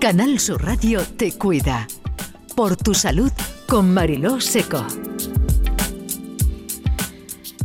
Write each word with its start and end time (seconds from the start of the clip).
Canal 0.00 0.38
Sur 0.38 0.62
Radio 0.62 1.00
te 1.16 1.32
cuida. 1.32 1.88
Por 2.54 2.76
tu 2.76 2.92
salud 2.92 3.32
con 3.66 3.92
Mariló 3.92 4.40
Seco. 4.40 4.84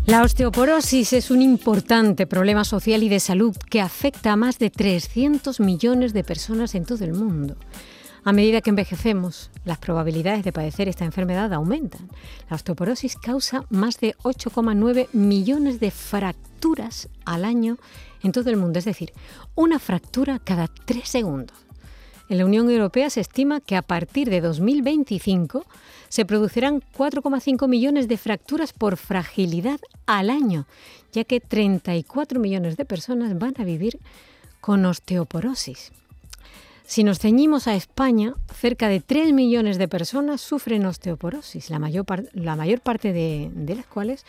La 0.06 0.24
osteoporosis 0.24 1.12
es 1.14 1.30
un 1.30 1.42
importante 1.42 2.26
problema 2.28 2.64
social 2.64 3.04
y 3.04 3.10
de 3.10 3.20
salud 3.20 3.56
que 3.70 3.82
afecta 3.82 4.32
a 4.32 4.36
más 4.38 4.60
de 4.60 4.70
300 4.70 5.60
millones 5.60 6.14
de 6.14 6.24
personas 6.24 6.74
en 6.74 6.86
todo 6.86 7.04
el 7.04 7.14
mundo. 7.14 7.58
A 8.24 8.32
medida 8.32 8.62
que 8.62 8.70
envejecemos, 8.70 9.52
las 9.66 9.80
probabilidades 9.80 10.46
de 10.46 10.54
padecer 10.54 10.88
esta 10.88 11.06
enfermedad 11.06 11.52
aumentan. 11.54 12.08
La 12.50 12.56
osteoporosis 12.56 13.18
causa 13.18 13.66
más 13.70 14.00
de 14.00 14.16
8,9 14.24 15.10
millones 15.12 15.80
de 15.80 15.92
fracturas 15.92 17.10
al 17.26 17.44
año 17.44 17.78
en 18.24 18.32
todo 18.32 18.50
el 18.50 18.58
mundo, 18.58 18.80
es 18.80 18.86
decir, 18.86 19.12
una 19.54 19.80
fractura 19.80 20.40
cada 20.40 20.68
tres 20.68 21.10
segundos. 21.10 21.71
En 22.32 22.38
la 22.38 22.46
Unión 22.46 22.70
Europea 22.70 23.10
se 23.10 23.20
estima 23.20 23.60
que 23.60 23.76
a 23.76 23.82
partir 23.82 24.30
de 24.30 24.40
2025 24.40 25.66
se 26.08 26.24
producirán 26.24 26.82
4,5 26.98 27.68
millones 27.68 28.08
de 28.08 28.16
fracturas 28.16 28.72
por 28.72 28.96
fragilidad 28.96 29.82
al 30.06 30.30
año, 30.30 30.66
ya 31.12 31.26
que 31.26 31.42
34 31.42 32.40
millones 32.40 32.78
de 32.78 32.86
personas 32.86 33.38
van 33.38 33.56
a 33.58 33.66
vivir 33.66 34.00
con 34.62 34.86
osteoporosis. 34.86 35.92
Si 36.86 37.04
nos 37.04 37.20
ceñimos 37.20 37.68
a 37.68 37.76
España, 37.76 38.34
cerca 38.58 38.88
de 38.88 39.02
3 39.02 39.34
millones 39.34 39.78
de 39.78 39.90
personas 39.90 40.40
sufren 40.40 40.86
osteoporosis, 40.86 41.70
la 41.70 41.80
mayor, 41.80 42.06
parte 42.06 43.12
de 43.12 43.76
las 43.76 43.86
cuales 43.88 44.26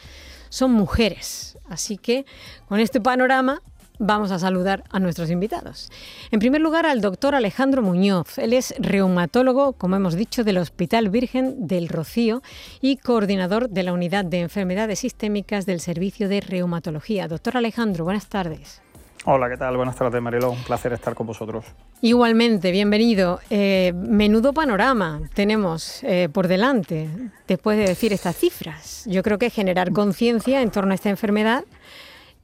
son 0.48 0.73
mujeres. 0.73 1.57
Así 1.69 1.98
que 1.98 2.27
con 2.69 2.80
este 2.80 3.01
panorama 3.01 3.62
vamos 3.98 4.30
a 4.30 4.38
saludar 4.38 4.84
a 4.91 4.98
nuestros 4.98 5.30
invitados. 5.30 5.91
En 6.30 6.40
primer 6.40 6.60
lugar, 6.60 6.87
al 6.87 7.01
doctor 7.01 7.35
Alejandro 7.35 7.82
Muñoz. 7.82 8.38
Él 8.38 8.52
es 8.52 8.74
reumatólogo, 8.79 9.73
como 9.74 9.96
hemos 9.96 10.15
dicho, 10.15 10.45
del 10.45 10.59
Hospital 10.59 11.10
Virgen 11.10 11.66
del 11.66 11.88
Rocío 11.88 12.43
y 12.80 12.96
coordinador 12.96 13.68
de 13.68 13.82
la 13.82 13.93
Unidad 13.93 14.24
de 14.24 14.40
Enfermedades 14.40 15.01
Sistémicas 15.01 15.66
del 15.66 15.80
Servicio 15.80 16.29
de 16.29 16.40
Reumatología. 16.40 17.29
Doctor 17.29 17.57
Alejandro, 17.57 18.04
buenas 18.04 18.26
tardes. 18.29 18.82
Hola, 19.24 19.48
¿qué 19.48 19.57
tal? 19.57 19.76
Buenas 19.76 19.95
tardes, 19.95 20.20
Mariló. 20.20 20.51
Un 20.51 20.65
placer 20.65 20.93
estar 20.93 21.15
con 21.15 21.29
vosotros. 21.29 21.65
Igualmente, 22.01 22.73
bienvenido. 22.73 23.38
Eh, 23.51 23.93
menudo 23.95 24.52
panorama 24.52 25.20
tenemos 25.32 26.02
eh, 26.02 26.29
por 26.32 26.48
delante 26.48 27.09
después 27.46 27.79
de 27.79 27.85
decir 27.85 28.13
estas 28.13 28.35
cifras. 28.35 29.04
Yo 29.07 29.23
creo 29.23 29.38
que 29.38 29.48
generar 29.48 29.93
conciencia 29.93 30.60
en 30.60 30.73
torno 30.73 30.90
a 30.90 30.96
esta 30.96 31.09
enfermedad 31.09 31.63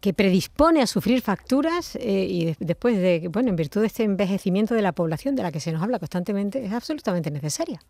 que 0.01 0.13
predispone 0.13 0.81
a 0.81 0.87
sufrir 0.87 1.23
facturas 1.23 1.97
eh, 1.97 2.27
y 2.29 2.57
después 2.61 2.97
de, 2.97 3.29
bueno, 3.31 3.49
en 3.49 3.57
virtud 3.57 3.81
de 3.81 3.89
este 3.89 4.05
envejecimiento 4.05 4.75
de 4.75 4.83
la 4.83 4.93
población 4.93 5.35
de 5.35 5.43
la 5.43 5.51
que 5.51 5.61
se 5.61 5.73
nos 5.73 5.83
habla 5.83 5.99
constantemente, 5.99 6.65
es 6.65 6.73
absolutamente 6.73 7.31
necesaria. 7.31 7.81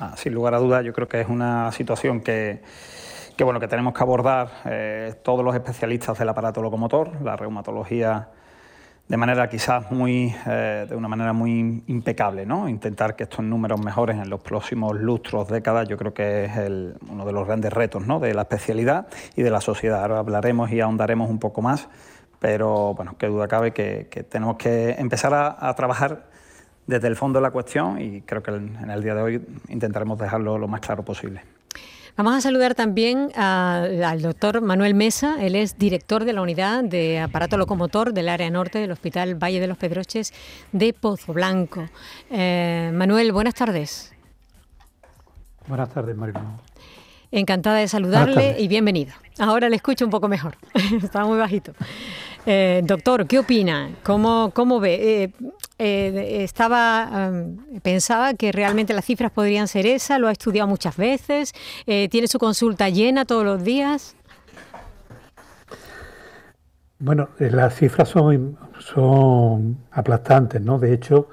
Ah, 0.00 0.14
sin 0.16 0.32
lugar 0.32 0.54
a 0.54 0.58
dudas, 0.58 0.84
yo 0.84 0.92
creo 0.92 1.08
que 1.08 1.20
es 1.20 1.28
una 1.28 1.70
situación 1.72 2.20
que 2.20 2.62
que 3.36 3.44
bueno 3.44 3.60
que 3.60 3.68
tenemos 3.68 3.94
que 3.94 4.02
abordar 4.02 4.50
eh, 4.66 5.14
todos 5.22 5.44
los 5.44 5.54
especialistas 5.54 6.18
del 6.18 6.28
aparato 6.28 6.62
locomotor, 6.62 7.22
la 7.22 7.36
reumatología 7.36 8.28
de 9.08 9.16
manera 9.16 9.48
quizás 9.48 9.90
muy 9.90 10.34
eh, 10.46 10.86
de 10.88 10.96
una 10.96 11.08
manera 11.08 11.32
muy 11.32 11.82
impecable, 11.86 12.46
¿no? 12.46 12.68
Intentar 12.68 13.14
que 13.14 13.24
estos 13.24 13.44
números 13.44 13.80
mejoren 13.84 14.20
en 14.20 14.30
los 14.30 14.40
próximos 14.40 14.98
lustros, 14.98 15.48
décadas, 15.48 15.88
yo 15.88 15.98
creo 15.98 16.14
que 16.14 16.44
es 16.44 16.52
uno 17.08 17.26
de 17.26 17.32
los 17.32 17.46
grandes 17.46 17.72
retos 17.72 18.06
¿no? 18.06 18.20
de 18.20 18.32
la 18.32 18.42
especialidad 18.42 19.06
y 19.36 19.42
de 19.42 19.50
la 19.50 19.60
sociedad. 19.60 20.02
Ahora 20.02 20.18
hablaremos 20.18 20.70
y 20.72 20.80
ahondaremos 20.80 21.28
un 21.28 21.38
poco 21.38 21.60
más, 21.60 21.88
pero 22.38 22.94
bueno, 22.94 23.16
qué 23.18 23.26
duda 23.26 23.48
cabe 23.48 23.72
que, 23.72 24.04
tenemos 24.30 24.56
que 24.56 24.92
empezar 24.92 25.34
a, 25.34 25.74
trabajar 25.74 26.26
desde 26.86 27.08
el 27.08 27.16
fondo 27.16 27.38
de 27.38 27.42
la 27.42 27.50
cuestión 27.50 28.00
y 28.00 28.22
creo 28.22 28.42
que 28.42 28.50
en 28.52 28.90
el 28.90 29.02
día 29.02 29.14
de 29.14 29.22
hoy 29.22 29.46
intentaremos 29.68 30.18
dejarlo 30.18 30.58
lo 30.58 30.68
más 30.68 30.80
claro 30.80 31.04
posible. 31.04 31.42
Vamos 32.14 32.34
a 32.34 32.40
saludar 32.42 32.74
también 32.74 33.30
al 33.36 34.20
doctor 34.20 34.60
Manuel 34.60 34.94
Mesa. 34.94 35.36
Él 35.40 35.56
es 35.56 35.78
director 35.78 36.26
de 36.26 36.34
la 36.34 36.42
unidad 36.42 36.84
de 36.84 37.18
aparato 37.18 37.56
locomotor 37.56 38.12
del 38.12 38.28
área 38.28 38.50
norte 38.50 38.78
del 38.78 38.90
Hospital 38.90 39.42
Valle 39.42 39.60
de 39.60 39.66
los 39.66 39.78
Pedroches 39.78 40.34
de 40.72 40.92
Pozo 40.92 41.32
Blanco. 41.32 41.88
Eh, 42.30 42.90
Manuel, 42.92 43.32
buenas 43.32 43.54
tardes. 43.54 44.12
Buenas 45.66 45.88
tardes, 45.88 46.14
Mario. 46.14 46.34
Encantada 47.30 47.78
de 47.78 47.88
saludarle 47.88 48.56
y 48.60 48.68
bienvenido. 48.68 49.14
Ahora 49.38 49.70
le 49.70 49.76
escucho 49.76 50.04
un 50.04 50.10
poco 50.10 50.28
mejor. 50.28 50.58
Está 51.02 51.24
muy 51.24 51.38
bajito. 51.38 51.72
Eh, 52.44 52.82
doctor, 52.84 53.26
¿qué 53.26 53.38
opina? 53.38 53.88
¿Cómo, 54.02 54.50
cómo 54.54 54.80
ve? 54.80 55.22
Eh, 55.22 55.30
eh, 55.82 56.42
estaba, 56.44 57.30
pensaba 57.82 58.34
que 58.34 58.52
realmente 58.52 58.94
las 58.94 59.04
cifras 59.04 59.30
podrían 59.32 59.68
ser 59.68 59.86
esas, 59.86 60.20
lo 60.20 60.28
ha 60.28 60.32
estudiado 60.32 60.68
muchas 60.68 60.96
veces, 60.96 61.52
tiene 61.84 62.28
su 62.28 62.38
consulta 62.38 62.88
llena 62.88 63.24
todos 63.24 63.44
los 63.44 63.64
días. 63.64 64.14
Bueno, 66.98 67.30
las 67.38 67.74
cifras 67.74 68.08
son, 68.08 69.78
aplastantes, 69.90 70.60
¿no? 70.60 70.78
De 70.78 70.94
hecho, 70.94 71.28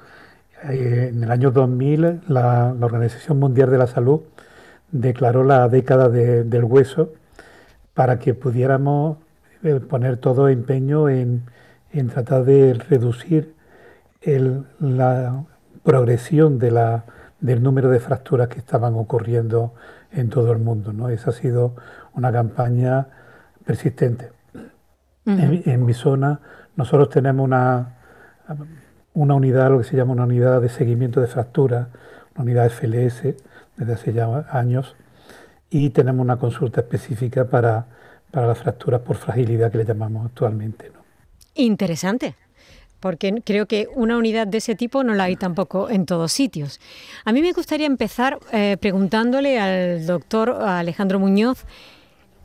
en 0.64 1.24
el 1.24 1.32
año 1.32 1.52
2000 1.52 2.22
la, 2.28 2.76
Organización 2.82 3.40
Mundial 3.40 3.70
de 3.70 3.78
la 3.78 3.88
Salud 3.88 4.22
declaró 4.92 5.44
la 5.44 5.70
década 5.70 6.10
del 6.10 6.64
hueso 6.64 7.14
para 7.94 8.18
que 8.18 8.34
pudiéramos 8.34 9.18
eh, 9.62 9.82
poner 9.82 10.18
todo 10.18 10.48
empeño 10.48 11.10
en, 11.10 11.44
tratar 12.14 12.46
de 12.46 12.74
reducir 12.74 13.54
la 14.22 15.46
progresión 15.84 16.60
de 16.60 16.72
la, 16.72 17.06
del 17.40 17.64
número 17.64 17.90
de 17.90 18.00
fracturas 18.00 18.48
que 18.48 18.60
estaban 18.60 18.96
ocurriendo 18.96 19.74
en 20.12 20.30
todo 20.30 20.52
el 20.52 20.60
mundo. 20.60 20.94
¿no? 20.94 21.10
Esa 21.10 21.30
ha 21.30 21.34
sido 21.34 21.76
una 22.14 22.32
campaña 22.32 23.08
persistente. 23.66 24.32
en, 25.26 25.86
mi 25.86 25.94
zona 25.94 26.40
nosotros 26.76 27.10
tenemos 27.10 27.44
una, 27.44 27.98
una 29.14 29.34
unidad, 29.36 29.70
lo 29.70 29.80
que 29.80 29.84
se 29.84 29.96
llama 29.96 30.14
una 30.14 30.24
unidad 30.24 30.62
de 30.62 30.70
seguimiento 30.70 31.22
de 31.22 31.28
fracturas, 31.28 31.88
una 32.36 32.44
unidad 32.44 32.70
FLS 32.70 33.36
desde 33.78 33.94
hace 33.94 34.14
ya 34.14 34.46
años, 34.52 34.96
y 35.70 35.92
tenemos 35.92 36.24
una 36.24 36.38
consulta 36.38 36.82
específica 36.82 37.46
para 37.46 37.86
para 38.32 38.48
las 38.48 38.60
fracturas 38.60 39.02
por 39.02 39.16
fragilidad 39.16 39.72
que 39.72 39.80
le 39.80 39.86
llamamos 39.86 40.26
actualmente. 40.26 40.92
¿no? 40.94 41.00
Interesante 41.56 42.36
porque 43.00 43.42
creo 43.46 43.66
que 43.66 43.88
una 43.94 44.18
unidad 44.18 44.48
de 44.48 44.60
ese 44.60 44.76
tipo 44.76 45.04
no 45.04 45.14
la 45.14 45.26
hay 45.26 45.36
tampoco 45.36 45.90
en 45.90 46.06
todos 46.06 46.32
sitios. 46.32 46.80
A 47.26 47.32
mí 47.32 47.42
me 47.42 47.52
gustaría 47.52 47.88
empezar 47.88 48.40
eh, 48.52 48.78
preguntándole 48.80 49.60
al 49.60 50.06
doctor 50.06 50.52
Alejandro 50.52 51.20
Muñoz 51.20 51.66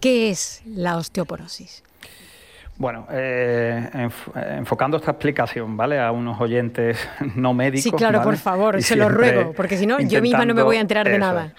qué 0.01 0.31
es 0.31 0.63
la 0.67 0.97
osteoporosis. 0.97 1.83
Bueno, 2.77 3.07
eh, 3.09 4.11
enfocando 4.35 4.97
esta 4.97 5.13
explicación, 5.13 5.77
¿vale? 5.77 6.01
A 6.01 6.11
unos 6.11 6.41
oyentes 6.41 6.99
no 7.37 7.55
médicos. 7.55 7.85
Sí, 7.85 7.93
claro, 7.93 8.21
por 8.23 8.37
favor, 8.37 8.83
se 8.83 8.97
lo 8.97 9.09
ruego, 9.09 9.53
porque 9.53 9.77
si 9.77 9.87
no, 9.87 10.01
yo 10.01 10.21
misma 10.21 10.45
no 10.45 10.55
me 10.55 10.63
voy 10.63 10.77
a 10.77 10.81
enterar 10.81 11.09
de 11.09 11.19
nada. 11.19 11.53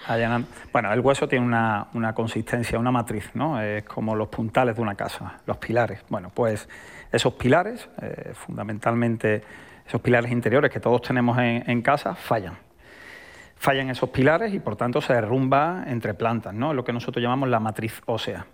Bueno, 0.72 0.92
el 0.92 1.00
hueso 1.00 1.26
tiene 1.26 1.46
una, 1.46 2.12
consistencia, 2.14 2.78
una 2.78 2.92
matriz, 2.92 3.30
¿no? 3.32 3.60
Es 3.60 3.84
como 3.84 4.14
los 4.14 4.28
puntales 4.28 4.76
de 4.76 4.82
una 4.82 4.94
casa, 4.94 5.40
los 5.46 5.56
pilares. 5.56 6.00
Bueno, 6.10 6.30
pues 6.32 6.68
esos 7.12 7.34
pilares, 7.34 7.88
eh, 8.02 8.32
fundamentalmente 8.34 9.42
esos 9.86 10.00
pilares 10.00 10.32
interiores 10.32 10.70
que 10.70 10.80
todos 10.80 11.02
tenemos 11.02 11.38
en, 11.38 11.82
casa, 11.82 12.14
fallan 12.14 12.58
fallan 13.58 13.88
esos 13.88 14.10
pilares 14.10 14.52
y 14.52 14.58
por 14.58 14.76
tanto 14.76 15.00
se 15.00 15.14
derrumba 15.14 15.84
entre 15.86 16.12
plantas, 16.12 16.52
¿no? 16.52 16.74
lo 16.74 16.84
que 16.84 16.92
nosotros 16.92 17.22
llamamos 17.22 17.48
la 17.48 17.58
matriz 17.58 18.02
ósea. 18.06 18.46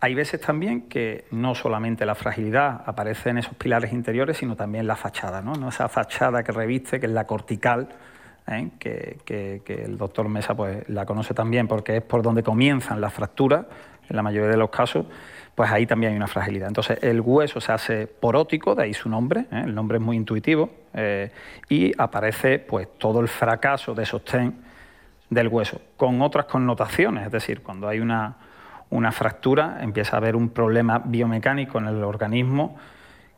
Hay 0.00 0.14
veces 0.14 0.40
también 0.40 0.88
que 0.88 1.26
no 1.30 1.54
solamente 1.54 2.04
la 2.04 2.16
fragilidad 2.16 2.82
aparece 2.86 3.30
en 3.30 3.38
esos 3.38 3.54
pilares 3.54 3.92
interiores, 3.92 4.36
sino 4.36 4.56
también 4.56 4.88
la 4.88 4.96
fachada, 4.96 5.42
¿no? 5.42 5.68
esa 5.68 5.88
fachada 5.88 6.42
que 6.42 6.50
reviste, 6.50 6.98
que 6.98 7.06
es 7.06 7.12
la 7.12 7.24
cortical, 7.24 7.88
¿eh? 8.48 8.70
que, 8.80 9.62
el 9.64 9.96
doctor 9.96 10.28
Mesa 10.28 10.56
pues, 10.56 10.88
la 10.88 11.06
conoce 11.06 11.34
también 11.34 11.68
porque 11.68 11.98
es 11.98 12.02
por 12.02 12.22
donde 12.22 12.42
comienzan 12.42 13.00
las 13.00 13.12
fracturas, 13.12 13.66
en 14.12 14.16
la 14.16 14.22
mayoría 14.22 14.50
de 14.50 14.56
los 14.56 14.70
casos, 14.70 15.06
pues 15.54 15.70
ahí 15.70 15.86
también 15.86 16.12
hay 16.12 16.16
una 16.16 16.28
fragilidad. 16.28 16.68
Entonces 16.68 16.98
el 17.02 17.20
hueso 17.20 17.60
se 17.60 17.72
hace 17.72 18.06
porótico, 18.06 18.74
de 18.74 18.84
ahí 18.84 18.94
su 18.94 19.08
nombre, 19.08 19.46
¿eh? 19.50 19.62
el 19.64 19.74
nombre 19.74 19.98
es 19.98 20.02
muy 20.02 20.16
intuitivo, 20.16 20.70
eh, 20.94 21.32
y 21.68 21.92
aparece 21.98 22.58
pues 22.60 22.86
todo 22.98 23.20
el 23.20 23.28
fracaso 23.28 23.94
de 23.94 24.06
sostén 24.06 24.54
del 25.28 25.48
hueso, 25.48 25.80
con 25.96 26.22
otras 26.22 26.44
connotaciones, 26.44 27.26
es 27.26 27.32
decir, 27.32 27.62
cuando 27.62 27.88
hay 27.88 28.00
una 28.00 28.36
una 28.92 29.10
fractura, 29.10 29.78
empieza 29.80 30.16
a 30.16 30.18
haber 30.18 30.36
un 30.36 30.50
problema 30.50 31.00
biomecánico 31.02 31.78
en 31.78 31.86
el 31.86 32.04
organismo 32.04 32.76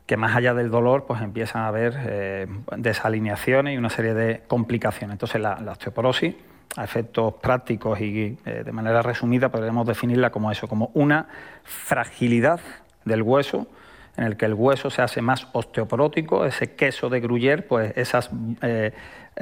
que 0.05 0.17
más 0.17 0.35
allá 0.35 0.53
del 0.53 0.69
dolor, 0.69 1.05
pues 1.07 1.21
empiezan 1.21 1.63
a 1.63 1.67
haber 1.69 1.95
eh, 1.97 2.47
desalineaciones 2.77 3.73
y 3.73 3.77
una 3.77 3.89
serie 3.89 4.13
de 4.13 4.43
complicaciones. 4.47 5.13
Entonces 5.13 5.41
la, 5.41 5.53
osteoporosis, 5.71 6.35
a 6.75 6.83
efectos 6.83 7.35
prácticos 7.35 7.99
y 8.01 8.37
eh, 8.45 8.63
de 8.65 8.71
manera 8.71 9.01
resumida, 9.01 9.49
podríamos 9.49 9.87
definirla 9.87 10.29
como 10.29 10.51
eso, 10.51 10.67
como 10.67 10.91
una 10.93 11.27
fragilidad 11.63 12.59
del 13.05 13.21
hueso 13.21 13.67
en 14.17 14.23
el 14.23 14.37
que 14.37 14.45
el 14.45 14.53
hueso 14.53 14.89
se 14.89 15.01
hace 15.01 15.21
más 15.21 15.47
osteoporótico, 15.51 16.45
ese 16.45 16.75
queso 16.75 17.09
de 17.09 17.21
Gruyère, 17.21 17.63
pues 17.63 17.93
esas 17.97 18.29
eh, 18.61 18.93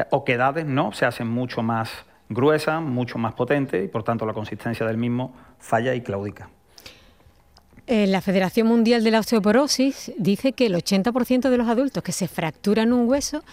oquedades 0.09 0.65
¿no? 0.65 0.91
se 0.91 1.05
hacen 1.05 1.27
mucho 1.27 1.61
más 1.61 1.91
gruesas, 2.29 2.81
mucho 2.81 3.17
más 3.17 3.33
potentes 3.33 3.83
y 3.83 3.87
por 3.87 4.03
tanto 4.03 4.25
la 4.25 4.33
consistencia 4.33 4.85
del 4.85 4.97
mismo 4.97 5.35
falla 5.59 5.93
y 5.93 6.01
claudica. 6.01 6.49
Eh, 7.85 8.07
la 8.07 8.21
Federación 8.21 8.67
Mundial 8.67 9.03
de 9.03 9.11
la 9.11 9.19
Osteoporosis 9.19 10.13
dice 10.17 10.53
que 10.53 10.67
el 10.67 10.75
80% 10.75 11.49
de 11.49 11.57
los 11.57 11.67
adultos 11.67 12.01
que 12.01 12.13
se 12.13 12.29
fracturan 12.29 12.93
un 12.93 13.09
hueso 13.09 13.43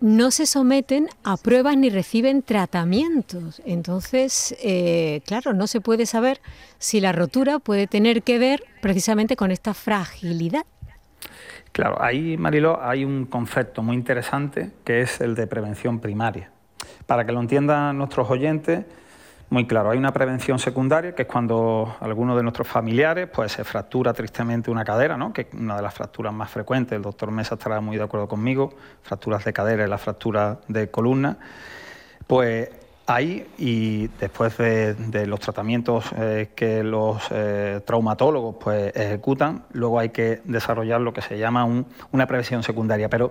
no 0.00 0.30
se 0.30 0.46
someten 0.46 1.08
a 1.24 1.36
pruebas 1.36 1.76
ni 1.76 1.90
reciben 1.90 2.42
tratamientos. 2.42 3.60
Entonces, 3.64 4.56
eh, 4.62 5.20
claro, 5.26 5.52
no 5.52 5.66
se 5.66 5.80
puede 5.80 6.06
saber 6.06 6.40
si 6.78 7.00
la 7.00 7.12
rotura 7.12 7.58
puede 7.58 7.86
tener 7.86 8.22
que 8.22 8.38
ver 8.38 8.64
precisamente 8.80 9.36
con 9.36 9.50
esta 9.50 9.74
fragilidad. 9.74 10.64
Claro, 11.72 12.00
ahí, 12.00 12.36
Marilo, 12.36 12.80
hay 12.82 13.04
un 13.04 13.26
concepto 13.26 13.82
muy 13.82 13.96
interesante 13.96 14.70
que 14.84 15.02
es 15.02 15.20
el 15.20 15.34
de 15.34 15.46
prevención 15.46 16.00
primaria. 16.00 16.50
Para 17.06 17.24
que 17.24 17.32
lo 17.32 17.40
entiendan 17.40 17.98
nuestros 17.98 18.30
oyentes, 18.30 18.84
muy 19.50 19.66
claro. 19.66 19.90
Hay 19.90 19.98
una 19.98 20.12
prevención 20.12 20.58
secundaria, 20.58 21.14
que 21.14 21.22
es 21.22 21.28
cuando 21.28 21.96
alguno 22.00 22.36
de 22.36 22.42
nuestros 22.42 22.68
familiares 22.68 23.28
pues, 23.32 23.52
se 23.52 23.64
fractura 23.64 24.12
tristemente 24.12 24.70
una 24.70 24.84
cadera, 24.84 25.16
¿no? 25.16 25.32
que 25.32 25.42
es 25.42 25.48
una 25.54 25.76
de 25.76 25.82
las 25.82 25.94
fracturas 25.94 26.32
más 26.32 26.50
frecuentes, 26.50 26.96
el 26.96 27.02
doctor 27.02 27.30
Mesa 27.30 27.54
estará 27.54 27.80
muy 27.80 27.96
de 27.96 28.02
acuerdo 28.02 28.28
conmigo, 28.28 28.74
fracturas 29.02 29.44
de 29.44 29.52
cadera 29.52 29.86
y 29.86 29.88
la 29.88 29.98
fractura 29.98 30.58
de 30.68 30.90
columna. 30.90 31.38
Pues 32.26 32.68
ahí, 33.06 33.46
y 33.56 34.08
después 34.20 34.58
de, 34.58 35.26
los 35.26 35.40
tratamientos 35.40 36.04
eh, 36.16 36.50
que 36.54 36.82
los 36.82 37.22
eh, 37.30 37.80
traumatólogos 37.86 38.56
pues, 38.60 38.94
ejecutan, 38.94 39.64
luego 39.72 39.98
hay 39.98 40.10
que 40.10 40.42
desarrollar 40.44 41.00
lo 41.00 41.14
que 41.14 41.22
se 41.22 41.38
llama 41.38 41.64
una 42.12 42.26
prevención 42.26 42.62
secundaria. 42.62 43.08
Pero 43.08 43.30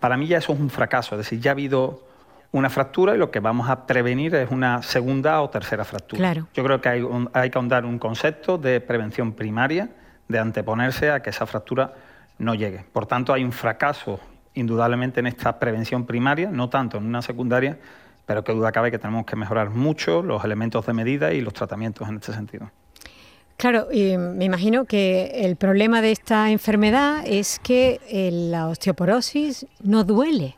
para 0.00 0.16
mí 0.16 0.26
ya 0.26 0.38
eso 0.38 0.54
es 0.54 0.60
un 0.60 0.70
fracaso, 0.70 1.14
es 1.14 1.18
decir, 1.26 1.40
ya 1.40 1.50
ha 1.50 1.52
habido 1.52 2.11
una 2.52 2.68
fractura 2.68 3.14
y 3.14 3.18
lo 3.18 3.30
que 3.30 3.40
vamos 3.40 3.68
a 3.68 3.86
prevenir 3.86 4.34
es 4.34 4.50
una 4.50 4.82
segunda 4.82 5.40
o 5.40 5.50
tercera 5.50 5.84
fractura. 5.84 6.34
Yo 6.34 6.64
creo 6.64 6.80
que 6.80 6.88
hay, 6.88 7.06
hay 7.32 7.50
que 7.50 7.58
ahondar 7.58 7.84
un 7.84 7.98
concepto 7.98 8.58
de 8.58 8.80
prevención 8.80 9.32
primaria, 9.32 9.88
de 10.28 10.38
anteponerse 10.38 11.10
a 11.10 11.20
que 11.22 11.30
esa 11.30 11.46
fractura 11.46 11.94
no 12.38 12.54
llegue. 12.54 12.84
Por 12.92 13.06
tanto, 13.06 13.32
hay 13.32 13.42
un 13.42 13.52
fracaso 13.52 14.20
indudablemente 14.54 15.20
en 15.20 15.26
esta 15.26 15.58
prevención 15.58 16.04
primaria, 16.04 16.50
no 16.50 16.68
tanto 16.68 16.98
en 16.98 17.06
una 17.06 17.22
secundaria, 17.22 17.78
pero 18.26 18.44
que 18.44 18.52
duda 18.52 18.70
cabe 18.70 18.90
que 18.90 18.98
tenemos 18.98 19.24
que 19.24 19.36
mejorar 19.36 19.70
mucho 19.70 20.22
los 20.22 20.44
elementos 20.44 20.84
de 20.86 20.92
medida 20.92 21.32
y 21.32 21.40
los 21.40 21.54
tratamientos 21.54 22.08
en 22.08 22.16
este 22.16 22.32
sentido. 22.32 22.70
Claro, 23.56 23.88
y 23.92 24.16
me 24.16 24.44
imagino 24.44 24.86
que 24.86 25.44
el 25.44 25.56
problema 25.56 26.02
de 26.02 26.12
esta 26.12 26.50
enfermedad 26.50 27.22
es 27.24 27.58
que 27.60 28.00
la 28.50 28.68
osteoporosis 28.68 29.66
no 29.82 30.04
duele. 30.04 30.56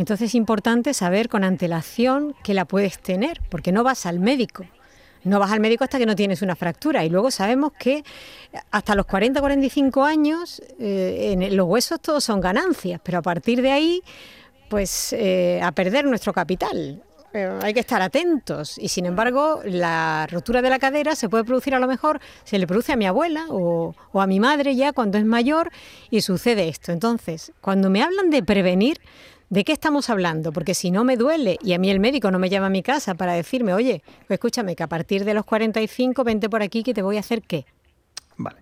Entonces 0.00 0.30
es 0.30 0.34
importante 0.34 0.94
saber 0.94 1.28
con 1.28 1.44
antelación 1.44 2.34
que 2.42 2.54
la 2.54 2.64
puedes 2.64 2.98
tener, 3.00 3.42
porque 3.50 3.70
no 3.70 3.84
vas 3.84 4.06
al 4.06 4.18
médico. 4.18 4.64
No 5.24 5.38
vas 5.38 5.52
al 5.52 5.60
médico 5.60 5.84
hasta 5.84 5.98
que 5.98 6.06
no 6.06 6.16
tienes 6.16 6.40
una 6.40 6.56
fractura. 6.56 7.04
Y 7.04 7.10
luego 7.10 7.30
sabemos 7.30 7.72
que 7.78 8.02
hasta 8.70 8.94
los 8.94 9.06
40-45 9.06 10.02
años 10.02 10.62
eh, 10.78 11.32
en 11.32 11.54
los 11.54 11.66
huesos 11.68 12.00
todos 12.00 12.24
son 12.24 12.40
ganancias, 12.40 12.98
pero 13.04 13.18
a 13.18 13.22
partir 13.22 13.60
de 13.60 13.72
ahí, 13.72 14.02
pues 14.70 15.12
eh, 15.12 15.60
a 15.62 15.70
perder 15.72 16.06
nuestro 16.06 16.32
capital. 16.32 17.02
hay 17.62 17.74
que 17.74 17.80
estar 17.80 18.00
atentos 18.00 18.78
y 18.78 18.88
sin 18.88 19.04
embargo 19.04 19.60
la 19.64 20.26
rotura 20.30 20.62
de 20.62 20.70
la 20.70 20.78
cadera 20.78 21.14
se 21.14 21.28
puede 21.28 21.44
producir 21.44 21.74
a 21.74 21.78
lo 21.78 21.86
mejor, 21.86 22.20
se 22.44 22.58
le 22.58 22.66
produce 22.66 22.92
a 22.92 22.96
mi 22.96 23.06
abuela 23.06 23.44
o, 23.50 23.94
o 24.12 24.20
a 24.22 24.26
mi 24.26 24.40
madre 24.40 24.74
ya 24.74 24.94
cuando 24.94 25.18
es 25.18 25.26
mayor 25.26 25.70
y 26.08 26.22
sucede 26.22 26.68
esto. 26.68 26.90
Entonces, 26.90 27.52
cuando 27.60 27.90
me 27.90 28.02
hablan 28.02 28.30
de 28.30 28.42
prevenir, 28.42 28.98
¿De 29.50 29.64
qué 29.64 29.72
estamos 29.72 30.10
hablando? 30.10 30.52
Porque 30.52 30.74
si 30.74 30.92
no 30.92 31.02
me 31.02 31.16
duele 31.16 31.58
y 31.60 31.72
a 31.72 31.78
mí 31.80 31.90
el 31.90 31.98
médico 31.98 32.30
no 32.30 32.38
me 32.38 32.48
llama 32.48 32.66
a 32.66 32.70
mi 32.70 32.84
casa 32.84 33.16
para 33.16 33.32
decirme, 33.32 33.74
oye, 33.74 34.00
pues 34.28 34.36
escúchame, 34.36 34.76
que 34.76 34.84
a 34.84 34.86
partir 34.86 35.24
de 35.24 35.34
los 35.34 35.44
45 35.44 36.22
vente 36.22 36.48
por 36.48 36.62
aquí 36.62 36.84
que 36.84 36.94
te 36.94 37.02
voy 37.02 37.16
a 37.16 37.20
hacer 37.20 37.42
qué. 37.42 37.66
Vale. 38.36 38.58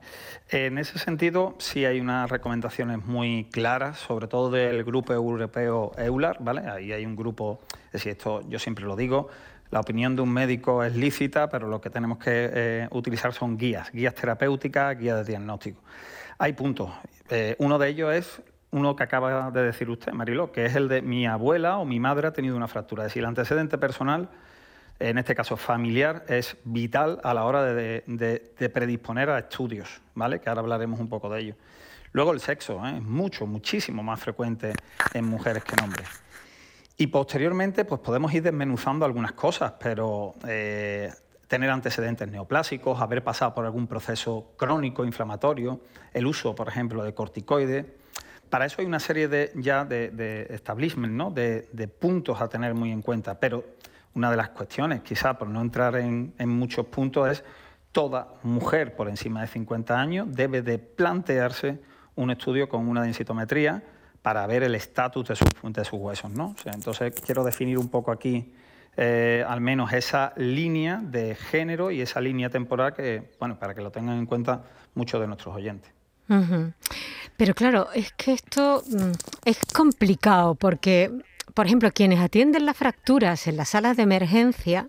En 0.48 0.78
ese 0.78 0.98
sentido, 0.98 1.56
sí 1.58 1.84
hay 1.84 2.00
unas 2.00 2.30
recomendaciones 2.30 3.04
muy 3.04 3.50
claras, 3.52 3.98
sobre 3.98 4.28
todo 4.28 4.50
del 4.50 4.82
grupo 4.82 5.12
europeo 5.12 5.92
EULAR, 5.98 6.38
¿vale? 6.40 6.62
Ahí 6.62 6.90
hay 6.90 7.04
un 7.04 7.16
grupo, 7.16 7.60
es 7.88 7.92
decir, 7.92 8.12
esto 8.12 8.40
yo 8.48 8.58
siempre 8.58 8.86
lo 8.86 8.96
digo, 8.96 9.28
la 9.70 9.80
opinión 9.80 10.16
de 10.16 10.22
un 10.22 10.32
médico 10.32 10.82
es 10.82 10.96
lícita, 10.96 11.50
pero 11.50 11.68
lo 11.68 11.82
que 11.82 11.90
tenemos 11.90 12.16
que 12.16 12.50
eh, 12.50 12.88
utilizar 12.92 13.34
son 13.34 13.58
guías, 13.58 13.92
guías 13.92 14.14
terapéuticas, 14.14 14.98
guías 14.98 15.18
de 15.18 15.32
diagnóstico. 15.32 15.82
Hay 16.38 16.54
puntos. 16.54 16.90
Eh, 17.28 17.56
uno 17.58 17.78
de 17.78 17.88
ellos 17.90 18.14
es 18.14 18.42
uno 18.70 18.96
que 18.96 19.02
acaba 19.02 19.50
de 19.50 19.62
decir 19.62 19.88
usted, 19.88 20.12
Mariló, 20.12 20.52
que 20.52 20.66
es 20.66 20.76
el 20.76 20.88
de 20.88 21.02
mi 21.02 21.26
abuela 21.26 21.78
o 21.78 21.84
mi 21.84 22.00
madre 22.00 22.28
ha 22.28 22.32
tenido 22.32 22.56
una 22.56 22.68
fractura. 22.68 23.04
Es 23.04 23.10
decir, 23.10 23.22
el 23.22 23.28
antecedente 23.28 23.78
personal, 23.78 24.28
en 24.98 25.16
este 25.16 25.34
caso 25.34 25.56
familiar, 25.56 26.24
es 26.28 26.56
vital 26.64 27.20
a 27.24 27.32
la 27.32 27.44
hora 27.44 27.64
de, 27.64 28.70
predisponer 28.72 29.30
a 29.30 29.38
estudios, 29.38 30.00
¿vale? 30.14 30.40
Que 30.40 30.48
ahora 30.48 30.60
hablaremos 30.60 31.00
un 31.00 31.08
poco 31.08 31.30
de 31.30 31.40
ello. 31.40 31.54
Luego 32.12 32.32
el 32.32 32.40
sexo, 32.40 32.84
¿eh? 32.86 32.96
es 32.96 33.02
mucho, 33.02 33.46
muchísimo 33.46 34.02
más 34.02 34.20
frecuente 34.20 34.72
en 35.14 35.24
mujeres 35.26 35.64
que 35.64 35.74
en 35.74 35.84
hombres. 35.84 36.08
Y 36.96 37.06
posteriormente, 37.06 37.84
pues 37.84 38.00
podemos 38.00 38.32
ir 38.34 38.42
desmenuzando 38.42 39.04
algunas 39.04 39.32
cosas, 39.32 39.74
pero 39.78 40.34
eh, 40.46 41.10
tener 41.46 41.70
antecedentes 41.70 42.28
neoplásicos, 42.28 43.00
haber 43.00 43.22
pasado 43.22 43.54
por 43.54 43.64
algún 43.64 43.86
proceso 43.86 44.52
crónico 44.56 45.04
inflamatorio, 45.04 45.80
el 46.12 46.26
uso, 46.26 46.54
por 46.54 46.68
ejemplo, 46.68 47.04
de 47.04 47.14
corticoides, 47.14 47.86
para 48.50 48.66
eso 48.66 48.76
hay 48.80 48.86
una 48.86 49.00
serie 49.00 49.28
de, 49.28 49.52
ya 49.54 49.84
de, 49.84 50.10
de 50.10 50.60
¿no? 51.08 51.30
de, 51.30 51.88
puntos 51.88 52.40
a 52.40 52.48
tener 52.48 52.74
muy 52.74 52.90
en 52.90 53.02
cuenta, 53.02 53.38
pero 53.38 53.64
una 54.14 54.30
de 54.30 54.36
las 54.36 54.50
cuestiones, 54.50 55.02
quizá 55.02 55.38
por 55.38 55.48
no 55.48 55.60
entrar 55.60 55.96
en, 55.96 56.32
muchos 56.48 56.86
puntos, 56.86 57.30
es 57.30 57.44
toda 57.92 58.34
mujer 58.42 58.96
por 58.96 59.08
encima 59.08 59.40
de 59.40 59.46
50 59.46 59.98
años 59.98 60.26
debe 60.30 60.62
de 60.62 60.78
plantearse 60.78 61.78
un 62.16 62.30
estudio 62.30 62.68
con 62.68 62.88
una 62.88 63.02
densitometría 63.02 63.82
para 64.22 64.46
ver 64.46 64.62
el 64.62 64.74
estatus 64.74 65.28
de, 65.28 65.36
de 65.62 65.84
sus 65.84 65.98
huesos. 65.98 66.30
¿no? 66.30 66.54
entonces 66.66 67.14
quiero 67.20 67.44
definir 67.44 67.78
un 67.78 67.88
poco 67.88 68.10
aquí 68.10 68.52
eh, 69.00 69.44
al 69.46 69.60
menos 69.60 69.92
esa 69.92 70.32
línea 70.36 71.00
de 71.00 71.36
género 71.36 71.92
y 71.92 72.00
esa 72.00 72.20
línea 72.20 72.50
temporal 72.50 72.94
que, 72.94 73.30
bueno, 73.38 73.56
para 73.56 73.72
que 73.72 73.80
lo 73.80 73.92
tengan 73.92 74.18
en 74.18 74.26
cuenta 74.26 74.64
muchos 74.94 75.20
de 75.20 75.28
nuestros 75.28 75.54
oyentes. 75.54 75.97
Pero 77.36 77.54
claro, 77.54 77.88
es 77.94 78.12
que 78.12 78.32
esto 78.32 78.82
mm, 78.86 79.12
es 79.44 79.58
complicado 79.72 80.54
porque, 80.54 81.10
por 81.54 81.66
ejemplo, 81.66 81.90
quienes 81.92 82.20
atienden 82.20 82.66
las 82.66 82.76
fracturas 82.76 83.46
en 83.46 83.56
las 83.56 83.70
salas 83.70 83.96
de 83.96 84.02
emergencia 84.02 84.88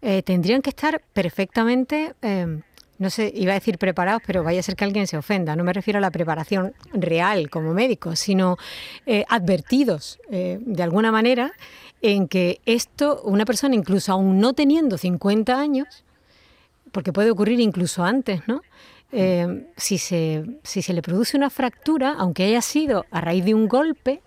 eh, 0.00 0.22
tendrían 0.22 0.62
que 0.62 0.70
estar 0.70 1.02
perfectamente, 1.12 2.14
em, 2.22 2.62
no 2.98 3.10
sé, 3.10 3.32
iba 3.34 3.52
a 3.52 3.54
decir 3.54 3.78
preparados, 3.78 4.22
pero 4.24 4.44
vaya 4.44 4.60
a 4.60 4.62
ser 4.62 4.76
que 4.76 4.84
alguien 4.84 5.08
se 5.08 5.16
ofenda. 5.16 5.56
No 5.56 5.64
me 5.64 5.72
refiero 5.72 5.98
a 5.98 6.00
la 6.00 6.12
preparación 6.12 6.72
real 6.92 7.50
como 7.50 7.74
médico, 7.74 8.14
sino 8.14 8.56
eh, 9.06 9.24
advertidos 9.28 10.20
eh, 10.30 10.58
de 10.60 10.82
alguna 10.82 11.10
manera 11.10 11.52
en 12.02 12.28
que 12.28 12.60
esto, 12.64 13.20
una 13.24 13.44
persona 13.44 13.74
incluso 13.74 14.12
aún 14.12 14.38
no 14.38 14.52
teniendo 14.52 14.96
50 14.96 15.58
años, 15.58 16.04
porque 16.92 17.12
puede 17.12 17.30
ocurrir 17.32 17.58
incluso 17.58 18.04
antes, 18.04 18.46
¿no? 18.46 18.62
Eh, 19.10 19.66
si, 19.76 19.96
se, 19.96 20.44
si 20.62 20.82
se 20.82 20.92
le 20.92 21.00
produce 21.00 21.36
una 21.36 21.48
fractura, 21.48 22.14
aunque 22.18 22.44
haya 22.44 22.60
sido 22.60 23.06
a 23.10 23.20
raíz 23.20 23.44
de 23.44 23.54
un 23.54 23.66
golpe, 23.66 24.22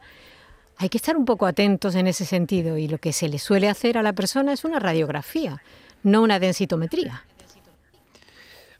hay 0.77 0.89
que 0.89 0.97
estar 0.97 1.15
un 1.15 1.25
poco 1.25 1.45
atentos 1.45 1.93
en 1.93 2.07
ese 2.07 2.25
sentido 2.25 2.77
y 2.77 2.87
lo 2.87 2.97
que 2.97 3.13
se 3.13 3.29
le 3.29 3.37
suele 3.37 3.69
hacer 3.69 3.97
a 3.97 4.01
la 4.01 4.13
persona 4.13 4.53
es 4.53 4.65
una 4.65 4.79
radiografía, 4.79 5.61
no 6.01 6.23
una 6.23 6.39
densitometría. 6.39 7.23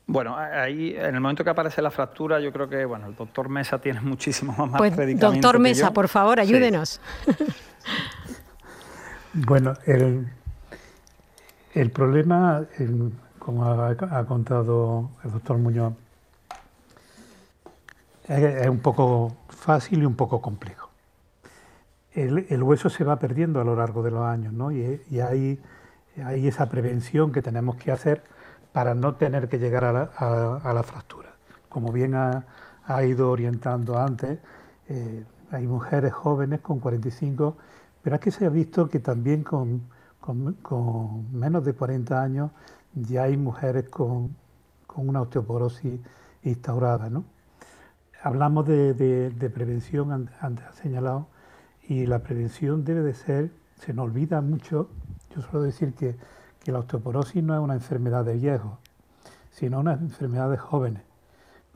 Bueno, 0.07 0.35
ahí 0.35 0.95
en 0.97 1.15
el 1.15 1.21
momento 1.21 1.43
que 1.43 1.51
aparece 1.51 1.81
la 1.81 1.91
fractura, 1.91 2.39
yo 2.39 2.51
creo 2.51 2.67
que 2.67 2.83
bueno, 2.85 3.07
el 3.07 3.15
doctor 3.15 3.47
Mesa 3.49 3.79
tiene 3.79 4.01
muchísimo 4.01 4.53
más 4.65 4.79
pues, 4.79 5.19
Doctor 5.19 5.59
Mesa, 5.59 5.93
por 5.93 6.07
favor, 6.07 6.39
ayúdenos. 6.39 6.99
bueno, 9.33 9.73
el, 9.85 10.27
el 11.75 11.91
problema, 11.91 12.65
como 13.41 13.65
ha, 13.65 14.25
contado 14.25 15.09
el 15.23 15.31
doctor 15.31 15.57
Muñoz, 15.57 15.93
es, 18.27 18.67
un 18.69 18.79
poco 18.79 19.35
fácil 19.49 20.03
y 20.03 20.05
un 20.05 20.15
poco 20.15 20.41
complejo. 20.41 20.89
El, 22.13 22.61
hueso 22.61 22.89
se 22.89 23.03
va 23.03 23.17
perdiendo 23.17 23.59
a 23.59 23.63
lo 23.63 23.75
largo 23.75 24.03
de 24.03 24.11
los 24.11 24.23
años, 24.23 24.53
¿no? 24.53 24.71
Y, 24.71 25.01
hay, 25.19 25.59
esa 26.17 26.69
prevención 26.69 27.31
que 27.31 27.41
tenemos 27.41 27.77
que 27.77 27.91
hacer 27.91 28.21
para 28.73 28.93
no 28.93 29.15
tener 29.15 29.49
que 29.49 29.57
llegar 29.57 29.85
a 29.85 30.73
la, 30.73 30.83
fractura. 30.83 31.29
Como 31.67 31.91
bien 31.91 32.13
ha, 32.13 32.45
ido 33.03 33.31
orientando 33.31 33.97
antes, 33.97 34.37
eh, 34.87 35.25
hay 35.49 35.65
mujeres 35.65 36.13
jóvenes 36.13 36.59
con 36.59 36.79
45, 36.79 37.57
pero 38.03 38.17
es 38.17 38.21
que 38.21 38.29
se 38.29 38.45
ha 38.45 38.49
visto 38.49 38.87
que 38.87 38.99
también 38.99 39.43
con 39.43 39.81
menos 41.31 41.65
de 41.65 41.73
40 41.73 42.21
años 42.21 42.51
ya 42.93 43.23
hay 43.23 43.37
mujeres 43.37 43.89
con, 43.89 44.35
una 44.95 45.21
osteoporosis 45.21 45.99
instaurada, 46.43 47.09
¿no? 47.09 47.23
hablamos 48.21 48.67
de, 48.67 49.51
prevención, 49.53 50.29
antes 50.39 50.65
ha 50.65 50.73
señalado, 50.73 51.27
y 51.87 52.05
la 52.05 52.19
prevención 52.19 52.83
debe 52.83 53.01
de 53.01 53.13
ser, 53.13 53.51
se 53.75 53.93
nos 53.93 54.05
olvida 54.05 54.41
mucho, 54.41 54.89
yo 55.35 55.41
suelo 55.41 55.63
decir 55.63 55.93
que, 55.93 56.15
que 56.63 56.71
la 56.71 56.79
osteoporosis 56.79 57.43
no 57.43 57.55
es 57.55 57.59
una 57.59 57.73
enfermedad 57.73 58.25
de 58.25 58.35
viejos, 58.35 58.77
sino 59.51 59.79
una 59.79 59.93
enfermedad 59.93 60.49
de 60.49 60.57
jóvenes. 60.57 61.03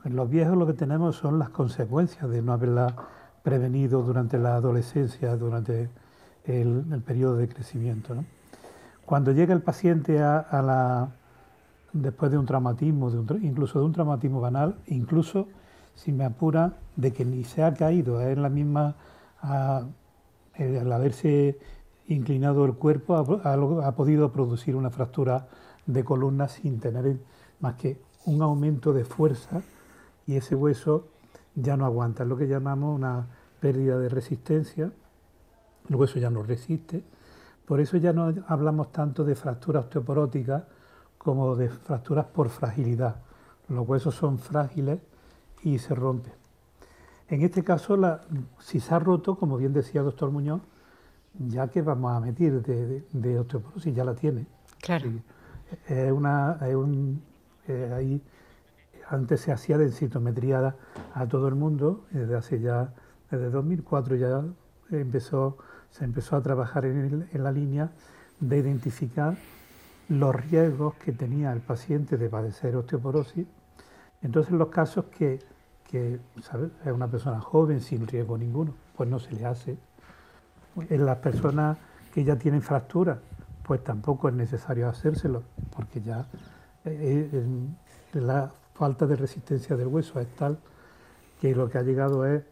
En 0.04 0.16
los 0.16 0.30
viejos 0.30 0.56
lo 0.56 0.68
que 0.68 0.74
tenemos 0.74 1.16
son 1.16 1.40
las 1.40 1.50
consecuencias 1.50 2.30
de 2.30 2.42
no 2.42 2.54
haberla 2.54 2.96
prevenido 3.42 4.04
durante 4.04 4.38
la 4.38 4.56
adolescencia, 4.56 5.36
durante 5.36 5.90
el, 6.46 6.84
periodo 7.06 7.38
de 7.38 7.48
crecimiento. 7.48 8.16
Cuando 9.06 9.32
llega 9.32 9.54
el 9.54 9.62
paciente 9.62 10.20
a, 10.22 11.10
después 11.94 12.32
de 12.32 12.38
un 12.38 12.46
traumatismo, 12.46 13.12
incluso 13.42 13.80
de 13.80 13.86
un 13.86 13.94
traumatismo 13.94 14.42
banal, 14.42 14.78
incluso 14.88 15.48
si 15.94 16.12
me 16.12 16.26
apura 16.26 16.74
de 16.96 17.14
que 17.14 17.24
ni 17.24 17.44
se 17.44 17.64
ha 17.64 17.74
caído, 17.74 18.20
es 18.22 18.38
la 18.38 18.50
misma, 18.50 18.96
al 19.42 20.92
haberse 20.92 21.60
inclinado 22.08 22.66
el 22.66 22.74
cuerpo, 22.74 23.16
ha, 23.16 23.96
podido 23.96 24.32
producir 24.32 24.76
una 24.76 24.90
fractura 24.90 25.48
de 25.86 26.04
columna 26.04 26.48
sin 26.48 26.80
tener 26.80 27.20
más 27.60 27.76
que 27.76 28.00
un 28.26 28.42
aumento 28.42 28.92
de 28.92 29.06
fuerza 29.06 29.62
y 30.26 30.36
ese 30.36 30.56
hueso 30.56 31.08
ya 31.54 31.78
no 31.78 31.86
aguanta, 31.86 32.24
es 32.24 32.30
lo 32.30 32.38
que 32.38 32.48
llamamos 32.48 32.96
una 32.96 33.28
pérdida 33.60 34.00
de 34.00 34.10
resistencia, 34.10 34.92
el 35.90 35.96
hueso 35.96 36.20
ya 36.20 36.32
no 36.32 36.42
resiste, 36.42 37.04
por 37.66 37.80
eso 37.80 37.98
ya 37.98 38.14
no 38.14 38.34
hablamos 38.48 38.92
tanto 38.92 39.24
de 39.24 39.36
fracturas 39.36 39.86
osteoporóticas 39.86 40.64
como 41.18 41.56
de 41.56 41.70
fracturas 41.70 42.26
por 42.26 42.50
fragilidad. 42.50 43.16
Los 43.68 43.88
huesos 43.88 44.14
son 44.16 44.38
frágiles 44.38 45.00
y 45.64 45.80
se 45.80 45.96
rompen. 45.96 46.34
En 47.28 47.42
este 47.42 47.64
caso, 47.64 47.98
si 48.60 48.80
se 48.80 48.94
ha 48.94 49.00
roto, 49.00 49.36
como 49.36 49.58
bien 49.58 49.74
decía 49.74 50.02
el 50.02 50.06
doctor 50.06 50.30
Muñoz, 50.30 50.62
ya 51.40 51.68
que 51.68 51.82
vamos 51.82 52.16
a 52.16 52.20
meter 52.20 52.62
de, 52.62 53.40
osteoporosis, 53.40 53.96
ya 53.96 54.04
la 54.04 54.14
tiene. 54.14 54.46
Claro. 54.80 55.10
Es 55.88 56.12
una, 56.12 56.60
un, 56.76 57.22
eh, 57.68 57.92
ahí, 57.96 58.22
antes 59.10 59.42
se 59.42 59.52
hacía 59.52 59.80
densitometría 59.80 60.76
a 61.14 61.26
todo 61.28 61.48
el 61.48 61.56
mundo, 61.56 62.06
desde 62.12 62.36
hace 62.36 62.60
ya, 62.60 62.94
desde 63.32 63.50
2004 63.50 64.16
ya 64.16 64.44
empezó, 64.92 65.58
se 65.96 66.04
empezó 66.04 66.36
a 66.36 66.42
trabajar 66.42 66.86
en, 66.86 67.28
en 67.32 67.44
la 67.44 67.52
línea 67.52 67.92
de 68.40 68.58
identificar 68.58 69.38
los 70.10 70.36
riesgos 70.36 70.96
que 70.96 71.12
tenía 71.12 71.52
el 71.54 71.62
paciente 71.62 72.18
de 72.18 72.30
padecer 72.30 72.76
osteoporosis. 72.76 73.46
Entonces, 74.22 74.52
los 74.54 74.70
casos 74.70 75.06
que 75.06 75.40
que 75.90 76.20
es 76.38 76.92
una 76.92 77.08
persona 77.08 77.40
joven 77.40 77.80
sin 77.80 78.08
riesgo 78.08 78.38
ninguno, 78.38 78.74
pues 78.96 79.10
no 79.10 79.20
se 79.20 79.32
le 79.34 79.46
hace. 79.46 79.78
En 80.90 81.06
las 81.06 81.18
personas 81.20 81.78
que 82.14 82.24
ya 82.24 82.36
tienen 82.38 82.62
fracturas, 82.62 83.20
pues 83.64 83.84
tampoco 83.84 84.30
es 84.30 84.36
necesario 84.36 84.90
hacérselo, 84.90 85.44
porque 85.76 86.02
ya 86.02 86.28
eh, 86.86 87.30
eh, 87.32 88.20
la 88.20 88.52
falta 88.74 89.06
de 89.06 89.16
resistencia 89.16 89.76
del 89.76 89.88
hueso 89.88 90.20
es 90.20 90.28
tal 90.36 90.58
que 91.40 91.56
lo 91.56 91.70
que 91.70 91.78
ha 91.78 91.84
llegado 91.84 92.26
es 92.26 92.44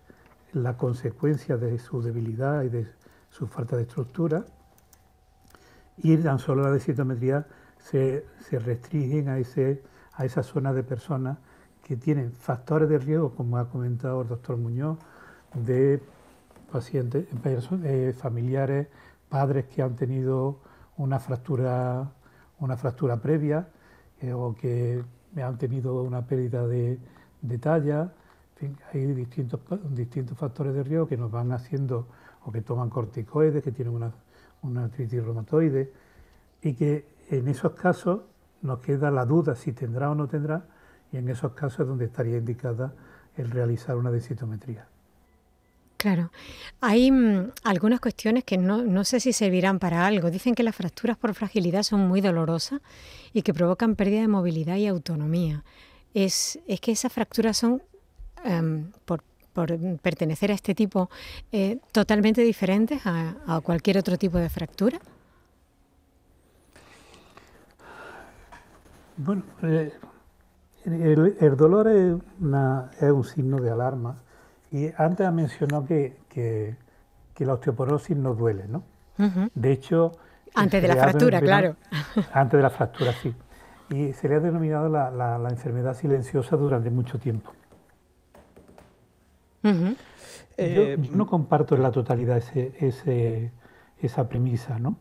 la 0.53 0.77
consecuencia 0.77 1.57
de 1.57 1.77
su 1.79 2.01
debilidad 2.01 2.63
y 2.63 2.69
de 2.69 2.87
su 3.33 3.47
falta 3.47 3.75
de 3.75 3.81
estructura, 3.81 4.45
y 5.97 6.15
tan 6.17 6.37
solo 6.37 6.61
la 6.61 6.71
densitometría 6.71 7.47
se, 7.79 8.25
se 8.47 8.59
restringen 8.59 9.27
a, 9.27 9.39
ese, 9.39 9.81
a 10.13 10.23
esa 10.23 10.43
zona 10.43 10.71
de 10.71 10.83
personas 10.83 11.39
que 11.83 11.97
tienen 11.97 12.31
factores 12.31 12.87
de 12.89 12.99
riesgo, 12.99 13.33
como 13.33 13.57
ha 13.57 13.69
comentado 13.69 14.21
el 14.21 14.27
doctor 14.27 14.57
Muñoz, 14.57 14.99
de 15.55 15.99
pacientes, 16.71 17.25
eh, 17.83 18.13
familiares, 18.17 18.87
padres 19.29 19.65
que 19.65 19.81
han 19.81 19.95
tenido 19.95 20.59
una 20.97 21.19
fractura, 21.19 22.11
una 22.59 22.77
fractura 22.77 23.17
previa 23.17 23.67
eh, 24.21 24.31
o 24.31 24.55
que 24.55 25.03
han 25.35 25.57
tenido 25.57 26.01
una 26.03 26.25
pérdida 26.25 26.67
de, 26.67 26.99
talla. 27.59 28.13
hay 28.93 29.05
distintos, 29.07 29.59
distintos 29.89 30.37
factores 30.37 30.73
de 30.73 30.83
riesgo 30.83 31.07
que 31.07 31.17
nos 31.17 31.31
van 31.31 31.51
haciendo 31.51 32.07
o 32.45 32.51
que 32.51 32.61
toman 32.61 32.89
corticoides, 32.89 33.63
que 33.63 33.71
tienen 33.71 33.93
una, 33.93 34.11
una 34.61 34.85
artritis 34.85 35.23
reumatoide 35.23 35.91
y 36.61 36.73
que 36.73 37.05
en 37.29 37.47
esos 37.47 37.73
casos 37.73 38.21
nos 38.61 38.79
queda 38.79 39.11
la 39.11 39.25
duda 39.25 39.55
si 39.55 39.73
tendrá 39.73 40.09
o 40.09 40.15
no 40.15 40.27
tendrá 40.27 40.65
y 41.11 41.17
en 41.17 41.29
esos 41.29 41.53
casos 41.53 41.81
es 41.81 41.87
donde 41.87 42.05
estaría 42.05 42.37
indicada 42.37 42.93
el 43.37 43.51
realizar 43.51 43.95
una 43.95 44.11
densitometría. 44.11 44.87
Claro, 45.97 46.31
hay 46.81 47.11
mm, 47.11 47.51
algunas 47.63 48.01
cuestiones 48.01 48.43
que 48.43 48.57
no, 48.57 49.03
sé 49.05 49.21
si 49.21 49.31
servirán 49.31 49.79
para 49.79 50.05
algo. 50.05 50.31
Dicen 50.31 50.53
que 50.53 50.63
las 50.63 50.75
fracturas 50.75 51.17
por 51.17 51.33
fragilidad 51.33 51.83
son 51.83 52.07
muy 52.07 52.19
dolorosas 52.19 52.81
y 53.31 53.41
que 53.41 53.53
provocan 53.53 53.95
pérdida 53.95 54.21
de 54.21 54.27
movilidad 54.27 54.75
y 54.75 54.87
autonomía. 54.87 55.63
¿Es, 56.13 56.59
que 56.81 56.91
esas 56.91 57.13
fracturas 57.13 57.57
son, 57.57 57.81
em, 58.43 58.91
por, 59.05 59.23
pertenecer 59.53 60.51
a 60.51 60.53
este 60.53 60.75
tipo, 60.75 61.09
eh, 61.51 61.79
totalmente 61.91 62.41
diferentes 62.41 63.01
a, 63.05 63.61
cualquier 63.63 63.97
otro 63.97 64.17
tipo 64.17 64.37
de 64.37 64.49
fractura? 64.49 64.99
Bueno, 69.17 69.43
eh, 69.61 69.93
el, 70.85 71.55
dolor 71.55 71.87
es, 71.87 72.15
un 72.39 73.23
signo 73.23 73.57
de 73.57 73.71
alarma 73.71 74.17
y 74.71 74.89
antes 74.97 75.25
ha 75.25 75.31
mencionado 75.31 75.85
que, 75.85 76.17
que, 76.29 76.75
la 77.45 77.53
osteoporosis 77.53 78.17
no 78.17 78.33
duele, 78.33 78.65
¿no? 78.67 78.83
De 79.53 79.71
hecho... 79.71 80.11
Antes 80.55 80.81
de 80.81 80.87
la 80.87 80.95
fractura, 80.95 81.41
claro. 81.41 81.75
Antes 82.33 82.57
de 82.57 82.63
la 82.63 82.69
fractura, 82.69 83.13
sí. 83.13 83.33
Y 83.89 84.13
se 84.13 84.27
le 84.27 84.35
ha 84.35 84.39
denominado 84.39 84.89
la, 84.89 85.47
enfermedad 85.49 85.93
silenciosa 85.93 86.55
durante 86.55 86.89
mucho 86.89 87.19
tiempo. 87.19 87.53
Yo, 90.57 90.97
no 91.11 91.27
comparto 91.27 91.75
en 91.75 91.83
la 91.83 91.91
totalidad 91.91 92.37
ese, 92.37 93.51
esa 93.99 94.29
premisa, 94.29 94.79
¿no? 94.79 94.97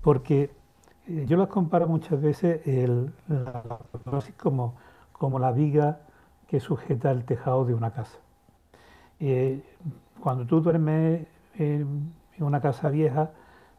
Porque 0.00 0.50
eh, 1.06 1.24
yo 1.28 1.36
las 1.36 1.48
comparo 1.48 1.86
muchas 1.86 2.20
veces 2.20 2.66
el, 2.66 3.12
la, 3.28 3.78
como 4.36 4.74
como 5.14 5.38
la 5.38 5.52
viga 5.52 6.00
que 6.48 6.60
sujeta 6.60 7.10
el 7.10 7.24
tejado 7.24 7.64
de 7.64 7.72
una 7.72 7.92
casa. 7.92 8.18
Eh, 9.20 9.62
cuando 10.20 10.44
tú 10.44 10.60
duermes 10.60 11.26
en, 11.54 12.12
una 12.38 12.60
casa 12.60 12.90
vieja, 12.90 13.30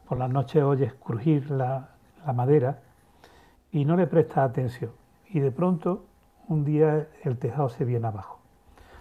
por 0.08 0.18
las 0.18 0.30
noches 0.30 0.62
oyes 0.62 0.94
crujir 0.94 1.50
la, 1.50 1.90
madera 2.34 2.80
y 3.70 3.84
no 3.84 3.96
le 3.96 4.08
prestas 4.08 4.50
atención. 4.50 4.90
Y 5.28 5.38
de 5.38 5.52
pronto, 5.52 6.06
un 6.48 6.64
día 6.64 7.06
el 7.22 7.38
tejado 7.38 7.68
se 7.68 7.84
viene 7.84 8.08
abajo. 8.08 8.40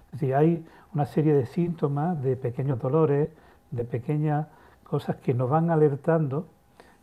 Es 0.08 0.20
decir, 0.20 0.36
hay 0.36 0.66
una 0.96 1.06
serie 1.06 1.34
de 1.34 1.46
síntomas, 1.46 2.24
de 2.24 2.38
pequeños 2.38 2.80
dolores, 2.80 3.30
de 3.70 3.84
pequeñas 3.84 4.48
cosas 4.84 5.18
que 5.18 5.34
nos 5.34 5.50
van 5.50 5.70
alertando 5.70 6.48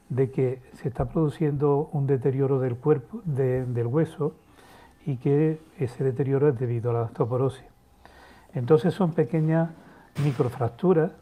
de 0.09 0.31
que 0.31 0.63
se 0.75 0.89
está 0.89 1.07
produciendo 1.07 1.91
un 1.93 2.07
deterioro 2.07 2.59
del 2.59 2.77
cuerpo, 2.77 3.21
del 3.25 3.87
hueso, 3.87 4.35
y 5.05 5.17
que 5.17 5.61
ese 5.79 6.05
deterioro 6.05 6.49
es 6.49 6.59
debido 6.59 6.91
a 6.91 6.95
la 6.95 7.03
osteoporosis. 7.03 7.65
Entonces 8.55 8.95
son 8.95 9.13
pequeñas 9.13 9.71
microfracturas 10.23 11.13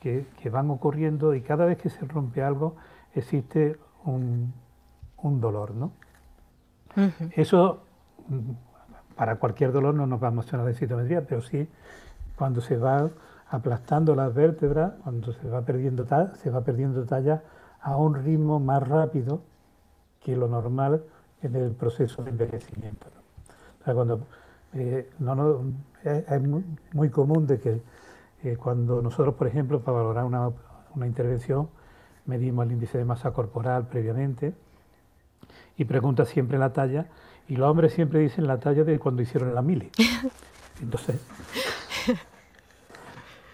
que, 0.00 0.26
van 0.50 0.70
ocurriendo 0.70 1.34
y 1.34 1.42
cada 1.42 1.64
vez 1.64 1.78
que 1.78 1.90
se 1.90 2.04
rompe 2.06 2.42
algo 2.42 2.76
existe 3.14 3.76
un, 4.04 4.52
dolor. 5.22 5.74
¿no? 5.74 5.92
Eso 7.32 7.82
para 9.14 9.36
cualquier 9.36 9.72
dolor 9.72 9.94
no 9.94 10.06
nos 10.06 10.22
va 10.22 10.28
a 10.28 10.32
mostrar 10.32 10.60
la 10.60 10.66
densitometría, 10.66 11.26
pero 11.26 11.42
sí 11.42 11.68
cuando 12.40 12.62
se 12.62 12.78
va 12.78 13.10
aplastando 13.50 14.14
las 14.14 14.32
vértebras, 14.32 14.94
cuando 15.04 15.34
se 15.34 15.46
va 15.46 15.60
perdiendo, 15.60 16.06
se 16.36 16.48
va 16.48 16.62
perdiendo 16.62 17.04
talla 17.04 17.42
a 17.82 17.98
un 17.98 18.14
ritmo 18.14 18.58
más 18.58 18.88
rápido 18.88 19.42
que 20.24 20.34
lo 20.34 20.48
normal 20.48 21.04
en 21.42 21.54
el 21.54 21.72
proceso 21.72 22.22
de 22.24 22.30
envejecimiento 22.30 23.08
cuando, 23.84 24.26
eh, 24.72 25.10
no, 25.18 25.64
es, 26.02 26.40
muy, 26.94 27.10
común 27.10 27.46
de 27.46 27.60
que 27.60 27.82
eh, 28.42 28.56
cuando 28.56 29.02
nosotros, 29.02 29.34
por 29.34 29.46
ejemplo, 29.46 29.80
para 29.80 29.98
valorar 29.98 30.24
una, 30.24 30.50
una, 30.94 31.06
intervención, 31.06 31.68
medimos 32.24 32.64
el 32.64 32.72
índice 32.72 32.96
de 32.96 33.04
masa 33.04 33.32
corporal 33.32 33.86
previamente 33.86 34.54
y 35.76 35.84
pregunta 35.84 36.24
siempre 36.24 36.56
la 36.56 36.72
talla, 36.72 37.06
y 37.48 37.56
los 37.56 37.68
hombres 37.68 37.92
siempre 37.92 38.20
dicen 38.20 38.46
la 38.46 38.58
talla 38.58 38.82
de 38.82 38.98
cuando 38.98 39.20
hicieron 39.20 39.54
la 39.54 39.60
mili. 39.60 39.90
Entonces, 40.82 41.20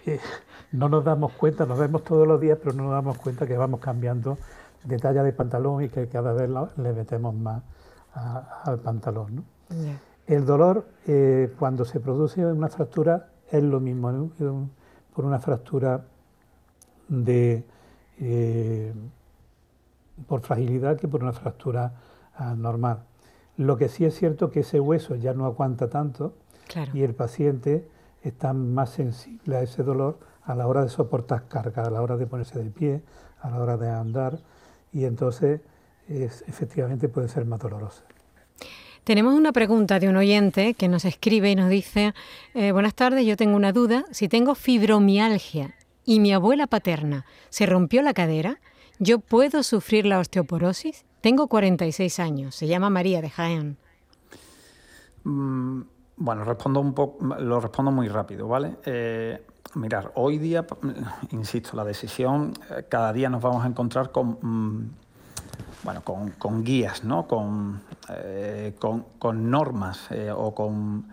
eh, 0.07 0.19
no 0.71 0.89
nos 0.89 1.03
damos 1.03 1.33
cuenta, 1.33 1.65
nos 1.65 1.77
vemos 1.77 2.03
todos 2.03 2.27
los 2.27 2.39
días, 2.39 2.57
pero 2.61 2.75
no 2.75 2.83
nos 2.83 2.93
damos 2.93 3.17
cuenta 3.17 3.45
que 3.45 3.57
vamos 3.57 3.79
cambiando 3.79 4.37
de 4.83 4.97
talla 4.97 5.21
de 5.23 5.33
pantalón 5.33 5.83
y 5.83 5.89
que 5.89 6.07
cada 6.07 6.33
vez 6.33 6.49
le 6.77 6.93
metemos 6.93 7.35
más 7.35 7.61
al 8.13 8.79
pantalón. 8.79 9.35
¿no? 9.35 9.43
El 10.25 10.45
dolor, 10.45 10.85
eh, 11.07 11.53
cuando 11.59 11.85
se 11.85 11.99
produce 11.99 12.45
una 12.45 12.69
fractura, 12.69 13.29
es 13.51 13.63
lo 13.63 13.79
mismo, 13.79 14.31
por 15.13 15.25
una 15.25 15.39
fractura 15.39 16.05
de 17.07 17.63
eh, 18.19 18.93
por 20.27 20.41
fragilidad 20.41 20.97
que 20.97 21.07
por 21.07 21.21
una 21.23 21.33
fractura 21.33 21.93
ah, 22.35 22.55
normal. 22.55 23.03
Lo 23.55 23.77
que 23.77 23.89
sí 23.89 24.05
es 24.05 24.15
cierto 24.15 24.51
que 24.51 24.61
ese 24.61 24.79
hueso 24.79 25.15
ya 25.15 25.33
no 25.33 25.45
aguanta 25.45 25.89
tanto 25.89 26.33
y 26.93 27.03
el 27.03 27.13
paciente 27.13 27.87
está 28.27 28.53
más 28.53 28.91
sensible 28.91 29.57
a 29.57 29.61
ese 29.61 29.83
dolor 29.83 30.19
a 30.43 30.55
la 30.55 30.67
hora 30.67 30.83
de 30.83 30.89
soportar 30.89 31.47
carga, 31.47 31.83
a 31.83 31.89
la 31.89 32.01
hora 32.01 32.17
de 32.17 32.25
ponerse 32.25 32.59
de 32.59 32.69
pie, 32.69 33.01
a 33.41 33.49
la 33.49 33.59
hora 33.59 33.77
de 33.77 33.89
andar 33.89 34.39
y 34.93 35.05
entonces 35.05 35.61
efectivamente 36.07 37.09
puede 37.09 37.27
ser 37.27 37.45
más 37.45 37.59
dolorosa. 37.59 38.03
Tenemos 39.03 39.35
una 39.35 39.53
pregunta 39.53 39.99
de 39.99 40.09
un 40.09 40.17
oyente 40.17 40.73
que 40.73 40.89
nos 40.89 41.05
escribe 41.05 41.51
y 41.51 41.55
nos 41.55 41.69
dice, 41.69 42.13
eh, 42.53 42.71
buenas 42.71 42.93
tardes, 42.93 43.25
yo 43.25 43.37
tengo 43.37 43.55
una 43.55 43.71
duda, 43.71 44.05
si 44.11 44.27
tengo 44.27 44.53
fibromialgia 44.55 45.75
y 46.03 46.19
mi 46.19 46.33
abuela 46.33 46.67
paterna 46.67 47.25
se 47.49 47.65
rompió 47.65 48.01
la 48.01 48.13
cadera, 48.13 48.59
¿yo 48.99 49.19
puedo 49.19 49.63
sufrir 49.63 50.05
la 50.05 50.19
osteoporosis? 50.19 51.05
Tengo 51.21 51.47
46 51.47 52.19
años, 52.19 52.55
se 52.55 52.67
llama 52.67 52.89
María 52.89 53.21
de 53.21 53.29
Jaén. 53.29 53.77
Mm, 55.23 55.81
bueno, 56.17 56.43
respondo 56.43 56.79
un 56.79 56.93
poco, 56.93 57.23
lo 57.37 57.59
respondo 57.59 57.91
muy 57.91 58.07
rápido, 58.07 58.47
¿vale? 58.47 58.77
Eh, 58.85 59.41
mirar, 59.75 60.11
hoy 60.15 60.37
día, 60.37 60.65
insisto, 61.31 61.75
la 61.75 61.83
decisión, 61.83 62.53
eh, 62.69 62.85
cada 62.89 63.13
día 63.13 63.29
nos 63.29 63.41
vamos 63.41 63.63
a 63.63 63.67
encontrar 63.67 64.11
con... 64.11 64.37
Mm, 64.41 64.89
bueno, 65.83 66.01
con, 66.03 66.63
guías, 66.65 67.05
¿no? 67.05 67.27
con, 67.27 67.81
eh, 68.09 68.75
con, 68.77 69.49
normas 69.49 70.07
eh, 70.11 70.31
o 70.35 70.53
con 70.53 71.07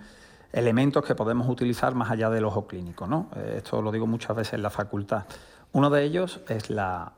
elementos 0.52 1.04
que 1.04 1.14
podemos 1.14 1.49
utilizar 1.49 1.94
más 1.94 2.11
allá 2.11 2.28
del 2.28 2.44
ojo 2.44 2.66
clínico. 2.66 3.06
¿no? 3.06 3.28
Esto 3.54 3.80
lo 3.82 3.92
digo 3.92 4.08
muchas 4.08 4.34
veces 4.34 4.54
en 4.54 4.62
la 4.62 4.70
facultad. 4.70 5.25
Uno 5.73 5.90
de 5.90 6.02
ellos 6.02 6.40
es 6.49 6.70
la, 6.70 7.12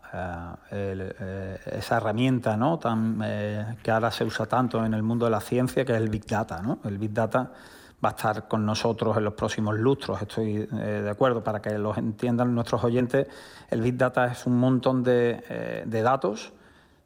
esa 0.70 1.96
herramienta 1.96 2.58
¿no? 2.58 2.78
Que 2.78 3.90
ahora 3.90 4.10
se 4.10 4.24
usa 4.24 4.44
tanto 4.46 4.84
en 4.84 4.92
el 4.92 5.02
mundo 5.02 5.24
de 5.24 5.30
la 5.30 5.40
ciencia, 5.40 5.86
que 5.86 5.92
es 5.92 5.98
el 5.98 6.10
Big 6.10 6.26
Data. 6.26 6.60
¿no? 6.60 6.80
El 6.84 6.98
Big 6.98 7.14
Data 7.14 7.52
va 8.04 8.10
a 8.10 8.12
estar 8.12 8.48
con 8.48 8.66
nosotros 8.66 9.16
en 9.16 9.24
los 9.24 9.34
próximos 9.34 9.76
lustros, 9.78 10.20
estoy 10.20 10.66
de 10.66 11.08
acuerdo, 11.08 11.42
para 11.42 11.62
que 11.62 11.78
los 11.78 11.96
entiendan 11.96 12.54
nuestros 12.54 12.84
oyentes. 12.84 13.26
El 13.70 13.80
Big 13.80 13.96
Data 13.96 14.26
es 14.26 14.46
un 14.46 14.58
montón 14.58 15.02
de, 15.02 15.82
de 15.86 16.02
datos 16.02 16.52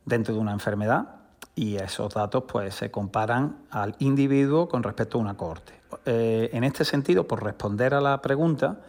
dentro 0.05 0.35
de 0.35 0.41
una 0.41 0.53
enfermedad 0.53 1.21
y 1.55 1.77
esos 1.77 2.15
datos 2.15 2.45
pues, 2.49 2.75
se 2.75 2.91
comparan 2.91 3.59
al 3.71 3.95
individuo 3.99 4.69
con 4.69 4.83
respecto 4.83 5.19
a 5.19 5.21
una 5.21 5.37
cohorte. 5.37 5.75
Eh, 6.07 6.51
en 6.53 6.65
este 6.65 6.85
sentido, 6.85 7.27
por 7.27 7.43
responder 7.43 7.95
a 7.95 8.01
la 8.01 8.23
pregunta, 8.23 8.81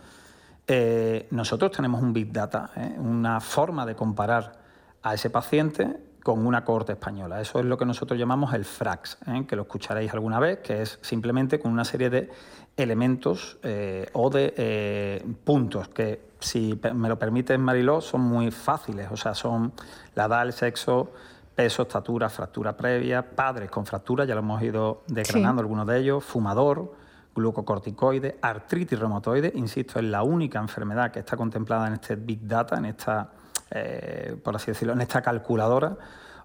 eh, 0.67 1.27
nosotros 1.31 1.71
tenemos 1.71 2.01
un 2.01 2.13
Big 2.13 2.31
Data, 2.31 2.71
¿eh? 2.75 2.95
una 2.97 3.39
forma 3.39 3.85
de 3.85 3.95
comparar 3.95 4.59
a 5.03 5.13
ese 5.13 5.29
paciente 5.29 5.97
con 6.23 6.45
una 6.45 6.63
cohorte 6.63 6.93
española. 6.93 7.41
Eso 7.41 7.59
es 7.59 7.65
lo 7.65 7.77
que 7.77 7.85
nosotros 7.85 8.19
llamamos 8.19 8.53
el 8.53 8.65
FRAX, 8.65 9.17
que 9.47 9.55
lo 9.55 9.63
escucharéis 9.63 10.13
alguna 10.13 10.39
vez, 10.39 10.59
que 10.59 10.81
es 10.81 10.99
simplemente 11.01 11.59
con 11.59 11.71
una 11.71 11.85
serie 11.85 12.09
de 12.09 12.29
elementos 12.77 13.57
o 14.13 14.29
de 14.29 15.25
puntos 15.43 15.87
que 15.89 16.31
si 16.39 16.79
me 16.95 17.07
lo 17.07 17.19
permiten, 17.19 17.61
Mariló, 17.61 18.01
son 18.01 18.21
muy 18.21 18.49
fáciles. 18.51 19.07
O 19.11 19.17
sea, 19.17 19.35
son 19.35 19.73
la 20.15 20.25
edad, 20.25 20.43
el 20.43 20.53
sexo, 20.53 21.11
peso, 21.55 21.83
estatura, 21.83 22.29
fractura 22.29 22.75
previa, 22.75 23.29
padres 23.35 23.69
con 23.69 23.85
fractura, 23.85 24.25
ya 24.25 24.33
lo 24.33 24.39
hemos 24.39 24.61
ido 24.63 25.03
desgranando 25.07 25.61
algunos 25.61 25.85
de 25.85 25.99
ellos, 25.99 26.23
fumador, 26.23 26.95
glucocorticoide, 27.35 28.37
artritis 28.41 28.97
reumatoide, 28.97 29.51
insisto, 29.55 29.99
es 29.99 30.05
la 30.05 30.23
única 30.23 30.59
enfermedad 30.59 31.11
que 31.11 31.19
está 31.19 31.37
contemplada 31.37 31.87
en 31.87 31.93
este 31.93 32.15
Big 32.15 32.47
Data, 32.47 32.77
en 32.77 32.85
esta, 32.85 33.29
eh, 33.71 34.35
por 34.43 34.55
así 34.55 34.71
decirlo, 34.71 34.93
en 34.93 35.01
esta 35.01 35.21
calculadora. 35.21 35.97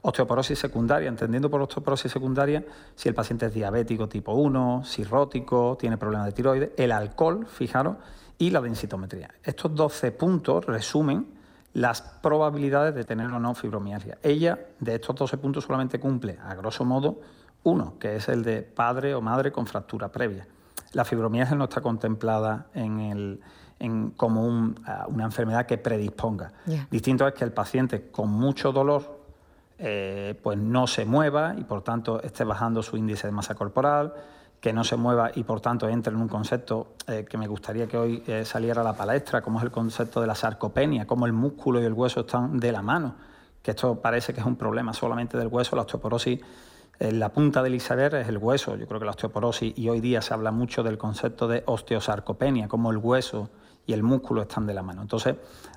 Osteoporosis 0.03 0.59
secundaria, 0.59 1.09
entendiendo 1.09 1.51
por 1.51 1.61
osteoporosis 1.63 2.13
secundaria 2.13 2.65
si 2.95 3.09
el 3.09 3.15
paciente 3.15 3.47
es 3.47 3.55
diabético 3.55 4.09
tipo 4.09 4.35
1, 4.35 4.83
cirrótico, 4.85 5.77
tiene 5.81 5.97
problemas 5.97 6.27
de 6.27 6.33
tiroides, 6.33 6.71
el 6.77 6.93
alcohol, 6.93 7.47
fijaros, 7.47 7.97
y 8.39 8.51
la 8.51 8.61
densitometría. 8.61 9.31
Estos 9.43 9.75
12 9.75 10.13
puntos 10.13 10.65
resumen 10.67 11.27
las 11.73 12.01
probabilidades 12.01 12.95
de 12.95 13.05
tener 13.05 13.27
o 13.27 13.39
no 13.39 13.55
fibromialgia. 13.55 14.17
Ella, 14.23 14.59
de 14.81 14.95
estos 14.95 15.15
12 15.15 15.37
puntos, 15.39 15.65
solamente 15.65 16.01
cumple, 16.01 16.39
a 16.43 16.55
grosso 16.55 16.85
modo, 16.85 17.21
uno, 17.65 17.99
que 17.99 18.17
es 18.17 18.29
el 18.29 18.45
de 18.45 18.63
padre 18.63 19.15
o 19.15 19.21
madre 19.21 19.53
con 19.53 19.67
fractura 19.67 20.11
previa. 20.11 20.47
La 20.93 21.05
fibromialgia 21.05 21.57
no 21.57 21.65
está 21.65 21.81
contemplada 21.83 22.69
en 22.73 23.01
el, 23.01 23.41
como 24.17 24.75
ah, 24.87 25.07
una 25.09 25.25
enfermedad 25.25 25.67
que 25.67 25.79
predisponga. 25.79 26.53
Distinto 26.91 27.27
es 27.29 27.35
que 27.35 27.45
el 27.45 27.53
paciente 27.53 28.11
con 28.11 28.31
mucho 28.31 28.73
dolor 28.73 29.17
eh, 29.79 30.35
pues 30.43 30.57
no 30.57 30.87
se 30.87 31.05
mueva 31.05 31.55
y 31.57 31.65
por 31.65 31.83
tanto 31.83 32.23
esté 32.23 32.45
bajando 32.45 32.83
su 32.83 32.97
índice 32.97 33.27
de 33.27 33.33
masa 33.33 33.55
corporal, 33.55 34.15
que 34.59 34.73
no 34.73 34.85
se 34.85 34.97
mueva 34.97 35.31
y 35.35 35.43
por 35.43 35.61
tanto 35.61 35.87
entre 35.87 36.15
en 36.15 36.21
un 36.21 36.29
concepto 36.29 36.95
eh, 37.07 37.27
que 37.29 37.37
me 37.37 37.47
gustaría 37.47 37.87
que 37.87 37.99
hoy 37.99 38.23
eh, 38.27 38.47
saliera 38.47 38.81
a 38.81 38.85
la 38.85 38.95
palestra, 38.95 39.43
como 39.43 39.59
es 39.59 39.65
el 39.65 39.71
concepto 39.71 40.23
de 40.23 40.27
la 40.27 40.35
sarcopenia, 40.35 41.07
cómo 41.07 41.27
el 41.27 41.35
músculo 41.35 41.83
y 41.83 41.85
el 41.85 41.93
hueso 41.93 42.21
están 42.21 42.59
de 42.59 42.73
la 42.73 42.81
mano, 42.81 43.17
que 43.63 43.73
esto 43.73 44.01
parece 44.01 44.33
que 44.33 44.41
es 44.41 44.47
un 44.47 44.57
problema 44.57 44.95
solamente 44.95 45.37
del 45.37 45.49
hueso, 45.49 45.77
la 45.77 45.83
osteoporosis, 45.83 46.41
la 46.99 47.29
punta 47.29 47.63
del 47.63 47.75
iceberg 47.75 48.15
es 48.15 48.29
el 48.29 48.39
hueso, 48.39 48.77
yo 48.77 48.87
creo 48.87 48.99
que 48.99 49.05
la 49.05 49.11
osteoporosis 49.11 49.77
y 49.77 49.91
hoy 49.91 50.01
día 50.01 50.23
se 50.23 50.33
habla 50.33 50.51
mucho 50.51 50.83
del 50.83 50.97
concepto 50.97 51.47
de 51.47 51.63
osteosarcopenia, 51.67 52.69
como 52.69 52.91
el 52.91 52.97
hueso 52.97 53.51
y 53.87 53.93
el 53.93 54.03
músculo 54.03 54.43
están 54.43 54.67
de 54.67 54.75
la 54.75 54.83
mano. 54.83 55.03
Entonces, 55.03 55.37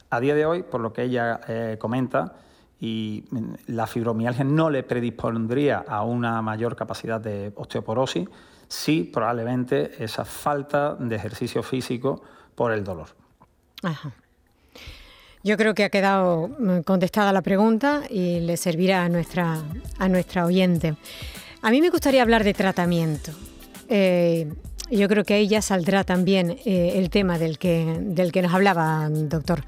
a 0.09 0.19
día 0.19 0.35
de 0.35 0.45
hoy, 0.45 0.63
por 0.63 0.81
lo 0.81 0.91
que 0.91 1.03
ella 1.03 1.39
eh, 1.47 1.77
comenta, 1.79 2.33
y 2.79 3.25
mm, 3.29 3.53
la 3.67 3.87
fibromialgia 3.87 4.43
no 4.43 4.69
le 4.69 4.83
predispondría 4.83 5.83
a 5.87 6.03
una 6.03 6.41
mayor 6.41 6.75
capacidad 6.75 7.19
de 7.19 7.51
osteoporosis, 7.55 8.27
sí 8.67 9.09
probablemente 9.11 10.03
esa 10.03 10.25
falta 10.25 10.95
de 10.95 11.15
ejercicio 11.15 11.61
físico 11.63 12.21
por 12.55 12.71
el 12.71 12.83
dolor. 12.83 13.09
Yo 15.43 15.55
creo 15.55 15.73
que 15.73 15.85
ha 15.85 15.89
quedado 15.89 16.47
mm, 16.47 16.81
contestada 16.81 17.31
la 17.31 17.41
pregunta 17.41 18.03
y 18.09 18.39
le 18.41 18.57
servirá 18.57 19.03
a 19.03 19.09
nuestra, 19.09 19.61
a 19.97 20.09
nuestra 20.09 20.45
oyente. 20.45 20.95
A 21.61 21.71
mí 21.71 21.81
me 21.81 21.89
gustaría 21.89 22.21
hablar 22.21 22.43
de 22.43 22.53
tratamiento. 22.53 23.31
Eh, 23.87 24.53
yo 24.91 25.07
creo 25.07 25.23
que 25.23 25.35
ahí 25.35 25.47
ya 25.47 25.61
saldrá 25.61 26.03
también 26.03 26.57
eh, 26.65 26.93
el 26.95 27.09
tema 27.09 27.37
del 27.37 27.57
que, 27.57 27.97
del 27.99 28.31
que 28.31 28.41
nos 28.41 28.53
hablaba, 28.53 29.07
doctor. 29.09 29.63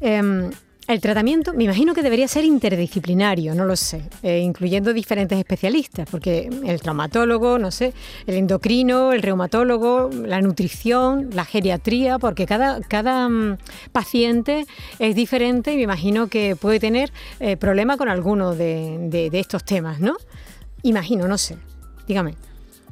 Em, 0.00 0.50
el 0.88 1.00
tratamiento, 1.00 1.52
me 1.52 1.64
imagino 1.64 1.94
que 1.94 2.02
debería 2.02 2.28
ser 2.28 2.44
interdisciplinario, 2.44 3.56
no 3.56 3.64
lo 3.64 3.74
sé, 3.74 4.02
eh, 4.22 4.38
incluyendo 4.38 4.92
diferentes 4.92 5.36
especialistas, 5.36 6.08
porque 6.08 6.48
el 6.64 6.80
traumatólogo, 6.80 7.58
no 7.58 7.72
sé, 7.72 7.92
el 8.28 8.36
endocrino, 8.36 9.12
el 9.12 9.20
reumatólogo, 9.20 10.10
la 10.12 10.40
nutrición, 10.40 11.30
la 11.32 11.44
geriatría, 11.44 12.20
porque 12.20 12.46
cada, 12.46 12.80
cada 12.82 13.28
mm, 13.28 13.58
paciente 13.90 14.64
es 15.00 15.16
diferente 15.16 15.72
y 15.72 15.76
me 15.76 15.82
imagino 15.82 16.28
que 16.28 16.54
puede 16.54 16.78
tener 16.78 17.12
eh, 17.40 17.56
problema 17.56 17.96
con 17.96 18.08
alguno 18.08 18.54
de, 18.54 19.08
de 19.10 19.40
estos 19.40 19.64
temas, 19.64 19.98
¿no? 19.98 20.16
Imagino, 20.84 21.26
no 21.26 21.36
sé. 21.36 21.56
Dígame. 22.06 22.45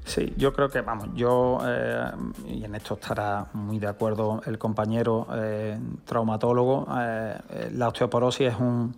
Sí, 0.05 0.35
yo 0.37 0.53
creo 0.53 0.69
que, 0.69 0.83
vamos, 0.83 1.09
yo, 1.15 1.61
eh, 1.67 2.11
y 2.47 2.65
en 2.65 2.75
esto 2.75 2.95
estará 2.95 3.47
muy 3.55 3.79
de 3.79 3.87
acuerdo 3.87 4.43
el 4.45 4.59
compañero 4.59 5.27
eh, 5.35 5.79
traumatólogo, 6.05 6.87
eh, 7.01 7.71
la 7.73 7.89
osteoporosis 7.89 8.49
es 8.49 8.61
un, 8.61 8.95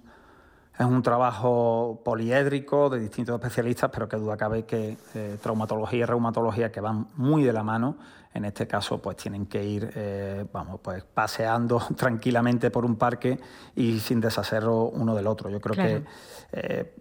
es 0.76 0.84
un 0.84 1.02
trabajo 1.02 2.00
poliédrico 2.04 2.90
de 2.90 2.98
distintos 2.98 3.36
especialistas, 3.36 3.88
pero 3.92 4.08
que 4.08 4.16
duda 4.16 4.36
cabe 4.36 4.64
que 4.64 4.96
traumatología 5.40 6.00
y 6.00 6.04
reumatología 6.04 6.72
que 6.72 6.80
van 6.80 7.06
muy 7.14 7.44
de 7.44 7.52
la 7.52 7.62
mano, 7.62 7.96
en 8.36 8.44
este 8.44 8.66
caso 8.66 9.00
pues 9.00 9.16
tienen 9.16 9.46
que 9.46 9.64
ir 9.64 10.48
vamos, 10.52 10.80
pues 10.82 11.02
paseando 11.04 11.80
tranquilamente 11.96 12.70
por 12.70 12.84
un 12.84 12.96
parque 12.96 13.38
y 13.74 13.98
sin 14.00 14.20
deshacerlo 14.20 14.84
uno 14.84 15.14
del 15.14 15.26
otro. 15.26 15.50
Yo 15.50 15.60
creo 15.60 15.74
que 15.74 16.04
eh, 16.52 16.94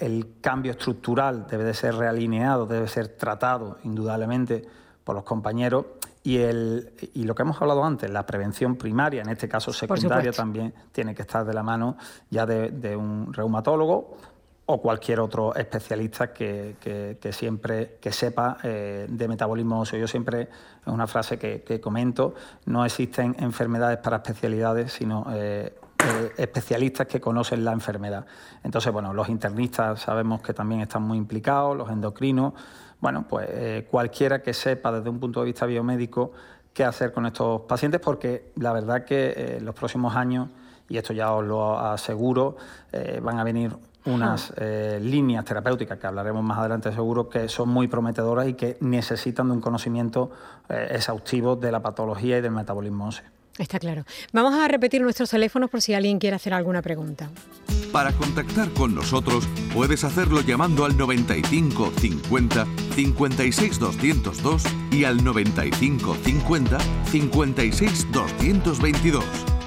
el, 0.00 0.36
cambio 0.40 0.72
estructural 0.72 1.46
debe 1.46 1.64
de 1.64 1.74
ser 1.74 1.94
realineado, 1.96 2.66
debe 2.66 2.88
ser 2.88 3.08
tratado 3.08 3.78
indudablemente 3.84 4.64
por 5.04 5.14
los 5.14 5.24
compañeros. 5.24 5.86
Y, 6.22 6.38
el, 6.38 6.92
y 7.14 7.24
lo 7.24 7.34
que 7.34 7.42
hemos 7.42 7.60
hablado 7.60 7.84
antes, 7.84 8.10
la 8.10 8.26
prevención 8.26 8.76
primaria, 8.76 9.22
en 9.22 9.30
este 9.30 9.48
caso 9.48 9.72
secundaria, 9.72 10.32
también 10.32 10.74
tiene 10.92 11.14
que 11.14 11.22
estar 11.22 11.44
de 11.44 11.54
la 11.54 11.62
mano 11.62 11.96
ya 12.28 12.44
de, 12.44 12.96
un 12.96 13.32
reumatólogo 13.32 14.16
o 14.70 14.82
cualquier 14.82 15.18
otro 15.20 15.54
especialista 15.54 16.30
que, 16.30 17.16
siempre 17.32 17.96
que 18.02 18.12
sepa 18.12 18.58
eh, 18.62 19.06
de 19.08 19.26
metabolismo 19.26 19.80
óseo. 19.80 19.98
Yo 19.98 20.06
siempre, 20.06 20.42
es 20.42 20.92
una 20.92 21.06
frase 21.06 21.38
que, 21.38 21.80
comento, 21.80 22.34
no 22.66 22.84
existen 22.84 23.34
enfermedades 23.38 23.96
para 23.96 24.16
especialidades, 24.16 24.92
sino 24.92 25.24
eh, 25.32 25.72
eh, 26.04 26.32
especialistas 26.36 27.06
que 27.06 27.18
conocen 27.18 27.64
la 27.64 27.72
enfermedad. 27.72 28.26
Entonces, 28.62 28.92
bueno, 28.92 29.14
los 29.14 29.30
internistas 29.30 30.02
sabemos 30.02 30.42
que 30.42 30.52
también 30.52 30.82
están 30.82 31.02
muy 31.02 31.16
implicados, 31.16 31.74
los 31.74 31.88
endocrinos, 31.88 32.52
bueno, 33.00 33.26
pues 33.26 33.86
cualquiera 33.86 34.42
que 34.42 34.52
sepa 34.52 34.92
desde 34.92 35.08
un 35.08 35.18
punto 35.18 35.40
de 35.40 35.46
vista 35.46 35.64
biomédico 35.64 36.32
qué 36.74 36.84
hacer 36.84 37.12
con 37.12 37.24
estos 37.24 37.62
pacientes, 37.62 38.02
porque 38.02 38.52
la 38.56 38.74
verdad 38.74 39.06
que 39.06 39.56
en 39.56 39.64
los 39.64 39.74
próximos 39.74 40.14
años, 40.14 40.50
y 40.90 40.98
esto 40.98 41.14
ya 41.14 41.32
os 41.32 41.46
lo 41.46 41.78
aseguro, 41.78 42.56
van 43.22 43.38
a 43.38 43.44
venir 43.44 43.74
unas 44.04 44.54
líneas 45.00 45.44
terapéuticas 45.44 45.98
que 45.98 46.06
hablaremos 46.06 46.42
más 46.42 46.58
adelante 46.58 46.92
seguro 46.92 47.28
que 47.28 47.48
son 47.48 47.68
muy 47.68 47.88
prometedoras 47.88 48.48
y 48.48 48.54
que 48.54 48.76
necesitan 48.80 49.48
de 49.48 49.54
un 49.54 49.60
conocimiento 49.60 50.30
exhaustivo 50.68 51.56
de 51.56 51.72
la 51.72 51.80
patología 51.80 52.38
y 52.38 52.40
del 52.40 52.52
metabolismo 52.52 53.08
óseo. 53.08 53.26
Está 53.58 53.78
claro. 53.80 54.04
Vamos 54.32 54.54
a 54.54 54.68
repetir 54.68 55.02
nuestros 55.02 55.30
teléfonos 55.30 55.68
por 55.68 55.82
si 55.82 55.92
alguien 55.92 56.18
quiere 56.18 56.36
hacer 56.36 56.54
alguna 56.54 56.80
pregunta. 56.80 57.28
Para 57.92 58.12
contactar 58.12 58.70
con 58.70 58.94
nosotros 58.94 59.48
puedes 59.74 60.04
hacerlo 60.04 60.42
llamando 60.42 60.84
al 60.84 60.96
95 60.96 61.92
50 61.98 62.66
56 62.94 63.78
202 63.78 64.62
y 64.92 65.04
al 65.04 65.24
95 65.24 66.16
50 66.22 66.78
56 67.10 68.12
222 68.12 69.57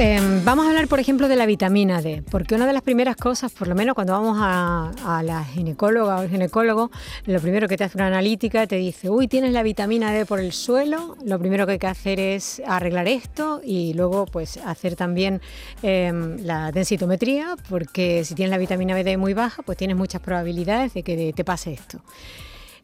Em, 0.00 0.44
vamos 0.44 0.64
a 0.64 0.68
hablar, 0.68 0.86
por 0.86 1.00
ejemplo, 1.00 1.26
de 1.26 1.34
la 1.34 1.44
vitamina 1.44 2.00
D, 2.00 2.22
porque 2.30 2.54
una 2.54 2.68
de 2.68 2.72
las 2.72 2.82
primeras 2.82 3.16
cosas, 3.16 3.50
por 3.50 3.66
lo 3.66 3.74
menos 3.74 3.96
cuando 3.96 4.12
vamos 4.12 4.38
a, 4.40 4.92
la 5.24 5.44
ginecóloga 5.44 6.18
o 6.18 6.22
el 6.22 6.30
ginecólogo, 6.30 6.92
lo 7.26 7.40
primero 7.40 7.66
que 7.66 7.76
te 7.76 7.82
hace 7.82 7.98
una 7.98 8.06
analítica 8.06 8.68
te 8.68 8.76
dice, 8.76 9.10
uy, 9.10 9.26
tienes 9.26 9.52
la 9.52 9.64
vitamina 9.64 10.12
D 10.12 10.24
por 10.24 10.38
el 10.38 10.52
suelo, 10.52 11.16
lo 11.24 11.40
primero 11.40 11.66
que 11.66 11.72
hay 11.72 11.78
que 11.80 11.88
hacer 11.88 12.20
es 12.20 12.62
arreglar 12.64 13.08
esto 13.08 13.60
y 13.64 13.92
luego 13.94 14.26
pues 14.26 14.58
hacer 14.58 14.94
también 14.94 15.40
em, 15.82 16.36
la 16.44 16.70
densitometría, 16.70 17.56
porque 17.68 18.24
si 18.24 18.36
tienes 18.36 18.52
la 18.52 18.58
vitamina 18.58 18.94
D 18.94 19.16
muy 19.16 19.34
baja, 19.34 19.64
pues 19.64 19.76
tienes 19.76 19.96
muchas 19.96 20.20
probabilidades 20.20 20.94
de 20.94 21.02
que 21.02 21.32
te 21.34 21.44
pase 21.44 21.72
esto. 21.72 21.98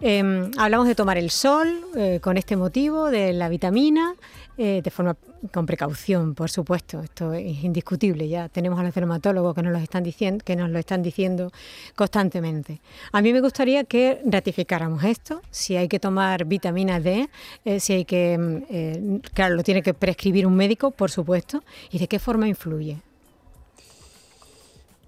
Em, 0.00 0.50
hablamos 0.58 0.88
de 0.88 0.96
tomar 0.96 1.16
el 1.16 1.30
sol 1.30 1.80
eh, 1.96 2.18
con 2.20 2.36
este 2.36 2.56
motivo, 2.56 3.10
de 3.10 3.32
la 3.32 3.48
vitamina, 3.48 4.16
eh, 4.58 4.80
de 4.82 4.90
forma 4.90 5.16
con 5.52 5.66
precaución, 5.66 6.34
por 6.34 6.50
supuesto. 6.50 7.00
Esto 7.00 7.32
es 7.32 7.62
indiscutible. 7.64 8.28
Ya 8.28 8.48
tenemos 8.48 8.78
a 8.78 8.82
los 8.82 8.94
dermatólogos 8.94 9.54
que 9.54 9.62
nos 9.62 9.72
lo 9.72 9.78
están 9.78 10.02
diciendo, 10.02 10.44
que 10.44 10.56
nos 10.56 10.70
lo 10.70 10.78
están 10.78 11.02
diciendo 11.02 11.52
constantemente. 11.94 12.80
A 13.12 13.22
mí 13.22 13.32
me 13.32 13.40
gustaría 13.40 13.84
que 13.84 14.20
ratificáramos 14.24 15.04
esto. 15.04 15.42
Si 15.50 15.76
hay 15.76 15.88
que 15.88 16.00
tomar 16.00 16.44
vitamina 16.44 17.00
D, 17.00 17.28
eh, 17.64 17.80
si 17.80 17.92
hay 17.92 18.04
que, 18.04 19.20
claro, 19.32 19.54
lo 19.54 19.62
tiene 19.62 19.82
que 19.82 19.94
prescribir 19.94 20.46
un 20.46 20.56
médico, 20.56 20.90
por 20.90 21.10
supuesto, 21.10 21.62
y 21.90 21.98
de 21.98 22.08
qué 22.08 22.18
forma 22.18 22.48
influye. 22.48 22.98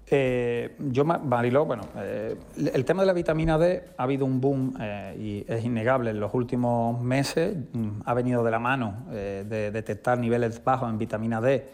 Eh, 0.09 0.75
yo, 0.79 1.03
Mariló, 1.03 1.65
bueno, 1.65 1.83
eh, 1.97 2.37
el 2.73 2.85
tema 2.85 3.01
de 3.01 3.07
la 3.07 3.13
vitamina 3.13 3.57
D 3.57 3.83
ha 3.97 4.03
habido 4.03 4.25
un 4.25 4.39
boom 4.39 4.73
eh, 4.79 5.15
y 5.19 5.51
es 5.51 5.65
innegable 5.65 6.11
en 6.11 6.19
los 6.19 6.33
últimos 6.33 7.01
meses. 7.01 7.57
Mm, 7.73 8.01
ha 8.05 8.13
venido 8.13 8.43
de 8.43 8.51
la 8.51 8.59
mano 8.59 9.05
de 9.11 9.71
detectar 9.71 10.17
niveles 10.17 10.63
bajos 10.63 10.89
en 10.89 10.97
vitamina 10.97 11.41
D 11.41 11.65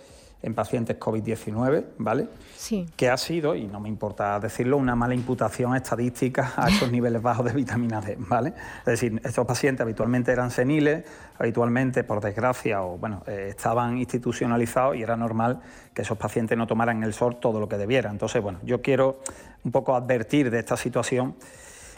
en 0.44 0.54
pacientes 0.54 1.00
COVID-19, 1.00 1.86
¿vale? 1.98 2.28
Sí. 2.58 2.86
Que 2.98 3.10
ha 3.10 3.18
sido, 3.18 3.56
y 3.56 3.66
no 3.66 3.80
me 3.80 3.88
importa 3.88 4.40
decirlo, 4.40 4.78
una 4.78 4.94
mala 4.94 5.16
imputación 5.16 5.76
estadística 5.76 6.54
a 6.58 6.68
esos 6.70 6.92
niveles 6.92 7.22
bajos 7.22 7.46
de 7.46 7.54
vitamina 7.54 8.02
D, 8.02 8.18
¿vale? 8.20 8.54
Es 8.80 8.86
decir, 8.86 9.22
estos 9.24 9.48
pacientes 9.48 9.82
habitualmente 9.82 10.34
eran 10.34 10.52
seniles, 10.52 11.06
habitualmente, 11.40 12.04
por 12.04 12.22
desgracia, 12.22 12.84
o 12.84 12.98
bueno, 12.98 13.24
eh, 13.26 13.48
estaban 13.50 13.98
institucionalizados 13.98 14.98
y 14.98 15.02
era 15.02 15.16
normal 15.16 15.62
que 15.94 16.02
esos 16.02 16.18
pacientes 16.18 16.58
no 16.58 16.68
tomaran 16.68 17.04
el 17.04 17.14
sol 17.14 17.38
todo 17.40 17.62
lo 17.62 17.70
que 17.70 17.78
debiera. 17.78 18.12
Entonces, 18.12 18.42
bueno, 18.42 18.60
yo 18.64 18.82
quiero 18.82 19.22
un 19.64 19.72
poco 19.72 19.96
advertir 19.96 20.52
de 20.52 20.60
esta 20.60 20.76
situación 20.76 21.36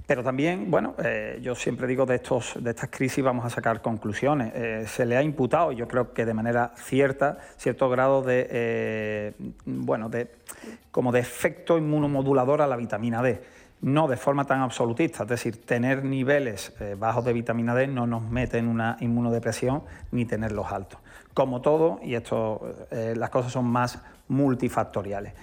pero 0.08 0.24
también, 0.24 0.70
bueno, 0.70 0.94
eh, 1.04 1.39
yo 1.41 1.56
siempre 1.56 1.88
digo 1.88 2.06
de, 2.06 2.15
estos, 2.15 2.54
de 2.60 2.70
estas 2.70 2.89
crisis 2.89 3.24
vamos 3.24 3.44
a 3.46 3.50
sacar 3.50 3.82
conclusiones. 3.82 4.52
Eh, 4.54 4.86
se 4.88 5.06
le 5.06 5.18
ha 5.18 5.24
imputado, 5.24 5.72
yo 5.72 5.88
creo 5.88 6.13
que 6.13 6.26
de 6.26 6.34
manera 6.34 6.74
cierta, 6.76 7.39
cierto 7.58 7.89
grado 7.89 8.22
de, 8.22 8.48
eh, 8.52 9.34
bueno, 9.65 10.10
de, 10.10 10.32
como 10.91 11.12
de 11.12 11.22
efecto 11.22 11.78
inmunomodulador 11.78 12.62
a 12.62 12.68
la 12.68 12.76
vitamina 12.76 13.24
D. 13.24 13.41
No 13.82 14.08
de 14.08 14.15
forma 14.15 14.46
tan 14.46 14.62
absolutista, 14.62 15.24
es 15.24 15.30
decir, 15.30 15.65
tener 15.65 16.04
niveles 16.04 16.74
bajos 16.98 17.26
de 17.26 17.34
vitamina 17.34 17.76
D 17.76 17.88
no 17.88 18.08
nos 18.08 18.24
mete 18.24 18.58
en 18.58 18.68
una 18.68 18.98
inmunodepresión 19.00 19.84
ni 20.12 20.26
tenerlos 20.26 20.72
altos. 20.72 21.00
Como 21.34 21.62
todo, 21.62 22.00
y 22.02 22.15
esto, 22.15 22.62
las 22.89 23.30
cosas 23.30 23.52
son 23.52 23.65
más 23.65 24.00
multifactoriales. 24.30 25.34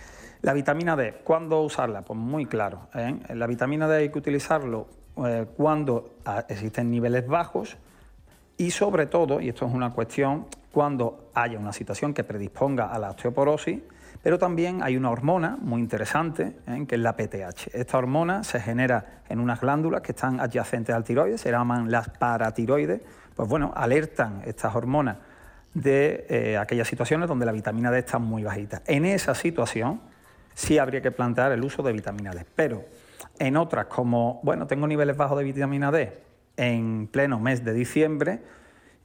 La 0.42 0.54
vitamina 0.54 0.96
D, 0.96 1.20
¿cuándo 1.22 1.62
usarla? 1.62 2.02
Pues 2.02 2.18
muy 2.18 2.46
claro. 2.46 2.88
¿eh? 2.96 3.14
La 3.32 3.46
vitamina 3.46 3.86
D 3.86 3.98
hay 3.98 4.08
que 4.08 4.18
utilizarlo 4.18 4.88
eh, 5.24 5.46
cuando 5.56 6.16
ah, 6.24 6.44
existen 6.48 6.90
niveles 6.90 7.28
bajos 7.28 7.76
y 8.56 8.72
sobre 8.72 9.06
todo, 9.06 9.40
y 9.40 9.50
esto 9.50 9.66
es 9.66 9.72
una 9.72 9.92
cuestión, 9.92 10.46
cuando 10.72 11.30
haya 11.34 11.60
una 11.60 11.72
situación 11.72 12.12
que 12.12 12.24
predisponga 12.24 12.86
a 12.86 12.98
la 12.98 13.10
osteoporosis, 13.10 13.82
pero 14.20 14.36
también 14.36 14.82
hay 14.82 14.96
una 14.96 15.10
hormona 15.12 15.58
muy 15.60 15.80
interesante, 15.80 16.56
¿eh? 16.66 16.86
que 16.88 16.96
es 16.96 17.00
la 17.00 17.14
PTH. 17.14 17.72
Esta 17.72 17.98
hormona 17.98 18.42
se 18.42 18.58
genera 18.58 19.22
en 19.28 19.38
unas 19.38 19.60
glándulas 19.60 20.02
que 20.02 20.10
están 20.10 20.40
adyacentes 20.40 20.92
al 20.92 21.04
tiroides, 21.04 21.40
se 21.40 21.52
llaman 21.52 21.88
las 21.88 22.08
paratiroides, 22.08 23.00
pues 23.36 23.48
bueno, 23.48 23.72
alertan 23.76 24.42
estas 24.44 24.74
hormonas 24.74 25.18
de 25.72 26.58
aquellas 26.60 26.88
situaciones 26.88 27.28
donde 27.28 27.46
la 27.46 27.52
vitamina 27.52 27.92
D 27.92 28.00
está 28.00 28.18
muy 28.18 28.42
bajita. 28.42 28.82
En 28.86 29.06
esa 29.06 29.34
situación, 29.34 30.00
sí 30.54 30.78
habría 30.78 31.00
que 31.02 31.10
plantear 31.10 31.52
el 31.52 31.62
uso 31.64 31.82
de 31.82 31.92
vitamina 31.92 32.32
D. 32.32 32.44
Pero 32.54 32.84
en 33.38 33.56
otras, 33.56 33.86
como, 33.86 34.40
bueno, 34.42 34.66
tengo 34.66 34.86
niveles 34.86 35.16
bajos 35.16 35.38
de 35.38 35.44
vitamina 35.44 35.90
D 35.90 36.12
en 36.56 37.08
pleno 37.10 37.40
mes 37.40 37.64
de 37.64 37.72
diciembre, 37.72 38.40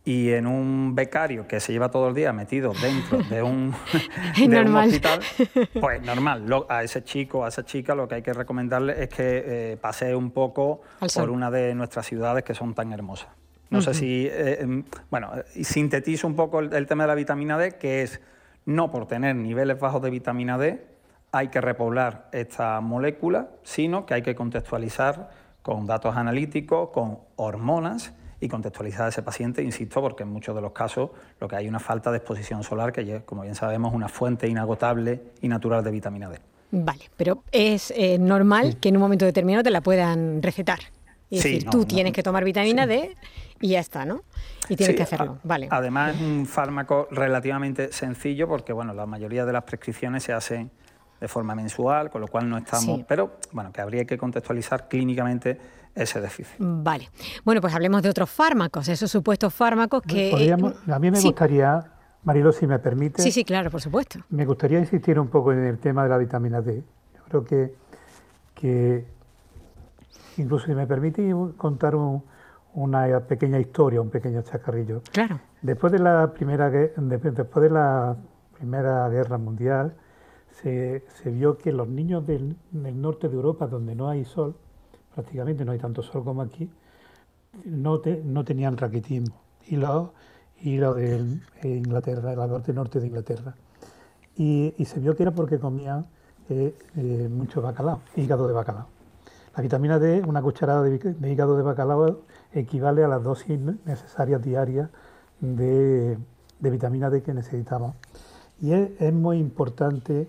y 0.07 0.31
en 0.31 0.47
un 0.47 0.95
becario 0.95 1.49
que 1.49 1.59
se 1.59 1.73
lleva 1.73 1.91
todo 1.91 2.07
el 2.07 2.15
día 2.15 2.31
metido 2.31 2.71
dentro 2.81 3.17
de 3.29 3.43
un, 3.43 3.73
hospital, 3.73 5.19
pues 5.81 6.01
normal. 6.01 6.45
a 6.69 6.81
ese 6.81 7.03
chico, 7.03 7.43
a 7.43 7.49
esa 7.49 7.65
chica, 7.65 7.93
lo 7.93 8.07
que 8.07 8.15
hay 8.15 8.21
que 8.21 8.31
recomendarle 8.31 9.03
es 9.03 9.09
que 9.09 9.43
eh, 9.45 9.77
pase 9.81 10.15
un 10.15 10.31
poco 10.31 10.81
por 11.13 11.29
una 11.29 11.51
de 11.51 11.75
nuestras 11.75 12.05
ciudades 12.05 12.45
que 12.45 12.53
son 12.53 12.73
tan 12.73 12.93
hermosas. 12.93 13.27
No 13.69 13.81
sé 13.81 13.93
si, 13.93 14.27
eh, 14.31 14.59
em, 14.61 14.85
bueno, 15.11 15.29
sintetizo 15.61 16.25
un 16.25 16.37
poco 16.37 16.61
el 16.61 16.87
tema 16.87 17.03
de 17.03 17.07
la 17.09 17.15
vitamina 17.15 17.57
D, 17.57 17.73
que 17.73 18.01
es 18.03 18.21
no 18.65 18.89
por 18.89 19.07
tener 19.07 19.35
niveles 19.35 19.77
bajos 19.77 20.01
de 20.01 20.09
vitamina 20.09 20.57
D, 20.57 20.85
hay 21.31 21.49
que 21.49 21.61
repoblar 21.61 22.29
esta 22.31 22.79
molécula, 22.81 23.49
sino 23.63 24.05
que 24.05 24.13
hay 24.13 24.21
que 24.21 24.35
contextualizar 24.35 25.29
con 25.61 25.85
datos 25.85 26.15
analíticos, 26.15 26.89
con 26.89 27.19
hormonas 27.35 28.13
y 28.39 28.47
contextualizar 28.47 29.07
a 29.07 29.09
ese 29.09 29.23
paciente, 29.23 29.63
insisto, 29.63 30.01
porque 30.01 30.23
en 30.23 30.29
muchos 30.29 30.55
de 30.55 30.61
los 30.61 30.71
casos 30.71 31.09
lo 31.39 31.47
que 31.47 31.55
hay 31.55 31.65
es 31.65 31.69
una 31.69 31.79
falta 31.79 32.11
de 32.11 32.17
exposición 32.17 32.63
solar, 32.63 32.93
que 32.93 33.23
como 33.25 33.41
bien 33.41 33.55
sabemos 33.55 33.91
es 33.91 33.95
una 33.95 34.07
fuente 34.07 34.47
inagotable 34.47 35.21
y 35.41 35.47
natural 35.47 35.83
de 35.83 35.91
vitamina 35.91 36.29
D. 36.29 36.39
Vale, 36.71 37.09
pero 37.15 37.43
es 37.51 37.91
eh, 37.95 38.17
normal 38.19 38.77
que 38.77 38.89
en 38.89 38.97
un 38.97 39.01
momento 39.01 39.25
determinado 39.25 39.63
te 39.63 39.71
la 39.71 39.81
puedan 39.81 40.41
recetar. 40.41 40.79
Es 41.29 41.43
decir, 41.43 41.65
tú 41.69 41.85
tienes 41.85 42.13
que 42.13 42.23
tomar 42.23 42.43
vitamina 42.45 42.87
D 42.87 43.17
y 43.59 43.69
ya 43.69 43.79
está, 43.79 44.05
¿no? 44.05 44.21
Y 44.69 44.75
tienes 44.75 44.95
que 44.95 45.03
hacerlo, 45.03 45.39
vale. 45.43 45.67
Además 45.69 46.15
es 46.15 46.21
un 46.21 46.45
fármaco 46.45 47.07
relativamente 47.11 47.91
sencillo 47.91 48.47
porque, 48.47 48.71
bueno, 48.71 48.93
la 48.93 49.05
mayoría 49.05 49.45
de 49.45 49.51
las 49.51 49.63
prescripciones 49.63 50.23
se 50.23 50.31
hacen 50.31 50.71
de 51.19 51.27
forma 51.27 51.55
mensual, 51.55 52.09
con 52.09 52.21
lo 52.21 52.27
cual 52.27 52.49
no 52.49 52.57
estamos, 52.57 53.01
pero 53.07 53.37
bueno, 53.51 53.71
que 53.71 53.81
habría 53.81 54.05
que 54.05 54.17
contextualizar 54.17 54.87
clínicamente 54.87 55.59
ese 55.95 56.21
déficit. 56.21 56.55
Vale. 56.59 57.09
Bueno, 57.43 57.59
pues 57.59 57.73
hablemos 57.73 58.03
de 58.03 58.09
otros 58.09 58.29
fármacos, 58.29 58.87
esos 58.87 59.09
supuestos 59.09 59.53
fármacos 59.53 60.03
que... 60.03 60.29
Eh, 60.29 60.53
a 60.53 60.99
mí 60.99 61.11
me 61.11 61.19
gustaría, 61.19 61.83
Marilo, 62.23 62.51
si 62.51 62.67
me 62.67 62.77
permite... 62.77 63.21
Sí, 63.21 63.31
sí, 63.31 63.43
claro, 63.43 63.71
por 63.71 63.81
supuesto. 63.81 64.19
Me 64.29 64.45
gustaría 64.45 64.79
insistir 64.79 65.19
un 65.19 65.27
poco 65.27 65.51
en 65.53 65.63
el 65.63 65.79
tema 65.79 66.03
de 66.03 66.09
la 66.09 66.17
vitamina 66.17 66.61
D. 66.61 66.83
Yo 67.15 67.23
creo 67.27 67.43
que, 67.43 67.75
que 68.53 69.07
incluso 70.37 70.67
si 70.67 70.75
me 70.75 70.85
permite 70.85 71.33
contar 71.57 71.95
una 72.75 73.19
pequeña 73.21 73.59
historia, 73.59 73.99
un 73.99 74.11
pequeño 74.11 74.43
chacarrillo. 74.43 75.01
Claro. 75.11 75.39
Después 75.63 75.91
de 75.91 75.99
la 75.99 76.31
primera, 76.31 76.69
después 76.69 77.63
de 77.63 77.69
la 77.71 78.15
primera 78.55 79.09
guerra 79.09 79.39
mundial, 79.39 79.95
se, 80.61 81.03
vio 81.25 81.57
que 81.57 81.71
los 81.71 81.87
niños 81.87 82.25
del, 82.25 82.55
norte 82.71 83.29
de 83.29 83.35
Europa, 83.35 83.67
donde 83.67 83.95
no 83.95 84.09
hay 84.09 84.25
sol, 84.25 84.55
prácticamente 85.13 85.65
no 85.65 85.71
hay 85.71 85.79
tanto 85.79 86.01
sol 86.01 86.23
como 86.23 86.41
aquí, 86.41 86.69
no, 87.65 87.99
tenían 87.99 88.77
raquitismo. 88.77 89.35
Y 89.67 89.77
los 89.77 90.09
y 90.59 90.77
lo 90.77 90.95
de 90.95 91.39
Inglaterra, 91.63 92.35
la 92.35 92.47
norte 92.47 92.73
norte 92.73 92.99
de 92.99 93.07
Inglaterra. 93.07 93.55
Y, 94.35 94.73
se 94.85 94.99
vio 94.99 95.15
que 95.15 95.23
era 95.23 95.31
porque 95.31 95.59
comían 95.59 96.05
eh, 96.49 96.75
eh, 96.95 97.29
mucho 97.29 97.61
bacalao, 97.61 98.01
hígado 98.15 98.47
de 98.47 98.53
bacalao. 98.53 98.87
La 99.55 99.63
vitamina 99.63 99.97
D, 99.97 100.21
una 100.21 100.41
cucharada 100.41 100.83
de, 100.83 101.15
hígado 101.31 101.57
de 101.57 101.63
bacalao 101.63 102.21
equivale 102.53 103.03
a 103.03 103.07
las 103.07 103.23
dosis 103.23 103.59
necesarias 103.59 104.41
diarias 104.43 104.89
de, 105.39 106.17
vitamina 106.59 107.09
D 107.09 107.23
que 107.23 107.33
necesitamos. 107.33 107.95
Y 108.61 108.73
es, 108.73 109.13
muy 109.13 109.39
importante 109.39 110.27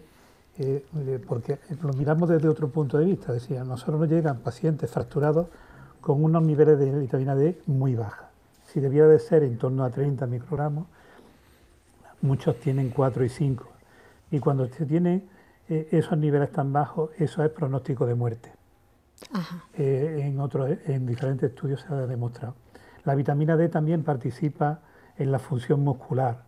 eh, 0.58 0.84
porque 1.26 1.58
lo 1.82 1.92
miramos 1.92 2.28
desde 2.28 2.48
otro 2.48 2.68
punto 2.68 2.98
de 2.98 3.04
vista. 3.04 3.32
Decía, 3.32 3.62
nosotros 3.64 4.00
nos 4.00 4.08
llegan 4.08 4.38
pacientes 4.38 4.90
fracturados 4.90 5.46
con 6.00 6.22
unos 6.22 6.42
niveles 6.42 6.78
de 6.78 6.90
vitamina 6.98 7.34
D 7.34 7.60
muy 7.66 7.94
bajos. 7.94 8.26
Si 8.66 8.80
debía 8.80 9.06
de 9.06 9.18
ser 9.18 9.44
en 9.44 9.56
torno 9.56 9.84
a 9.84 9.90
30 9.90 10.26
microgramos, 10.26 10.86
muchos 12.20 12.58
tienen 12.60 12.90
4 12.90 13.24
y 13.24 13.28
5. 13.28 13.68
Y 14.30 14.40
cuando 14.40 14.66
se 14.68 14.84
tiene 14.84 15.24
eh, 15.68 15.88
esos 15.92 16.18
niveles 16.18 16.50
tan 16.50 16.72
bajos, 16.72 17.10
eso 17.18 17.42
es 17.44 17.50
pronóstico 17.50 18.04
de 18.06 18.14
muerte. 18.14 18.52
Eh, 19.74 20.22
en, 20.24 20.40
otros, 20.40 20.70
en 20.86 21.06
diferentes 21.06 21.50
estudios 21.50 21.80
se 21.80 21.92
ha 21.92 22.06
demostrado. 22.06 22.54
La 23.04 23.14
vitamina 23.14 23.56
D 23.56 23.68
también 23.68 24.02
participa 24.02 24.80
en 25.16 25.32
la 25.32 25.38
función 25.38 25.82
muscular, 25.82 26.42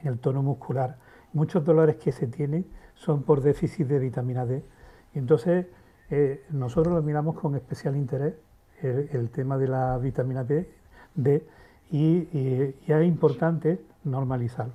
en 0.00 0.08
el 0.08 0.18
tono 0.18 0.42
muscular. 0.42 0.96
Muchos 1.32 1.64
dolores 1.64 1.96
que 1.96 2.12
se 2.12 2.26
tienen 2.26 2.66
son 2.96 3.22
por 3.22 3.40
déficit 3.40 3.86
de 3.86 3.98
vitamina 3.98 4.44
D. 4.44 4.62
Y 5.14 5.18
entonces 5.18 5.66
eh, 6.10 6.44
nosotros 6.50 6.94
lo 6.94 7.02
miramos 7.02 7.38
con 7.38 7.54
especial 7.54 7.96
interés 7.96 8.34
el, 8.82 9.30
tema 9.30 9.56
de 9.56 9.68
la 9.68 9.96
vitamina 9.98 10.44
D, 10.44 10.68
y, 11.90 12.28
es 12.86 13.04
importante 13.04 13.80
normalizarlo. 14.04 14.74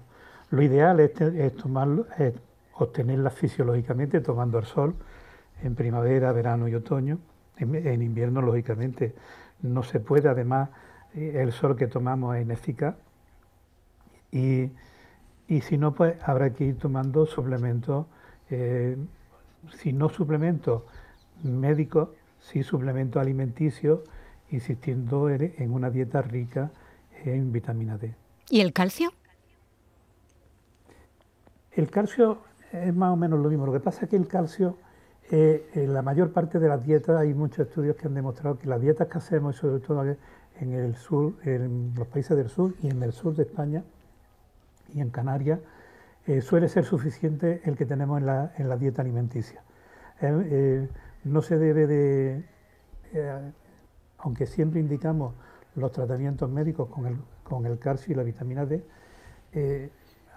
Lo 0.49 0.61
ideal 0.61 0.99
es, 0.99 1.13
tomarlo, 1.55 2.07
es 2.17 2.33
obtenerla 2.73 3.29
fisiológicamente 3.29 4.21
tomando 4.21 4.57
el 4.59 4.65
sol 4.65 4.95
en 5.61 5.75
primavera, 5.75 6.31
verano 6.31 6.67
y 6.67 6.75
otoño. 6.75 7.19
En, 7.57 8.01
invierno, 8.01 8.41
lógicamente, 8.41 9.13
no 9.61 9.83
se 9.83 9.99
puede. 9.99 10.27
Además, 10.29 10.69
eh, 11.13 11.33
el 11.35 11.51
sol 11.51 11.75
que 11.75 11.87
tomamos 11.87 12.35
es 12.35 12.41
ineficaz. 12.41 12.95
Si 15.61 15.77
no, 15.77 15.93
pues 15.93 16.15
habrá 16.23 16.53
que 16.53 16.65
ir 16.65 16.77
tomando 16.77 17.25
suplementos, 17.25 18.05
eh, 18.49 18.97
si 19.77 19.91
no 19.91 20.09
suplementos 20.09 20.83
médicos, 21.43 22.09
sí 22.39 22.63
suplementos 22.63 23.21
alimenticios, 23.21 24.01
insistiendo 24.49 25.29
en 25.29 25.71
una 25.71 25.89
dieta 25.89 26.21
rica 26.21 26.71
en 27.23 27.51
vitamina 27.51 27.97
D. 27.97 28.13
¿Y 28.49 28.61
el 28.61 28.73
calcio? 28.73 29.11
El 31.71 31.89
calcio 31.89 32.39
es 32.71 32.93
más 32.93 33.13
o 33.13 33.15
menos 33.15 33.39
lo 33.39 33.49
mismo. 33.49 33.65
Lo 33.65 33.73
que 33.73 33.79
pasa 33.79 34.05
es 34.05 34.09
que 34.09 34.17
el 34.17 34.27
calcio, 34.27 34.77
eh, 35.31 35.69
en 35.73 35.93
la 35.93 36.01
mayor 36.01 36.31
parte 36.31 36.59
de 36.59 36.67
las 36.67 36.83
dietas, 36.83 37.17
hay 37.17 37.33
muchos 37.33 37.67
estudios 37.67 37.95
que 37.95 38.07
han 38.07 38.13
demostrado 38.13 38.57
que 38.57 38.67
las 38.67 38.81
dietas 38.81 39.07
que 39.07 39.17
hacemos, 39.17 39.55
sobre 39.55 39.79
todo 39.79 40.03
en 40.03 40.73
el 40.73 40.95
sur, 40.95 41.35
en 41.43 41.93
los 41.95 42.07
países 42.07 42.35
del 42.35 42.49
sur 42.49 42.73
y 42.81 42.89
en 42.89 43.01
el 43.03 43.13
sur 43.13 43.35
de 43.35 43.43
España 43.43 43.83
y 44.93 45.01
en 45.01 45.09
Canarias, 45.09 45.59
eh, 46.27 46.41
suele 46.41 46.69
ser 46.69 46.85
suficiente 46.85 47.61
el 47.65 47.75
que 47.75 47.85
tenemos 47.85 48.19
en 48.19 48.25
la, 48.25 48.53
en 48.57 48.69
la 48.69 48.77
dieta 48.77 49.01
alimenticia. 49.01 49.63
Eh, 50.21 50.87
no 51.23 51.41
se 51.41 51.57
debe 51.57 51.87
de, 51.87 52.43
aunque 54.19 54.45
siempre 54.45 54.79
indicamos 54.79 55.33
los 55.75 55.91
tratamientos 55.91 56.49
médicos 56.49 56.89
con 56.89 57.07
el, 57.07 57.17
con 57.43 57.65
el 57.65 57.79
calcio 57.79 58.13
y 58.13 58.15
la 58.15 58.23
vitamina 58.23 58.65
D, 58.65 58.83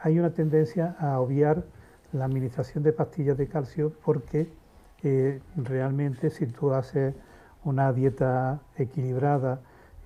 hay 0.02 0.18
una 0.18 0.30
tendencia 0.34 0.96
a 0.98 1.18
obviar 1.20 1.64
la 2.12 2.26
administración 2.26 2.84
de 2.84 2.92
pastillas 2.92 3.36
de 3.36 3.48
calcio 3.48 3.92
porque 4.04 4.48
eh, 5.02 5.40
realmente 5.56 6.30
si 6.30 6.46
tú 6.46 6.72
haces 6.72 7.14
una 7.64 7.92
dieta 7.92 8.60
equilibrada 8.76 9.60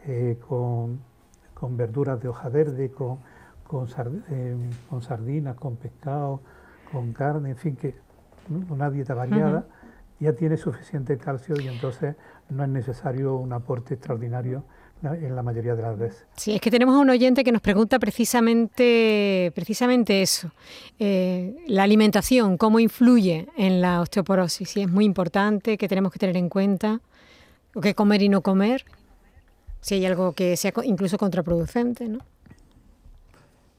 eh, 0.07 0.39
con, 0.49 1.01
verduras 1.77 2.21
de 2.21 2.29
hoja 2.29 2.49
verde, 2.49 2.91
con, 2.91 3.19
eh, 4.31 4.57
con, 4.89 5.03
sardinas, 5.03 5.57
con 5.57 5.77
pescado, 5.77 6.41
con 6.91 7.13
carne, 7.13 7.51
en 7.51 7.57
fin, 7.57 7.77
que 7.77 7.95
una 8.71 8.91
dieta 8.91 9.15
variada, 9.15 9.67
ya 10.21 10.33
tiene 10.33 10.57
suficiente 10.57 11.19
calcio 11.19 11.55
y 11.61 11.69
entonces 11.69 12.17
no 12.49 12.65
es 12.65 12.69
necesario 12.71 13.37
un 13.37 13.53
aporte 13.53 13.95
extraordinario 13.95 14.65
en 15.03 15.37
la 15.37 15.43
mayoría 15.43 15.77
de 15.77 15.83
las 15.83 15.97
veces. 15.97 16.27
Sí, 16.37 16.55
es 16.55 16.61
que 16.61 16.71
tenemos 16.71 16.97
a 16.97 16.99
un 16.99 17.11
oyente 17.11 17.45
que 17.45 17.53
nos 17.53 17.63
pregunta 17.63 17.99
precisamente, 17.99 19.53
precisamente 19.55 20.23
eso, 20.23 20.51
eh, 20.99 21.55
la 21.69 21.85
alimentación, 21.85 22.57
cómo 22.57 22.81
influye 22.81 23.49
en 23.57 23.81
la 23.81 24.01
osteoporosis, 24.01 24.77
y 24.77 24.83
es 24.83 24.89
muy 24.89 25.05
importante, 25.05 25.79
que 25.79 25.89
tenemos 25.89 26.13
que 26.13 26.19
tener 26.19 26.37
en 26.37 26.49
cuenta, 26.49 27.01
qué 27.81 27.95
comer 27.95 28.23
y 28.23 28.29
no 28.29 28.41
comer, 28.41 28.85
si 29.81 29.95
hay 29.95 30.07
algo 30.07 30.33
que 30.33 30.57
sea 30.57 30.73
incluso 30.83 31.17
contraproducente, 31.19 32.09
¿no? 32.09 32.19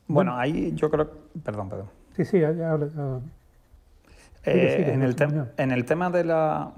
Bueno, 0.09 0.37
ahí 0.37 0.73
yo 0.75 0.89
creo, 0.89 1.09
perdón, 1.43 1.69
perdón. 1.69 1.89
Sí, 2.17 2.25
sí, 2.25 2.37
eh, 4.43 4.91
en, 4.93 5.03
el 5.03 5.15
en 5.57 5.71
el 5.71 5.85
tema 5.85 6.09
de 6.09 6.23
la 6.23 6.73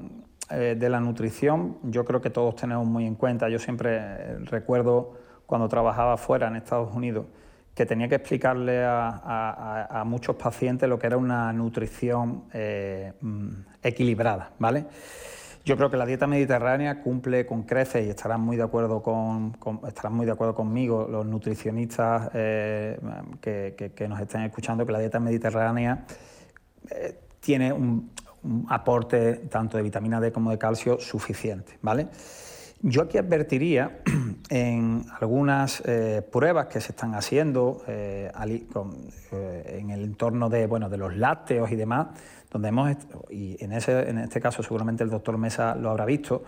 eh, 0.51 0.75
de 0.77 0.89
la 0.89 0.99
nutrición, 0.99 1.77
yo 1.83 2.03
creo 2.03 2.19
que 2.19 2.29
todos 2.29 2.57
tenemos 2.57 2.85
muy 2.85 3.05
en 3.05 3.15
cuenta. 3.15 3.47
Yo 3.47 3.57
siempre 3.57 3.97
eh, 3.97 4.37
recuerdo 4.39 5.13
cuando 5.45 5.69
trabajaba 5.69 6.17
fuera 6.17 6.47
en 6.47 6.57
Estados 6.57 6.93
Unidos 6.93 7.25
que 7.73 7.85
tenía 7.85 8.09
que 8.09 8.15
explicarle 8.15 8.83
a, 8.83 10.03
muchos 10.05 10.35
pacientes 10.35 10.89
lo 10.89 10.99
que 10.99 11.07
era 11.07 11.15
una 11.15 11.53
nutrición 11.53 12.43
eh, 12.53 13.13
mm, 13.21 13.49
equilibrada, 13.81 14.51
¿vale? 14.59 14.85
Yo 15.63 15.77
creo 15.77 15.91
que 15.91 15.97
la 15.97 16.05
dieta 16.05 16.27
mediterránea 16.27 17.01
cumple 17.01 17.45
con 17.45 17.63
creces 17.63 18.05
y 18.05 18.09
estarán 18.09 18.41
muy 18.41 18.57
de 18.57 18.63
acuerdo 18.63 19.03
con, 19.03 19.55
estarán 19.87 20.13
muy 20.13 20.25
de 20.25 20.31
acuerdo 20.31 20.55
conmigo 20.55 21.07
los 21.09 21.25
nutricionistas 21.25 22.29
que, 22.31 24.05
nos 24.09 24.19
estén 24.19 24.41
escuchando 24.41 24.85
que 24.85 24.91
la 24.91 24.99
dieta 24.99 25.19
mediterránea 25.19 26.05
tiene 27.39 27.71
un, 27.73 28.11
aporte 28.69 29.35
tanto 29.49 29.77
de 29.77 29.83
vitamina 29.83 30.19
D 30.19 30.31
como 30.31 30.51
de 30.51 30.57
calcio 30.57 30.99
suficiente. 30.99 31.77
¿vale? 31.81 32.07
Yo 32.81 33.03
aquí 33.03 33.17
advertiría 33.17 33.99
en 34.49 35.05
algunas 35.19 35.83
eh, 35.85 36.23
pruebas 36.31 36.67
que 36.67 36.81
se 36.81 36.91
están 36.91 37.13
haciendo 37.13 37.83
eh, 37.87 38.31
eh, 39.31 39.77
en 39.79 39.91
el 39.91 40.03
entorno 40.03 40.49
de, 40.49 40.65
bueno, 40.65 40.89
de 40.89 40.97
los 40.97 41.15
lácteos 41.15 41.71
y 41.71 41.75
demás, 41.75 42.07
donde 42.51 42.69
hemos, 42.69 42.95
y 43.29 43.63
en, 43.63 43.71
ese, 43.71 44.09
en 44.09 44.17
este 44.19 44.39
caso 44.41 44.61
seguramente 44.61 45.03
el 45.03 45.09
doctor 45.09 45.37
Mesa 45.37 45.75
lo 45.75 45.89
habrá 45.89 46.05
visto, 46.05 46.43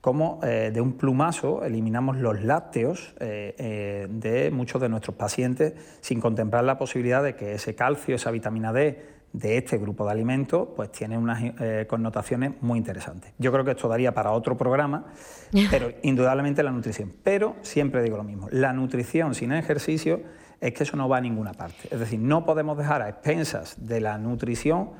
cómo 0.00 0.38
de 0.42 0.80
un 0.80 0.92
plumazo 0.92 1.64
eliminamos 1.64 2.18
los 2.18 2.40
lácteos 2.44 3.14
de 3.18 4.50
muchos 4.52 4.80
de 4.80 4.88
nuestros 4.88 5.16
pacientes 5.16 5.72
sin 6.00 6.20
contemplar 6.20 6.62
la 6.62 6.78
posibilidad 6.78 7.24
de 7.24 7.34
que 7.34 7.54
ese 7.54 7.74
calcio, 7.74 8.14
esa 8.14 8.30
vitamina 8.30 8.72
D, 8.72 9.16
de 9.36 9.58
este 9.58 9.76
grupo 9.76 10.06
de 10.06 10.12
alimentos, 10.12 10.68
pues 10.74 10.90
tiene 10.92 11.18
unas 11.18 11.42
eh, 11.42 11.84
connotaciones 11.86 12.52
muy 12.62 12.78
interesantes. 12.78 13.34
Yo 13.38 13.52
creo 13.52 13.66
que 13.66 13.72
esto 13.72 13.86
daría 13.86 14.14
para 14.14 14.32
otro 14.32 14.56
programa, 14.56 15.06
pero 15.70 15.92
indudablemente 16.02 16.62
la 16.62 16.70
nutrición. 16.70 17.12
Pero 17.22 17.56
siempre 17.60 18.02
digo 18.02 18.16
lo 18.16 18.24
mismo, 18.24 18.48
la 18.50 18.72
nutrición 18.72 19.34
sin 19.34 19.52
ejercicio 19.52 20.22
es 20.58 20.72
que 20.72 20.84
eso 20.84 20.96
no 20.96 21.06
va 21.08 21.18
a 21.18 21.20
ninguna 21.20 21.52
parte. 21.52 21.88
Es 21.90 22.00
decir, 22.00 22.18
no 22.18 22.46
podemos 22.46 22.78
dejar 22.78 23.02
a 23.02 23.10
expensas 23.10 23.86
de 23.86 24.00
la 24.00 24.16
nutrición 24.16 24.92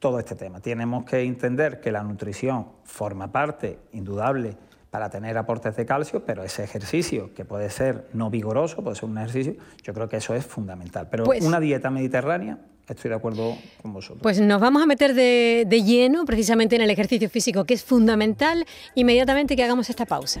todo 0.00 0.18
este 0.18 0.34
tema. 0.34 0.60
Tenemos 0.60 1.04
que 1.04 1.22
entender 1.22 1.80
que 1.80 1.92
la 1.92 2.02
nutrición 2.02 2.66
forma 2.82 3.30
parte 3.30 3.78
indudable 3.92 4.56
para 4.90 5.08
tener 5.08 5.38
aportes 5.38 5.76
de 5.76 5.86
calcio, 5.86 6.24
pero 6.26 6.42
ese 6.42 6.64
ejercicio, 6.64 7.32
que 7.32 7.44
puede 7.44 7.70
ser 7.70 8.08
no 8.12 8.28
vigoroso, 8.28 8.82
puede 8.82 8.96
ser 8.96 9.08
un 9.08 9.18
ejercicio, 9.18 9.54
yo 9.84 9.94
creo 9.94 10.08
que 10.08 10.16
eso 10.16 10.34
es 10.34 10.44
fundamental. 10.44 11.06
Pero 11.08 11.22
pues 11.22 11.44
una 11.44 11.60
dieta 11.60 11.90
mediterránea 11.90 12.58
Estoy 12.90 13.10
de 13.10 13.14
acuerdo 13.14 13.56
con 13.80 13.92
vosotros. 13.92 14.18
Pues 14.20 14.40
nos 14.40 14.60
vamos 14.60 14.82
a 14.82 14.86
meter 14.86 15.14
de, 15.14 15.82
lleno 15.86 16.24
precisamente 16.24 16.74
en 16.74 16.82
el 16.82 16.90
ejercicio 16.90 17.30
físico, 17.30 17.64
que 17.64 17.74
es 17.74 17.84
fundamental, 17.84 18.66
inmediatamente 18.96 19.54
que 19.54 19.62
hagamos 19.62 19.88
esta 19.90 20.06
pausa. 20.06 20.40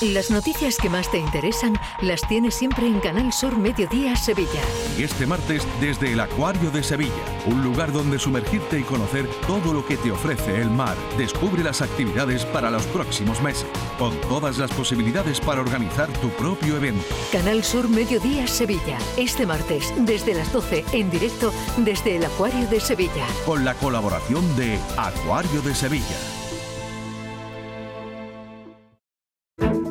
Las 0.00 0.30
noticias 0.30 0.76
que 0.78 0.88
más 0.88 1.10
te 1.10 1.18
interesan 1.18 1.78
las 2.00 2.22
tienes 2.22 2.54
siempre 2.54 2.86
en 2.86 3.00
Canal 3.00 3.32
Sur 3.32 3.56
Mediodía 3.56 4.16
Sevilla. 4.16 4.60
Y 4.98 5.04
este 5.04 5.26
martes 5.26 5.66
desde 5.80 6.12
el 6.12 6.20
Acuario 6.20 6.70
de 6.70 6.82
Sevilla, 6.82 7.12
un 7.46 7.62
lugar 7.62 7.92
donde 7.92 8.18
sumergirte 8.18 8.80
y 8.80 8.82
conocer 8.82 9.28
todo 9.46 9.72
lo 9.72 9.86
que 9.86 9.96
te 9.96 10.10
ofrece 10.10 10.60
el 10.60 10.70
mar. 10.70 10.96
Descubre 11.18 11.62
las 11.62 11.82
actividades 11.82 12.44
para 12.46 12.70
los 12.70 12.84
próximos 12.86 13.40
meses, 13.42 13.66
con 13.98 14.18
todas 14.22 14.58
las 14.58 14.70
posibilidades 14.72 15.40
para 15.40 15.60
organizar 15.60 16.08
tu 16.20 16.30
propio 16.30 16.76
evento. 16.76 17.14
Canal 17.30 17.62
Sur 17.62 17.88
Mediodía 17.88 18.46
Sevilla. 18.46 18.98
Este 19.16 19.46
martes 19.46 19.92
desde 19.98 20.34
las 20.34 20.52
12 20.52 20.84
en 20.92 21.10
directo 21.10 21.52
desde 21.76 22.16
el 22.16 22.24
Acuario 22.24 22.66
de 22.68 22.80
Sevilla. 22.80 23.26
Con 23.46 23.64
la 23.64 23.74
colaboración 23.74 24.56
de 24.56 24.78
Acuario 24.96 25.62
de 25.62 25.74
Sevilla. 25.74 26.41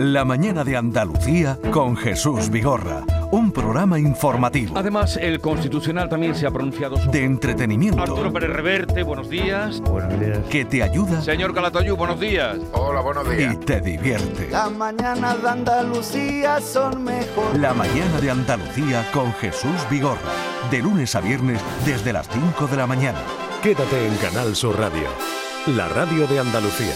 La 0.03 0.25
mañana 0.25 0.63
de 0.63 0.75
Andalucía 0.75 1.59
con 1.69 1.95
Jesús 1.95 2.49
Vigorra. 2.49 3.03
Un 3.29 3.51
programa 3.51 3.99
informativo. 3.99 4.75
Además, 4.75 5.15
el 5.15 5.39
Constitucional 5.39 6.09
también 6.09 6.33
se 6.33 6.47
ha 6.47 6.49
pronunciado 6.49 6.97
sobre... 6.97 7.19
De 7.19 7.23
entretenimiento. 7.23 8.01
Arturo 8.01 8.33
Pérez 8.33 8.49
Reverte, 8.49 9.03
buenos 9.03 9.29
días. 9.29 9.79
Buenos 9.81 10.19
días. 10.19 10.39
Que 10.49 10.65
te 10.65 10.81
ayuda. 10.81 11.21
Señor 11.21 11.53
Calatayú, 11.53 11.95
buenos 11.95 12.19
días. 12.19 12.57
Hola, 12.71 13.01
buenos 13.01 13.29
días. 13.29 13.53
Y 13.53 13.57
te 13.57 13.79
divierte. 13.79 14.49
Las 14.49 14.71
mañanas 14.71 15.39
de 15.39 15.49
Andalucía 15.49 16.59
son 16.61 17.03
mejor. 17.03 17.59
La 17.59 17.75
mañana 17.75 18.19
de 18.19 18.31
Andalucía 18.31 19.07
con 19.13 19.31
Jesús 19.33 19.87
Vigorra. 19.87 20.31
De 20.71 20.79
lunes 20.79 21.15
a 21.15 21.21
viernes 21.21 21.61
desde 21.85 22.11
las 22.11 22.27
5 22.27 22.65
de 22.65 22.75
la 22.75 22.87
mañana. 22.87 23.19
Quédate 23.61 24.07
en 24.07 24.15
Canal 24.15 24.55
Sur 24.55 24.79
Radio, 24.79 25.07
la 25.67 25.87
radio 25.89 26.25
de 26.25 26.39
Andalucía. 26.39 26.95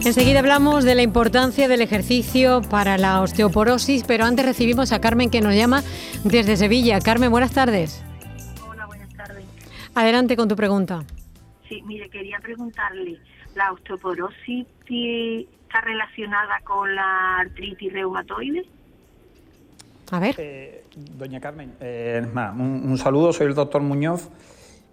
Enseguida 0.00 0.40
hablamos 0.40 0.84
de 0.84 0.94
la 0.94 1.02
importancia 1.02 1.68
del 1.68 1.82
ejercicio 1.82 2.62
para 2.62 2.96
la 2.98 3.20
osteoporosis, 3.20 4.04
pero 4.04 4.24
antes 4.24 4.44
recibimos 4.44 4.92
a 4.92 5.00
Carmen 5.00 5.30
que 5.30 5.40
nos 5.40 5.54
llama 5.54 5.82
desde 6.24 6.56
Sevilla. 6.56 6.98
Carmen, 7.00 7.30
buenas 7.30 7.52
tardes. 7.52 8.02
Hola, 8.68 8.86
buenas 8.86 9.12
tardes. 9.14 9.44
Adelante 9.94 10.36
con 10.36 10.48
tu 10.48 10.56
pregunta. 10.56 11.04
Sí, 11.68 11.82
mire, 11.86 12.08
quería 12.08 12.38
preguntarle, 12.40 13.18
¿la 13.54 13.72
osteoporosis 13.72 14.66
está 14.88 15.80
relacionada 15.82 16.60
con 16.64 16.94
la 16.94 17.38
artritis 17.38 17.92
reumatoide? 17.92 18.64
A 20.10 20.18
ver. 20.18 20.34
Eh, 20.38 20.84
doña 21.16 21.40
Carmen, 21.40 21.74
eh, 21.80 22.22
un, 22.24 22.90
un 22.90 22.98
saludo, 22.98 23.32
soy 23.32 23.46
el 23.46 23.54
doctor 23.54 23.82
Muñoz. 23.82 24.28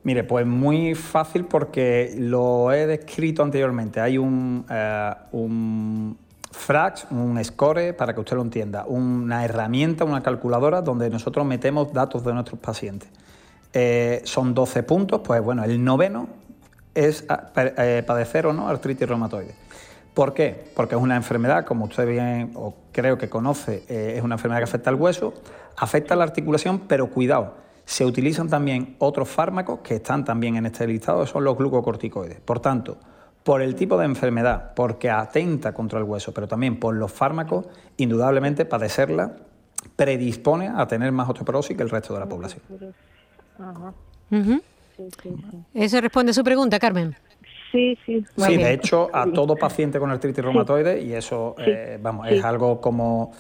Mire, 0.04 0.24
pues 0.24 0.46
muy 0.46 0.96
fácil 0.96 1.46
porque 1.46 2.16
lo 2.18 2.72
he 2.72 2.88
descrito 2.88 3.44
anteriormente. 3.44 4.00
Hay 4.00 4.18
un, 4.18 4.66
eh, 4.70 5.14
un 5.34 6.18
Frax, 6.52 7.08
un 7.12 7.44
score, 7.44 7.94
para 7.96 8.14
que 8.14 8.22
usted 8.22 8.38
lo 8.38 8.42
entienda, 8.42 8.86
una 8.88 9.44
herramienta, 9.44 10.06
una 10.06 10.24
calculadora 10.24 10.82
donde 10.82 11.10
nosotros 11.10 11.46
metemos 11.46 11.92
datos 11.92 12.24
de 12.24 12.34
nuestros 12.34 12.60
pacientes. 12.60 13.10
Eh, 13.74 14.22
son 14.24 14.54
12 14.54 14.84
puntos, 14.84 15.22
pues 15.24 15.42
bueno, 15.42 15.64
el 15.64 15.84
noveno 15.84 16.28
es 16.96 17.26
eh, 17.56 18.04
padecer 18.08 18.48
o 18.48 18.54
no 18.54 18.70
artritis 18.70 19.08
reumatoide. 19.08 19.54
¿Por 20.14 20.34
qué? 20.34 20.72
Porque 20.76 20.96
es 20.96 21.02
una 21.02 21.18
enfermedad, 21.18 21.66
como 21.66 21.86
usted 21.86 22.08
bien 22.08 22.52
o 22.56 22.74
creo 22.92 23.18
que 23.18 23.30
conoce, 23.30 23.84
es 23.88 24.24
una 24.24 24.36
enfermedad 24.36 24.62
que 24.62 24.64
afecta 24.64 24.90
al 24.90 24.96
hueso, 24.96 25.34
afecta 25.78 26.14
a 26.14 26.18
la 26.18 26.24
articulación, 26.24 26.80
pero 26.80 27.08
cuidado 27.08 27.69
se 27.90 28.06
utilizan 28.06 28.48
también 28.48 28.96
otros 29.00 29.28
fármacos 29.28 29.80
que 29.80 29.96
están 29.96 30.24
también 30.24 30.56
en 30.58 30.68
este 30.68 30.86
listado, 30.86 31.22
que 31.22 31.28
son 31.28 31.44
los 31.44 31.58
glucocorticoides. 31.58 32.40
Por 32.40 32.60
tanto, 32.60 32.98
por 33.44 33.64
el 33.64 33.74
tipo 33.74 33.98
de 33.98 34.06
enfermedad, 34.06 34.76
porque 34.76 35.10
atenta 35.10 35.74
contra 35.74 35.98
el 35.98 36.06
hueso, 36.06 36.32
pero 36.32 36.48
también 36.48 36.80
por 36.80 36.96
los 36.96 37.12
fármacos, 37.12 37.66
indudablemente 37.98 38.66
padecerla 38.66 39.38
predispone 39.96 40.68
a 40.68 40.88
tener 40.88 41.12
más 41.12 41.30
osteoporosis 41.30 41.76
que 41.76 41.82
el 41.82 41.90
resto 41.90 42.14
de 42.14 42.20
la 42.20 42.28
población. 42.28 42.62
¿Eso 45.74 46.00
responde 46.00 46.30
a 46.30 46.34
su 46.34 46.44
pregunta, 46.44 46.78
Carmen? 46.78 47.16
Sí, 47.72 47.98
sí. 48.06 48.24
Sí, 48.38 48.58
de 48.58 48.74
hecho, 48.74 49.10
a 49.12 49.26
todo 49.26 49.56
paciente 49.56 49.98
con 49.98 50.12
artritis 50.12 50.44
reumatoide, 50.44 51.02
y 51.02 51.14
eso, 51.14 51.56
eh, 51.58 51.98
vamos, 52.00 52.28
es 52.28 52.44
algo 52.44 52.80
como 52.80 53.34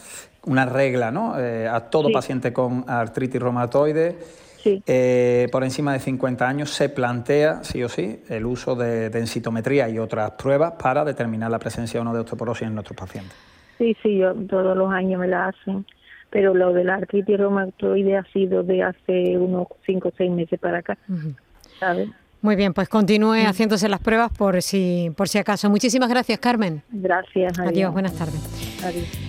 una 0.49 0.65
regla, 0.65 1.11
¿no? 1.11 1.39
Eh, 1.39 1.67
a 1.67 1.79
todo 1.81 2.11
paciente 2.11 2.51
con 2.51 2.83
artritis 2.87 3.41
reumatoide, 3.41 4.17
eh, 4.65 5.47
por 5.51 5.63
encima 5.63 5.93
de 5.93 5.99
50 5.99 6.47
años, 6.47 6.71
se 6.71 6.89
plantea, 6.89 7.63
sí 7.63 7.83
o 7.83 7.89
sí, 7.89 8.21
el 8.29 8.45
uso 8.45 8.75
de 8.75 9.09
densitometría 9.09 9.87
y 9.89 9.99
otras 9.99 10.31
pruebas 10.31 10.73
para 10.73 11.05
determinar 11.05 11.51
la 11.51 11.59
presencia 11.59 12.01
o 12.01 12.03
no 12.03 12.13
de 12.13 12.21
osteoporosis 12.21 12.67
en 12.67 12.73
nuestros 12.73 12.97
pacientes. 12.97 13.33
Sí, 13.77 13.95
sí, 14.01 14.17
yo, 14.17 14.33
todos 14.33 14.75
los 14.75 14.91
años 14.91 15.19
me 15.19 15.27
la 15.27 15.47
hacen, 15.47 15.85
pero 16.29 16.53
lo 16.53 16.73
de 16.73 16.83
la 16.83 16.95
artritis 16.95 17.37
reumatoide 17.37 18.17
ha 18.17 18.23
sido 18.33 18.63
de 18.63 18.83
hace 18.83 19.37
unos 19.37 19.67
5 19.85 20.07
o 20.07 20.11
6 20.17 20.31
meses 20.31 20.59
para 20.59 20.79
acá, 20.79 20.97
¿sabes? 21.79 22.09
Muy 22.41 22.55
bien, 22.55 22.73
pues 22.73 22.87
continúe 22.87 23.45
haciéndose 23.45 23.89
las 23.89 23.99
pruebas 23.99 24.31
por 24.31 24.61
si, 24.61 25.11
por 25.15 25.27
si 25.27 25.37
acaso. 25.37 25.69
Muchísimas 25.69 26.09
gracias, 26.09 26.39
Carmen. 26.39 26.81
Gracias. 26.89 27.59
Adiós, 27.59 27.71
adiós 27.71 27.93
buenas 27.93 28.15
tardes. 28.15 28.81
Adiós. 28.83 29.28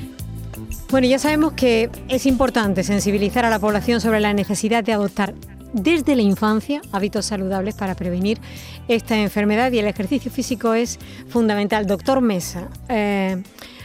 Bueno, 0.90 1.06
ya 1.06 1.20
sabemos 1.20 1.52
que 1.52 1.88
es 2.08 2.26
importante 2.26 2.82
sensibilizar 2.82 3.44
a 3.44 3.50
la 3.50 3.60
población 3.60 4.00
sobre 4.00 4.18
la 4.18 4.34
necesidad 4.34 4.82
de 4.82 4.92
adoptar 4.92 5.34
desde 5.72 6.16
la 6.16 6.22
infancia 6.22 6.82
hábitos 6.90 7.26
saludables 7.26 7.76
para 7.76 7.94
prevenir 7.94 8.40
esta 8.88 9.16
enfermedad 9.16 9.70
y 9.70 9.78
el 9.78 9.86
ejercicio 9.86 10.32
físico 10.32 10.74
es 10.74 10.98
fundamental. 11.28 11.86
Doctor 11.86 12.20
Mesa, 12.20 12.70
eh, 12.88 13.40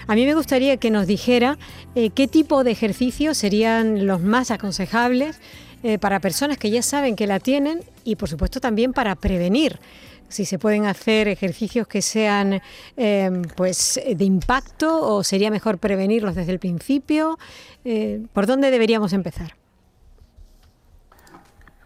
a 0.08 0.16
mí 0.16 0.26
me 0.26 0.34
gustaría 0.34 0.78
que 0.78 0.90
nos 0.90 1.06
dijera 1.06 1.60
eh, 1.94 2.10
qué 2.10 2.28
tipo 2.28 2.64
de 2.64 2.72
ejercicios 2.72 3.38
serían 3.38 4.08
los 4.08 4.20
más 4.20 4.50
aconsejables 4.50 5.40
eh, 5.84 6.00
para 6.00 6.20
personas 6.20 6.58
que 6.58 6.72
ya 6.72 6.82
saben 6.82 7.16
que 7.16 7.28
la 7.28 7.40
tienen 7.40 7.82
y 8.04 8.16
por 8.16 8.30
supuesto 8.30 8.60
también 8.60 8.94
para 8.94 9.14
prevenir 9.16 9.80
si 10.28 10.46
se 10.46 10.60
pueden 10.60 10.86
hacer 10.86 11.28
ejercicios 11.28 11.88
que 11.88 12.02
sean 12.02 12.62
eh, 12.98 13.42
pues 13.56 14.00
de 14.06 14.26
impacto 14.26 15.02
o 15.02 15.24
sería 15.24 15.52
mejor 15.52 15.78
prevenirlos 15.78 16.36
desde 16.36 16.52
el 16.52 16.60
principio. 16.60 17.38
Eh, 17.84 18.26
¿Por 18.34 18.48
dónde 18.48 18.72
deberíamos 18.72 19.14
empezar? 19.14 19.52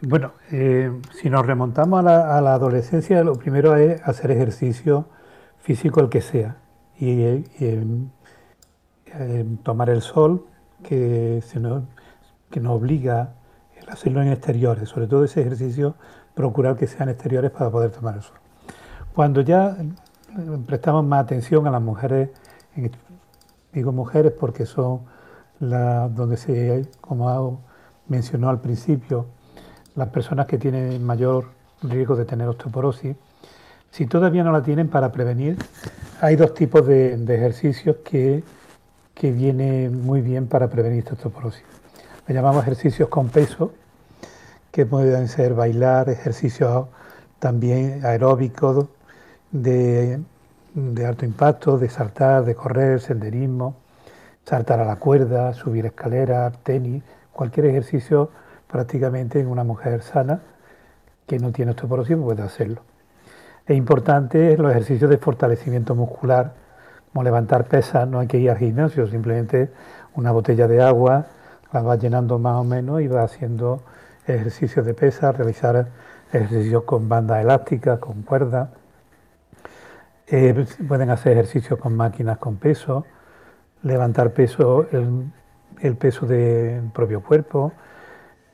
Bueno, 0.01 0.33
eh, 0.51 0.91
si 1.21 1.29
nos 1.29 1.45
remontamos 1.45 1.99
a 1.99 2.41
la, 2.41 2.53
adolescencia, 2.53 3.21
lo 3.23 3.35
primero 3.35 3.75
es 3.75 4.01
hacer 4.03 4.31
ejercicio 4.31 5.09
físico 5.59 5.99
el 5.99 6.09
que 6.09 6.21
sea 6.21 6.55
y, 6.97 7.21
y 7.21 8.07
tomar 9.63 9.89
el 9.89 10.01
sol 10.01 10.45
que, 10.83 11.41
se 11.45 11.59
nos, 11.59 11.83
que 12.49 12.59
nos 12.59 12.73
obliga 12.73 13.33
a 13.87 13.93
hacerlo 13.93 14.21
en 14.21 14.29
exteriores, 14.29 14.89
sobre 14.89 15.07
todo 15.07 15.23
ese 15.25 15.41
ejercicio 15.41 15.95
procurar 16.39 16.77
que 16.77 16.87
sean 16.87 17.09
exteriores 17.09 17.51
para 17.51 17.69
poder 17.69 17.91
tomar 17.91 18.15
el 18.15 18.21
sol. 18.21 18.37
Cuando 19.13 19.41
ya 19.41 19.75
prestamos 20.65 21.03
más 21.03 21.21
atención 21.25 21.67
a 21.67 21.69
las 21.69 21.81
mujeres, 21.81 22.29
digo 23.73 23.91
mujeres 23.91 24.31
porque 24.39 24.65
son 24.65 25.01
las 25.59 26.15
donde 26.15 26.37
se, 26.37 26.87
como 27.01 27.59
mencionó 28.07 28.47
al 28.47 28.61
principio, 28.61 29.25
las 29.95 30.07
personas 30.07 30.45
que 30.45 30.57
tienen 30.57 31.03
mayor 31.03 31.49
riesgo 31.81 32.15
de 32.15 32.23
tener 32.23 32.47
osteoporosis, 32.47 33.17
si 33.91 34.05
todavía 34.05 34.41
no 34.45 34.53
la 34.53 34.63
tienen 34.63 34.87
para 34.87 35.11
prevenir, 35.11 35.57
hay 36.21 36.37
dos 36.37 36.53
tipos 36.53 36.87
de, 36.87 37.17
de 37.17 37.35
ejercicios 37.35 37.97
que, 37.97 38.45
que 39.13 39.33
vienen 39.33 40.05
muy 40.05 40.21
bien 40.21 40.47
para 40.47 40.69
prevenir 40.69 40.99
esta 40.99 41.15
osteoporosis. 41.15 41.63
Le 42.27 42.33
llamamos 42.33 42.61
ejercicios 42.63 43.09
con 43.09 43.27
peso, 43.27 43.73
que 44.71 44.85
pueden 44.85 45.27
ser 45.27 45.53
bailar, 45.53 46.09
ejercicios 46.09 46.87
también 47.39 48.05
aeróbicos, 48.05 48.87
de 49.51 50.19
de 50.73 51.05
alto 51.05 51.25
impacto, 51.25 51.77
de 51.77 51.89
saltar, 51.89 52.45
de 52.45 52.55
correr, 52.55 53.01
senderismo, 53.01 53.75
saltar 54.45 54.79
a 54.79 54.85
la 54.85 54.97
cuerda, 54.97 55.53
subir 55.53 55.85
escaleras, 55.85 56.57
tenis, 56.63 57.03
cualquier 57.33 57.67
ejercicio 57.67 58.29
prácticamente 58.67 59.39
en 59.39 59.47
una 59.47 59.63
mujer 59.63 60.01
sana 60.01 60.41
que 61.25 61.39
no 61.39 61.51
tiene 61.51 61.71
osteoporosis 61.71 62.17
puede 62.17 62.43
hacerlo. 62.43 62.81
Es 63.65 63.77
importante 63.77 64.57
los 64.57 64.71
ejercicios 64.71 65.09
de 65.09 65.17
fortalecimiento 65.17 65.95
muscular, 65.95 66.53
como 67.11 67.23
levantar 67.23 67.65
pesas, 67.65 68.07
no 68.07 68.19
hay 68.19 68.27
que 68.27 68.37
ir 68.37 68.49
al 68.49 68.57
gimnasio, 68.57 69.07
simplemente 69.07 69.69
una 70.15 70.31
botella 70.31 70.67
de 70.67 70.81
agua, 70.81 71.27
la 71.71 71.81
va 71.81 71.95
llenando 71.95 72.39
más 72.39 72.55
o 72.55 72.63
menos 72.63 73.01
y 73.01 73.07
va 73.07 73.23
haciendo 73.23 73.81
ejercicios 74.35 74.85
de 74.85 74.93
pesas, 74.93 75.35
realizar 75.35 75.87
ejercicios 76.31 76.83
con 76.83 77.09
banda 77.09 77.41
elástica, 77.41 77.99
con 77.99 78.23
cuerda. 78.23 78.71
Eh, 80.27 80.65
pueden 80.87 81.09
hacer 81.09 81.33
ejercicios 81.33 81.79
con 81.79 81.95
máquinas 81.95 82.37
con 82.37 82.57
peso, 82.57 83.05
levantar 83.81 84.33
peso, 84.33 84.87
el, 84.91 85.95
peso 85.95 86.27
del 86.27 86.91
propio 86.93 87.23
cuerpo, 87.23 87.73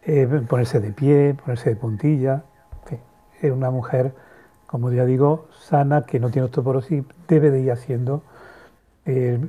eh, 0.03 0.25
ponerse 0.47 0.79
de 0.79 0.91
pie, 0.91 1.33
ponerse 1.33 1.71
de 1.71 1.75
puntilla. 1.75 2.43
Es 3.41 3.51
una 3.51 3.69
mujer, 3.69 4.13
como 4.65 4.91
ya 4.91 5.05
digo, 5.05 5.49
sana, 5.59 6.03
que 6.03 6.19
no 6.19 6.31
tiene 6.31 6.45
osteoporosis, 6.45 7.03
debe 7.27 7.51
de 7.51 7.61
ir 7.61 7.71
haciendo 7.71 8.23
eh, 9.05 9.39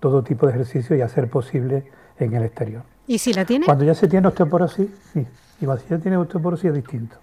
todo 0.00 0.24
tipo 0.24 0.46
de 0.46 0.52
ejercicio 0.52 0.96
y 0.96 1.02
hacer 1.02 1.30
posible 1.30 1.84
en 2.18 2.34
el 2.34 2.42
exterior. 2.44 2.82
¿Y 3.06 3.18
si 3.18 3.32
la 3.32 3.44
tiene? 3.44 3.64
Cuando 3.64 3.84
ya 3.84 3.94
se 3.94 4.08
tiene 4.08 4.26
osteoporosis, 4.26 4.88
sí. 5.12 5.26
Y 5.60 5.66
ya 5.66 5.98
tiene 5.98 6.16
osteoporosis 6.16 6.66
es 6.66 6.74
distinto. 6.74 7.16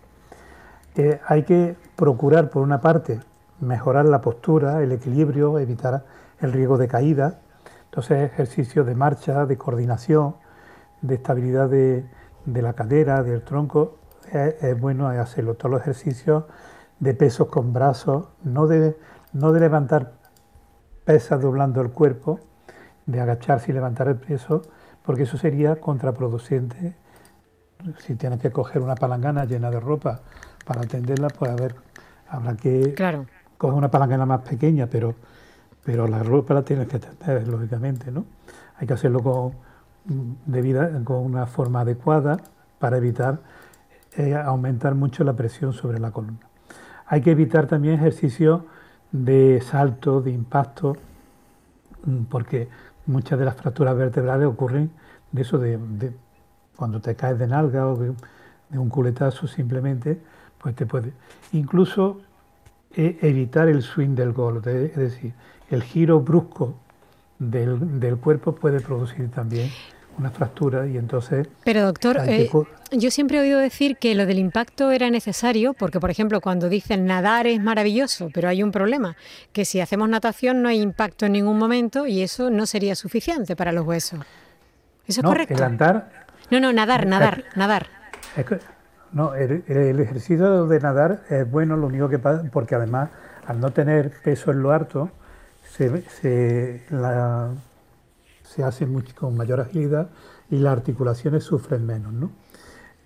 Eh, 0.96 1.20
hay 1.28 1.44
que 1.44 1.76
procurar, 1.96 2.50
por 2.50 2.62
una 2.62 2.82
parte, 2.82 3.20
mejorar 3.60 4.06
la 4.06 4.22
postura, 4.22 4.82
el 4.82 4.92
equilibrio, 4.92 5.60
evitar 5.60 6.06
el 6.40 6.52
riesgo 6.52 6.78
de 6.78 6.88
caída. 6.88 7.40
Entonces, 7.86 8.32
ejercicios 8.32 8.86
de 8.86 8.96
marcha, 8.96 9.46
de 9.46 9.58
coordinación, 9.58 10.36
de 11.02 11.16
estabilidad 11.16 11.70
de, 11.70 12.06
la 12.46 12.74
cadera, 12.74 13.24
del 13.24 13.42
tronco, 13.44 13.98
es, 14.32 14.80
bueno 14.80 15.08
hacerlo. 15.08 15.56
Todos 15.56 15.72
los 15.72 15.82
ejercicios 15.82 16.46
de 17.00 17.14
pesos 17.14 17.48
con 17.48 17.74
brazos, 17.74 18.28
no 18.44 18.68
de, 18.68 18.98
no 19.34 19.52
de 19.52 19.60
levantar 19.60 20.14
pesas 21.06 21.40
doblando 21.42 21.82
el 21.82 21.92
cuerpo, 21.92 22.40
de 23.06 23.22
agacharse 23.22 23.72
y 23.72 23.74
levantar 23.74 24.08
el 24.08 24.16
peso, 24.16 24.62
porque 25.04 25.24
eso 25.24 25.38
sería 25.38 25.80
contraproducente. 25.80 26.96
Si 28.00 28.16
tienes 28.16 28.40
que 28.40 28.52
coger 28.52 28.82
una 28.82 28.96
palangana 28.96 29.46
llena 29.46 29.70
de 29.70 29.80
ropa 29.80 30.22
para 30.66 30.82
atenderla, 30.82 31.28
pues 31.28 31.52
a 31.52 31.56
ver, 31.56 31.76
habrá 32.30 32.56
que 32.56 32.96
coger 33.58 33.78
una 33.78 33.92
palangana 33.92 34.26
más 34.26 34.42
pequeña, 34.42 34.88
pero, 34.88 35.16
pero 35.84 36.08
la 36.08 36.24
ropa 36.24 36.54
la 36.54 36.64
tienes 36.64 36.88
que 36.88 36.98
atender, 36.98 37.48
lógicamente, 37.48 38.12
¿no? 38.12 38.26
Hay 38.78 38.88
que 38.88 38.94
hacerlo 38.94 39.22
con, 39.22 39.54
debida, 40.46 41.04
con 41.04 41.18
una 41.18 41.46
forma 41.46 41.82
adecuada 41.82 42.38
para 42.80 42.98
evitar 42.98 43.40
eh, 44.18 44.34
aumentar 44.34 44.96
mucho 44.96 45.24
la 45.24 45.34
presión 45.34 45.74
sobre 45.74 46.00
la 46.00 46.12
columna. 46.12 46.48
Hay 47.08 47.22
que 47.22 47.32
evitar 47.32 47.68
también 47.68 47.96
ejercicios 47.96 48.62
de 49.12 49.62
salto, 49.62 50.22
de 50.22 50.32
impacto, 50.32 50.96
mm, 52.06 52.24
porque 52.30 52.70
muchas 53.06 53.38
de 53.38 53.46
las 53.46 53.56
fracturas 53.56 53.96
vertebrales 53.96 54.48
ocurren 54.48 54.92
de 55.32 55.42
eso, 55.42 55.58
de, 55.58 55.78
cuando 56.76 57.00
te 57.00 57.16
caes 57.16 57.40
de 57.40 57.48
nalga 57.48 57.88
o 57.88 57.96
de, 57.96 58.14
de 58.70 58.80
un 58.80 58.90
culetazo 58.90 59.48
simplemente, 59.48 60.20
pues 60.60 60.76
te 60.76 60.86
puede. 60.86 61.14
Incluso 61.52 62.22
eh, 62.98 63.18
evitar 63.22 63.68
el 63.68 63.82
swing 63.82 64.16
del 64.16 64.32
gol, 64.32 64.62
es 64.66 64.96
decir, 64.96 65.34
el 65.70 65.84
giro 65.84 66.22
brusco 66.22 66.76
del, 67.40 68.18
cuerpo 68.22 68.56
puede 68.56 68.80
producir 68.80 69.30
también 69.30 69.70
una 70.18 70.32
fractura 70.32 70.88
y 70.88 70.98
entonces... 70.98 71.46
Pero 71.66 71.82
doctor, 71.82 72.22
eh, 72.26 72.50
yo 72.92 73.12
siempre 73.12 73.38
he 73.38 73.42
oído 73.42 73.60
decir 73.60 73.98
que 73.98 74.16
lo 74.16 74.26
del 74.26 74.40
impacto 74.40 74.92
era 74.92 75.10
necesario 75.10 75.74
porque, 75.74 76.00
por 76.00 76.10
ejemplo, 76.10 76.40
cuando 76.40 76.70
dicen 76.70 77.06
nadar 77.06 77.48
es 77.48 77.62
maravilloso, 77.62 78.30
pero 78.34 78.48
hay 78.48 78.64
un 78.64 78.72
problema, 78.72 79.18
que 79.52 79.66
si 79.66 79.82
hacemos 79.82 80.08
natación 80.08 80.62
no 80.62 80.70
hay 80.70 80.80
impacto 80.80 81.26
en 81.26 81.34
ningún 81.34 81.58
momento 81.58 82.08
y 82.08 82.22
eso 82.22 82.50
no 82.50 82.66
sería 82.66 82.96
suficiente 82.96 83.58
para 83.58 83.74
los 83.74 83.86
huesos. 83.86 84.22
¿Eso 85.06 85.20
es 85.20 85.28
correcto? 85.28 85.54
El 85.54 86.04
No, 86.52 86.60
no, 86.60 86.72
nadar, 86.74 87.08
nadar, 87.08 87.44
nadar. 87.56 87.88
No, 89.12 89.34
el, 89.34 89.64
ejercicio 89.68 90.68
de 90.68 90.80
nadar 90.80 91.24
es 91.30 91.50
bueno, 91.50 91.78
lo 91.78 91.88
único 91.88 92.10
que 92.10 92.20
pasa, 92.20 92.44
porque 92.52 92.76
además 92.76 93.10
al 93.48 93.60
no 93.60 93.72
tener 93.72 94.12
peso 94.24 94.52
en 94.52 94.62
lo 94.62 94.72
harto, 94.72 95.10
se, 95.64 96.02
se, 96.10 96.82
hace 98.64 98.88
con 99.18 99.38
mayor 99.38 99.62
agilidad 99.62 100.10
y 100.50 100.58
las 100.58 100.74
articulaciones 100.74 101.44
sufren 101.44 101.86
menos. 101.86 102.14
¿no? 102.14 102.32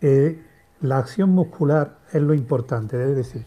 Eh, 0.01 0.43
la 0.81 0.97
acción 0.97 1.31
muscular 1.31 1.97
es 2.11 2.21
lo 2.21 2.33
importante, 2.33 3.01
es 3.01 3.15
decir, 3.15 3.45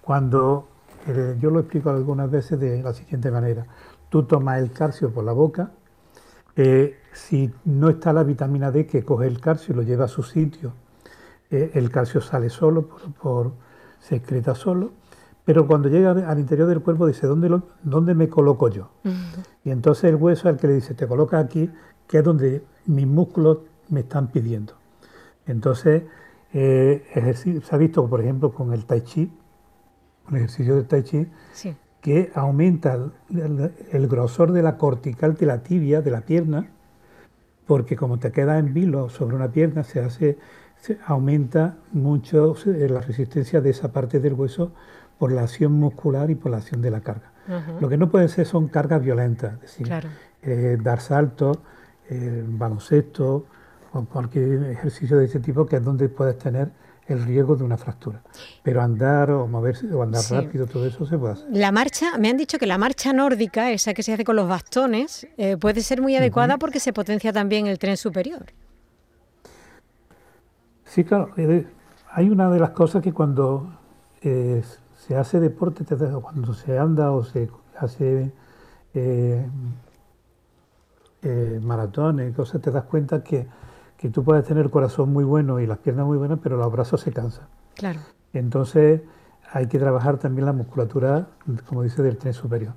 cuando 0.00 0.68
eh, 1.06 1.36
yo 1.40 1.50
lo 1.50 1.60
explico 1.60 1.90
algunas 1.90 2.30
veces 2.30 2.58
de 2.58 2.82
la 2.82 2.92
siguiente 2.92 3.30
manera, 3.30 3.66
tú 4.08 4.22
tomas 4.24 4.60
el 4.60 4.72
calcio 4.72 5.10
por 5.10 5.24
la 5.24 5.32
boca, 5.32 5.70
eh, 6.58 6.98
si 7.12 7.52
no 7.64 7.88
está 7.88 8.12
la 8.12 8.24
vitamina 8.24 8.72
D 8.72 8.84
que 8.84 9.04
coge 9.04 9.28
el 9.28 9.40
calcio 9.40 9.72
y 9.72 9.76
lo 9.76 9.82
lleva 9.82 10.06
a 10.06 10.08
su 10.08 10.24
sitio, 10.24 10.72
eh, 11.50 11.70
el 11.74 11.88
calcio 11.88 12.20
sale 12.20 12.50
solo, 12.50 12.88
por, 13.22 13.52
se 14.00 14.16
excreta 14.16 14.56
solo, 14.56 14.90
pero 15.44 15.68
cuando 15.68 15.88
llega 15.88 16.10
al 16.10 16.38
interior 16.40 16.66
del 16.68 16.80
cuerpo 16.80 17.06
dice, 17.06 17.28
¿dónde, 17.28 17.48
lo, 17.48 17.62
dónde 17.84 18.12
me 18.14 18.28
coloco 18.28 18.68
yo? 18.68 18.90
Y 19.64 19.70
entonces 19.70 20.04
el 20.04 20.16
hueso 20.16 20.48
es 20.48 20.54
el 20.56 20.60
que 20.60 20.66
le 20.66 20.74
dice, 20.74 20.94
te 20.94 21.06
coloca 21.06 21.38
aquí, 21.38 21.70
que 22.08 22.18
es 22.18 22.24
donde 22.24 22.64
mis 22.86 23.06
músculos 23.06 23.58
me 23.88 24.00
están 24.00 24.26
pidiendo. 24.26 24.74
Entonces, 25.46 26.02
eh, 26.52 27.62
se 27.64 27.74
ha 27.74 27.78
visto, 27.78 28.06
por 28.08 28.20
ejemplo, 28.20 28.52
con 28.52 28.72
el 28.72 28.84
tai 28.84 29.02
chi, 29.02 29.32
un 30.28 30.36
ejercicio 30.36 30.74
del 30.74 30.86
tai 30.86 31.04
chi, 31.04 31.26
que 32.08 32.30
aumenta 32.34 32.96
el, 33.92 34.08
grosor 34.08 34.52
de 34.52 34.62
la 34.62 34.78
cortical 34.78 35.34
de 35.34 35.44
la 35.44 35.62
tibia, 35.62 36.00
de 36.00 36.10
la 36.10 36.22
pierna, 36.22 36.70
porque 37.66 37.96
como 37.96 38.18
te 38.18 38.32
queda 38.32 38.58
en 38.58 38.72
vilo 38.72 39.10
sobre 39.10 39.36
una 39.36 39.48
pierna, 39.48 39.84
se 39.84 40.00
hace 40.00 40.38
aumenta 41.04 41.76
mucho 41.92 42.54
eh, 42.64 42.88
la 42.88 43.02
resistencia 43.02 43.60
de 43.60 43.68
esa 43.68 43.92
parte 43.92 44.20
del 44.20 44.32
hueso 44.32 44.72
por 45.18 45.32
la 45.32 45.42
acción 45.42 45.72
muscular 45.72 46.30
y 46.30 46.34
por 46.34 46.50
la 46.50 46.58
acción 46.58 46.80
de 46.80 46.90
la 46.90 47.02
carga. 47.02 47.30
Lo 47.78 47.90
que 47.90 47.98
no 47.98 48.08
puede 48.08 48.28
ser 48.28 48.46
son 48.46 48.68
cargas 48.68 49.02
violentas, 49.02 49.54
es 49.56 49.60
decir, 49.60 49.92
eh, 50.42 50.78
dar 50.82 51.00
saltos, 51.00 51.58
eh, 52.08 52.42
baloncesto 52.46 53.44
o 53.92 54.04
cualquier 54.06 54.64
ejercicio 54.64 55.18
de 55.18 55.26
ese 55.26 55.40
tipo 55.40 55.66
que 55.66 55.76
es 55.76 55.84
donde 55.84 56.08
puedes 56.08 56.38
tener 56.38 56.70
el 57.08 57.24
riesgo 57.24 57.56
de 57.56 57.64
una 57.64 57.76
fractura. 57.76 58.22
Pero 58.62 58.82
andar 58.82 59.30
o 59.30 59.46
moverse 59.46 59.92
o 59.92 60.02
andar 60.02 60.22
rápido, 60.30 60.66
todo 60.66 60.86
eso 60.86 61.06
se 61.06 61.18
puede 61.18 61.32
hacer. 61.32 61.48
La 61.50 61.72
marcha, 61.72 62.18
me 62.18 62.28
han 62.28 62.36
dicho 62.36 62.58
que 62.58 62.66
la 62.66 62.78
marcha 62.78 63.12
nórdica, 63.12 63.70
esa 63.72 63.94
que 63.94 64.02
se 64.02 64.12
hace 64.12 64.24
con 64.24 64.36
los 64.36 64.48
bastones, 64.48 65.26
puede 65.60 65.80
ser 65.80 66.00
muy 66.00 66.14
adecuada 66.16 66.58
porque 66.58 66.80
se 66.80 66.92
potencia 66.92 67.32
también 67.32 67.66
el 67.66 67.78
tren 67.78 67.96
superior. 67.96 68.46
Sí, 70.84 71.04
claro. 71.04 71.30
Hay 72.12 72.30
una 72.30 72.50
de 72.50 72.58
las 72.58 72.70
cosas 72.70 73.02
que 73.02 73.12
cuando 73.12 73.78
eh, 74.22 74.62
se 74.96 75.16
hace 75.16 75.38
deporte, 75.38 75.84
cuando 76.20 76.54
se 76.54 76.78
anda 76.78 77.12
o 77.12 77.22
se 77.22 77.50
hace 77.78 78.32
eh, 78.94 79.46
eh, 81.22 81.60
maratones, 81.62 82.34
cosas, 82.34 82.60
te 82.60 82.70
das 82.70 82.84
cuenta 82.84 83.22
que, 83.22 83.46
tú 84.10 84.24
puedes 84.24 84.44
tener 84.44 84.64
el 84.64 84.70
corazón 84.70 85.12
muy 85.12 85.24
bueno 85.24 85.60
y 85.60 85.66
las 85.66 85.78
piernas 85.78 86.06
muy 86.06 86.18
buenas, 86.18 86.38
pero 86.42 86.56
los 86.56 86.70
brazos 86.70 87.00
se 87.00 87.12
cansan. 87.12 87.46
Claro. 87.74 88.00
Entonces 88.32 89.00
hay 89.52 89.66
que 89.66 89.78
trabajar 89.78 90.18
también 90.18 90.46
la 90.46 90.52
musculatura, 90.52 91.28
como 91.66 91.82
dice, 91.82 92.02
del 92.02 92.16
tren 92.16 92.34
superior. 92.34 92.74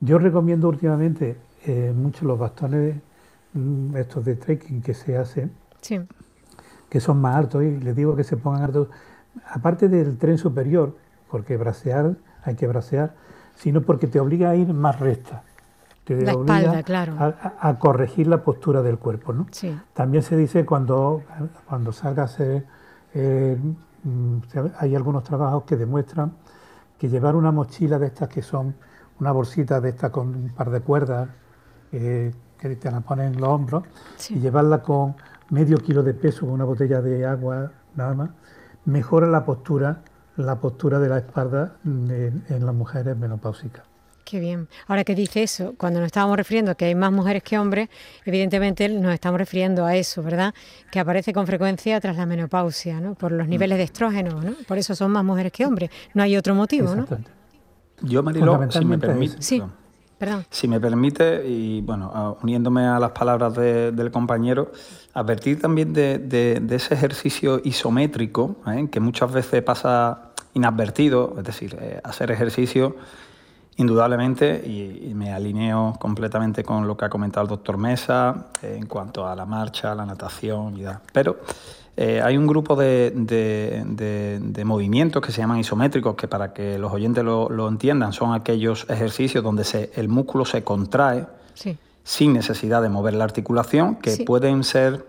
Yo 0.00 0.18
recomiendo 0.18 0.68
últimamente 0.68 1.36
eh, 1.64 1.92
mucho 1.94 2.24
los 2.24 2.38
bastones 2.38 2.96
mm, 3.52 3.96
estos 3.96 4.24
de 4.24 4.36
trekking 4.36 4.82
que 4.82 4.94
se 4.94 5.16
hacen. 5.16 5.52
Sí 5.80 6.00
que 6.88 7.00
son 7.00 7.20
más 7.20 7.36
altos 7.36 7.62
y 7.62 7.78
les 7.78 7.96
digo 7.96 8.16
que 8.16 8.24
se 8.24 8.36
pongan 8.36 8.62
altos, 8.62 8.88
aparte 9.48 9.88
del 9.88 10.16
tren 10.18 10.38
superior, 10.38 10.96
porque 11.30 11.56
bracear, 11.56 12.16
hay 12.42 12.54
que 12.54 12.66
bracear, 12.66 13.14
sino 13.54 13.82
porque 13.82 14.06
te 14.06 14.20
obliga 14.20 14.50
a 14.50 14.56
ir 14.56 14.72
más 14.72 15.00
recta. 15.00 15.42
Te 16.06 16.14
la 16.24 16.34
obliga 16.34 16.58
espalda, 16.58 16.82
claro. 16.84 17.16
a, 17.18 17.78
corregir 17.78 18.28
la 18.28 18.42
postura 18.42 18.80
del 18.80 18.96
cuerpo. 18.96 19.32
¿no? 19.32 19.46
También 19.92 20.22
se 20.22 20.36
dice 20.36 20.64
cuando, 20.64 21.24
cuando 21.68 21.90
salgas, 21.90 22.38
eh, 22.38 23.58
mm, 24.04 24.36
hay 24.78 24.94
algunos 24.94 25.24
trabajos 25.24 25.64
que 25.64 25.76
demuestran 25.76 26.32
que 26.96 27.08
llevar 27.08 27.34
una 27.34 27.50
mochila 27.50 27.98
de 27.98 28.06
estas 28.06 28.28
que 28.28 28.40
son 28.40 28.76
una 29.18 29.32
bolsita 29.32 29.80
de 29.80 29.90
estas 29.90 30.10
con 30.10 30.28
un 30.28 30.48
par 30.50 30.70
de 30.70 30.80
cuerdas 30.80 31.28
eh, 31.92 32.32
que 32.58 32.76
te 32.76 32.90
la 32.90 33.00
ponen 33.00 33.34
en 33.34 33.40
los 33.40 33.48
hombros 33.48 33.84
y 34.30 34.38
llevarla 34.38 34.82
con 34.82 35.16
medio 35.50 35.78
kilo 35.78 36.02
de 36.02 36.14
peso 36.14 36.40
con 36.40 36.50
una 36.50 36.64
botella 36.64 37.02
de 37.02 37.26
agua 37.26 37.72
nada 37.96 38.14
más, 38.14 38.30
mejora 38.84 39.26
la 39.26 39.44
postura, 39.44 40.02
la 40.36 40.60
postura 40.60 40.98
de 40.98 41.08
la 41.08 41.18
espalda 41.18 41.76
en, 41.84 42.42
las 42.48 42.74
mujeres 42.74 43.16
menopáusicas. 43.16 43.84
Qué 44.26 44.40
bien. 44.40 44.66
Ahora 44.88 45.04
que 45.04 45.14
dice 45.14 45.44
eso, 45.44 45.74
cuando 45.78 46.00
nos 46.00 46.06
estábamos 46.06 46.36
refiriendo 46.36 46.72
a 46.72 46.74
que 46.74 46.86
hay 46.86 46.96
más 46.96 47.12
mujeres 47.12 47.44
que 47.44 47.56
hombres, 47.56 47.88
evidentemente 48.24 48.88
nos 48.88 49.14
estamos 49.14 49.38
refiriendo 49.38 49.86
a 49.86 49.94
eso, 49.94 50.20
¿verdad? 50.20 50.52
Que 50.90 50.98
aparece 50.98 51.32
con 51.32 51.46
frecuencia 51.46 52.00
tras 52.00 52.16
la 52.16 52.26
menopausia, 52.26 53.00
¿no? 53.00 53.14
Por 53.14 53.30
los 53.30 53.46
niveles 53.46 53.78
de 53.78 53.84
estrógeno, 53.84 54.42
¿no? 54.42 54.54
Por 54.66 54.78
eso 54.78 54.96
son 54.96 55.12
más 55.12 55.22
mujeres 55.22 55.52
que 55.52 55.64
hombres. 55.64 55.90
No 56.12 56.24
hay 56.24 56.36
otro 56.36 56.56
motivo, 56.56 56.92
¿no? 56.96 57.06
Yo, 58.02 58.24
Mariló, 58.24 58.68
si 58.68 58.84
me 58.84 58.98
permite... 58.98 59.40
Sí, 59.40 59.62
perdón. 60.18 60.44
Si 60.50 60.66
me 60.66 60.80
permite, 60.80 61.46
y 61.46 61.80
bueno, 61.82 62.36
uniéndome 62.42 62.84
a 62.84 62.98
las 62.98 63.12
palabras 63.12 63.54
del 63.54 64.10
compañero, 64.10 64.72
advertir 65.14 65.60
también 65.60 65.92
de, 65.92 66.66
ese 66.68 66.94
ejercicio 66.94 67.60
isométrico, 67.62 68.56
¿eh? 68.66 68.88
que 68.90 68.98
muchas 68.98 69.32
veces 69.32 69.62
pasa 69.62 70.32
inadvertido, 70.52 71.36
es 71.38 71.44
decir, 71.44 71.76
eh, 71.80 72.00
hacer 72.02 72.32
ejercicio 72.32 72.96
Indudablemente, 73.78 74.62
y, 74.66 75.12
me 75.14 75.32
alineo 75.32 75.94
completamente 75.98 76.64
con 76.64 76.86
lo 76.86 76.96
que 76.96 77.04
ha 77.04 77.08
comentado 77.10 77.44
el 77.44 77.48
doctor 77.48 77.76
Mesa 77.76 78.46
eh, 78.62 78.76
en 78.78 78.86
cuanto 78.86 79.26
a 79.26 79.36
la 79.36 79.44
marcha, 79.44 79.94
la 79.94 80.06
natación 80.06 80.78
y 80.78 80.82
tal. 80.82 81.00
Pero 81.12 81.36
eh, 81.96 82.20
hay 82.22 82.36
un 82.36 82.46
grupo 82.46 82.76
de, 82.76 83.12
movimientos 84.64 85.22
que 85.22 85.32
se 85.32 85.40
llaman 85.40 85.58
isométricos, 85.58 86.14
que 86.14 86.28
para 86.28 86.52
que 86.52 86.78
los 86.78 86.92
oyentes 86.92 87.24
lo, 87.24 87.68
entiendan, 87.68 88.12
son 88.12 88.34
aquellos 88.34 88.86
ejercicios 88.88 89.44
donde 89.44 89.64
se, 89.64 89.90
el 89.96 90.08
músculo 90.08 90.44
se 90.44 90.62
contrae 90.62 91.26
sin 92.04 92.32
necesidad 92.32 92.82
de 92.82 92.88
mover 92.88 93.14
la 93.14 93.24
articulación, 93.24 93.96
que 93.96 94.18
pueden 94.18 94.62
ser 94.62 95.04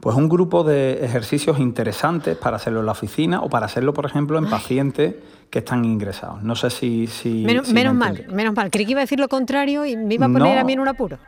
pues 0.00 0.16
un 0.16 0.28
grupo 0.28 0.64
de 0.64 1.04
ejercicios 1.04 1.58
interesantes 1.58 2.36
para 2.36 2.56
hacerlo 2.56 2.80
en 2.80 2.86
la 2.86 2.92
oficina 2.92 3.42
o 3.42 3.50
para 3.50 3.66
hacerlo, 3.66 3.92
por 3.92 4.06
ejemplo, 4.06 4.38
en 4.38 4.48
pacientes 4.48 5.14
que 5.50 5.58
están 5.58 5.84
ingresados. 5.84 6.42
No 6.42 6.56
sé 6.56 6.70
si... 6.70 7.06
si 7.06 7.44
menos, 7.44 7.72
mal, 7.94 8.26
menos 8.32 8.54
mal. 8.54 8.70
Creí 8.70 8.86
que 8.86 8.92
iba 8.92 9.00
a 9.00 9.04
decir 9.04 9.20
lo 9.20 9.28
contrario 9.28 9.84
y 9.84 9.96
me 9.96 10.14
iba 10.14 10.26
a 10.26 10.28
poner 10.30 10.58
a 10.58 10.64
mí 10.64 10.72
en 10.72 10.80
un 10.80 10.88
apuro. 10.88 11.18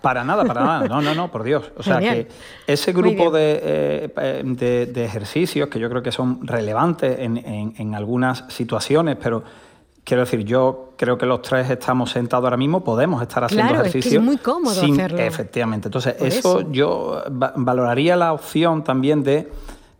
Para 0.00 0.24
nada, 0.24 0.44
para 0.44 0.64
nada. 0.64 0.88
No, 0.88 1.00
no, 1.00 1.14
no, 1.14 1.30
por 1.30 1.44
Dios. 1.44 1.70
O 1.76 1.82
sea 1.82 2.00
que 2.00 2.26
ese 2.66 2.92
grupo 2.92 3.32
eh, 3.36 4.10
de, 4.44 4.86
de, 4.86 5.04
ejercicios 5.04 5.68
que 5.68 5.78
yo 5.78 5.88
creo 5.88 6.02
que 6.02 6.10
son 6.10 6.46
relevantes 6.46 7.18
en, 7.20 7.36
en 7.76 7.94
algunas 7.94 8.44
situaciones, 8.48 9.16
pero 9.22 9.44
Quiero 10.04 10.24
decir, 10.24 10.40
yo 10.44 10.94
creo 10.96 11.16
que 11.16 11.26
los 11.26 11.42
tres 11.42 11.70
estamos 11.70 12.10
sentados 12.10 12.44
ahora 12.44 12.56
mismo, 12.56 12.82
podemos 12.82 13.22
estar 13.22 13.44
haciendo 13.44 13.74
ejercicio. 13.74 13.98
Es, 14.00 14.08
que 14.08 14.16
es 14.16 14.22
muy 14.22 14.36
cómodo 14.36 14.80
hacerlo. 14.80 15.18
Efectivamente. 15.18 15.88
Entonces, 15.88 16.16
eso, 16.18 16.72
yo 16.72 17.22
valoraría 17.28 18.16
la 18.16 18.32
opción 18.32 18.82
también 18.82 19.22
de 19.22 19.48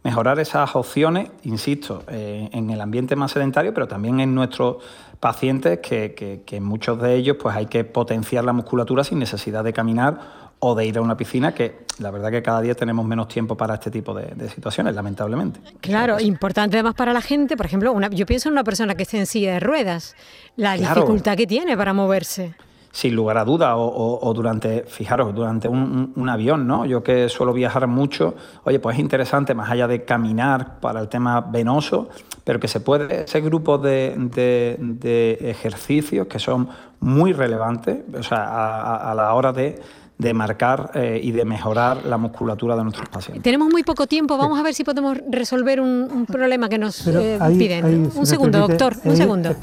mejorar 0.03 0.41
esas 0.41 0.75
opciones, 0.75 1.31
insisto, 1.45 2.03
eh, 2.09 2.49
en 2.53 2.71
el 2.71 2.81
ambiente 2.81 3.15
más 3.15 3.31
sedentario, 3.31 3.73
pero 3.73 3.87
también 3.87 4.19
en 4.19 4.35
nuestros 4.35 4.79
pacientes, 5.21 5.79
que, 5.79 6.15
que, 6.15 6.43
que 6.45 6.61
muchos 6.61 7.01
de 7.01 7.15
ellos 7.15 7.37
pues 7.41 7.55
hay 7.55 7.67
que 7.67 7.85
potenciar 7.85 8.43
la 8.43 8.53
musculatura 8.53 9.05
sin 9.05 9.21
necesidad 9.21 9.63
de 9.63 9.73
caminar 9.73 10.42
o 10.65 10.77
de 10.77 10.87
ir 10.87 10.97
a 10.97 11.01
una 11.01 11.17
piscina, 11.17 11.53
que 11.53 11.87
la 11.99 12.13
verdad 12.13 12.31
que 12.31 12.41
cada 12.41 12.61
día 12.61 12.75
tenemos 12.77 13.05
menos 13.05 13.27
tiempo 13.27 13.57
para 13.57 13.75
este 13.75 13.91
tipo 13.91 14.15
de, 14.15 14.49
situaciones, 14.49 14.95
lamentablemente. 14.95 15.59
Claro, 15.81 16.21
importante 16.21 16.77
además 16.77 16.95
para 16.95 17.13
la 17.13 17.21
gente, 17.21 17.57
por 17.57 17.67
ejemplo, 17.67 17.91
una, 17.93 18.09
yo 18.11 18.27
pienso 18.27 18.49
en 18.49 18.53
una 18.53 18.63
persona 18.63 18.95
que 18.95 19.03
esté 19.03 19.19
en 19.19 19.27
silla 19.27 19.55
de 19.55 19.61
ruedas, 19.61 20.15
la 20.55 20.75
dificultad 20.75 21.37
que 21.37 21.49
tiene 21.49 21.77
para 21.77 21.93
moverse. 21.93 22.55
Sin 22.93 23.17
lugar 23.17 23.39
a 23.39 23.45
duda, 23.45 23.77
o, 23.77 24.33
durante, 24.35 24.85
fijaros, 24.85 25.35
durante 25.35 25.67
un, 25.67 26.29
avión, 26.29 26.69
¿no? 26.69 26.85
Yo 26.87 27.03
que 27.03 27.29
suelo 27.29 27.53
viajar 27.53 27.89
mucho, 27.89 28.37
oye, 28.63 28.79
pues 28.79 28.95
es 28.95 29.01
interesante, 29.01 29.55
más 29.55 29.69
allá 29.69 29.89
de 29.89 30.05
caminar 30.05 30.79
para 30.79 31.01
el 31.01 31.09
tema 31.09 31.41
venoso, 31.41 32.09
pero 32.45 32.61
que 32.61 32.69
se 32.69 32.79
puede, 32.79 33.25
ese 33.25 33.41
grupo 33.41 33.79
de, 33.79 34.15
de, 34.17 35.39
ejercicios 35.41 36.29
que 36.29 36.39
son 36.39 36.69
muy 37.01 37.33
relevantes, 37.33 38.03
o 38.17 38.23
sea, 38.23 39.11
a 39.11 39.15
la 39.15 39.35
hora 39.35 39.53
de 39.53 39.81
de 40.23 40.35
marcar 40.35 40.93
eh, 40.95 41.21
y 41.23 41.33
de 41.33 41.45
mejorar 41.45 42.05
la 42.07 42.17
musculatura 42.17 42.77
de 42.77 42.85
nuestros 42.85 43.09
pacientes. 43.09 43.43
Tenemos 43.43 43.69
muy 43.71 43.83
poco 43.83 44.07
tiempo, 44.07 44.39
vamos 44.39 44.59
a 44.59 44.63
ver 44.63 44.73
si 44.73 44.85
podemos 44.85 45.19
resolver 45.31 45.81
un, 45.81 46.27
problema 46.27 46.69
que 46.69 46.79
nos 46.79 47.07
eh, 47.09 47.39
piden. 47.59 48.11
un 48.15 48.27
segundo, 48.27 48.67
doctor, 48.67 48.97
un 49.05 49.17
segundo. 49.17 49.55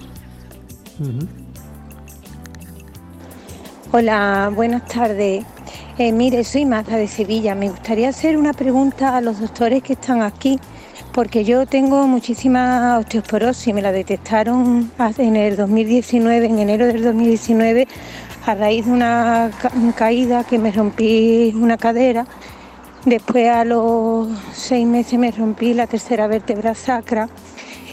Hola, 3.91 4.51
buenas 4.53 4.85
tardes. 4.85 5.45
Eh, 5.97 6.11
mire, 6.11 6.43
soy 6.43 6.65
Marta 6.65 6.95
de 6.95 7.07
Sevilla. 7.07 7.55
Me 7.55 7.69
gustaría 7.69 8.09
hacer 8.09 8.37
una 8.37 8.53
pregunta 8.53 9.17
a 9.17 9.21
los 9.21 9.39
doctores 9.39 9.81
que 9.81 9.93
están 9.93 10.21
aquí, 10.21 10.59
porque 11.13 11.43
yo 11.43 11.65
tengo 11.65 12.05
muchísima 12.07 12.97
osteoporosis. 12.99 13.73
Me 13.73 13.81
la 13.81 13.91
detectaron 13.91 14.91
en 15.17 15.35
el 15.35 15.55
2019, 15.57 16.45
en 16.45 16.59
enero 16.59 16.85
del 16.87 17.03
2019, 17.03 17.87
a 18.49 18.55
raíz 18.55 18.85
de 18.85 18.91
una 18.91 19.51
caída 19.95 20.43
que 20.43 20.57
me 20.57 20.71
rompí 20.71 21.53
una 21.55 21.77
cadera. 21.77 22.25
Después 23.05 23.47
a 23.47 23.63
los 23.63 24.27
seis 24.53 24.87
meses 24.87 25.19
me 25.19 25.31
rompí 25.31 25.75
la 25.75 25.85
tercera 25.85 26.25
vértebra 26.27 26.73
sacra 26.73 27.29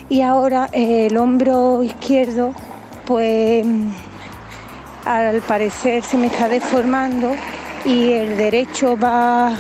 y 0.09 0.23
ahora 0.23 0.69
el 0.73 1.17
hombro 1.19 1.83
izquierdo 1.83 2.55
pues 3.05 3.67
al 5.05 5.43
parecer 5.43 6.03
se 6.03 6.17
me 6.17 6.29
está 6.29 6.49
deformando 6.49 7.33
y 7.85 8.13
el 8.13 8.39
derecho 8.39 8.97
va 8.97 9.55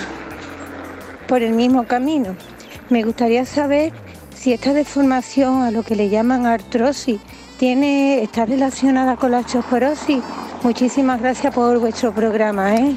por 1.28 1.42
el 1.42 1.52
mismo 1.52 1.84
camino. 1.86 2.34
Me 2.88 3.02
gustaría 3.02 3.44
saber 3.44 3.92
si 4.34 4.54
esta 4.54 4.72
deformación 4.72 5.62
a 5.62 5.70
lo 5.70 5.82
que 5.82 5.94
le 5.94 6.08
llaman 6.08 6.46
artrosis 6.46 7.20
tiene, 7.58 8.22
está 8.22 8.46
relacionada 8.46 9.16
con 9.16 9.30
la 9.30 9.38
osteoporosis 9.40 10.22
Muchísimas 10.62 11.20
gracias 11.20 11.54
por 11.54 11.78
vuestro 11.78 12.12
programa. 12.12 12.74
¿eh? 12.74 12.96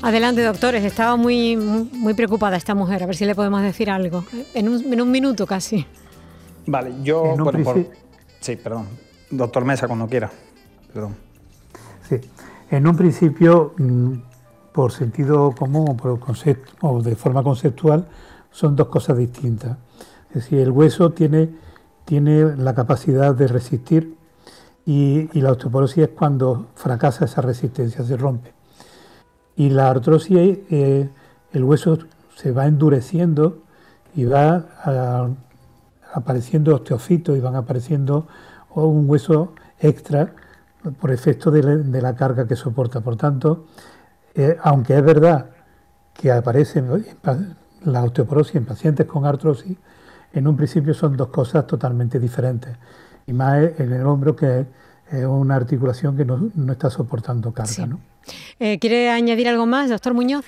Adelante, 0.00 0.42
doctores. 0.42 0.82
Estaba 0.84 1.16
muy, 1.16 1.56
muy, 1.56 2.14
preocupada 2.14 2.56
esta 2.56 2.74
mujer. 2.74 3.02
A 3.02 3.06
ver 3.06 3.16
si 3.16 3.26
le 3.26 3.34
podemos 3.34 3.62
decir 3.62 3.90
algo. 3.90 4.24
En 4.54 4.68
un, 4.68 5.10
minuto 5.10 5.46
casi. 5.46 5.86
Vale, 6.66 6.94
yo. 7.02 7.34
Sí, 8.40 8.56
perdón. 8.56 8.86
Doctor 9.30 9.64
Mesa, 9.64 9.86
cuando 9.86 10.06
quiera. 10.06 10.30
Perdón. 10.92 11.14
Sí. 12.08 12.16
En 12.70 12.86
un 12.86 12.96
principio, 12.96 13.74
mm, 13.76 14.12
por 14.72 14.92
sentido 14.92 15.52
común 15.52 15.96
por 15.96 16.18
concepto, 16.20 16.72
o 16.80 17.02
de 17.02 17.16
forma 17.16 17.42
conceptual, 17.42 18.06
son 18.50 18.76
dos 18.76 18.88
cosas 18.88 19.18
distintas. 19.18 19.76
Es 20.28 20.34
decir, 20.34 20.60
el 20.60 20.70
hueso 20.70 21.12
tiene, 21.12 21.50
tiene 22.04 22.56
la 22.56 22.74
capacidad 22.74 23.34
de 23.34 23.48
resistir 23.48 24.14
y, 24.86 25.40
la 25.40 25.52
osteoporosis 25.52 26.04
es 26.04 26.08
cuando 26.10 26.66
fracasa 26.74 27.24
esa 27.24 27.40
resistencia, 27.40 28.04
se 28.04 28.16
rompe. 28.16 28.52
Y 29.56 29.70
la 29.70 29.88
artrosis, 29.88 30.58
eh, 30.70 31.08
el 31.52 31.64
hueso 31.64 31.98
se 32.36 32.52
va 32.52 32.66
endureciendo 32.66 33.62
y 34.14 34.24
va 34.24 34.66
apareciendo 36.12 36.74
osteocitos 36.74 37.36
y 37.36 37.40
van 37.40 37.56
apareciendo 37.56 38.26
un 38.74 39.08
hueso 39.08 39.54
extra 39.78 40.32
por 41.00 41.10
efecto 41.10 41.50
de 41.50 42.02
la, 42.02 42.14
carga 42.14 42.46
que 42.46 42.56
soporta. 42.56 43.00
Por 43.00 43.16
tanto, 43.16 43.66
eh, 44.34 44.56
aunque 44.62 44.96
es 44.96 45.04
verdad 45.04 45.50
que 46.12 46.30
aparece 46.30 46.82
la 47.84 48.04
osteoporosis 48.04 48.56
en 48.56 48.66
pacientes 48.66 49.06
con 49.06 49.24
artrosis, 49.24 49.78
en 50.34 50.48
un 50.48 50.56
principio 50.56 50.92
son 50.94 51.16
dos 51.16 51.28
cosas 51.28 51.66
totalmente 51.66 52.18
diferentes 52.18 52.76
y 53.26 53.32
más 53.32 53.78
en 53.78 53.92
el 53.92 54.04
hombro 54.06 54.34
que 54.34 54.66
es 55.10 55.24
una 55.24 55.56
articulación 55.56 56.16
que 56.16 56.24
no, 56.24 56.72
está 56.72 56.90
soportando 56.90 57.52
carga. 57.52 57.86
¿no? 57.86 58.00
Eh, 58.58 58.78
¿Quiere 58.78 59.10
añadir 59.10 59.48
algo 59.48 59.66
más, 59.66 59.90
doctor 59.90 60.14
Muñoz? 60.14 60.44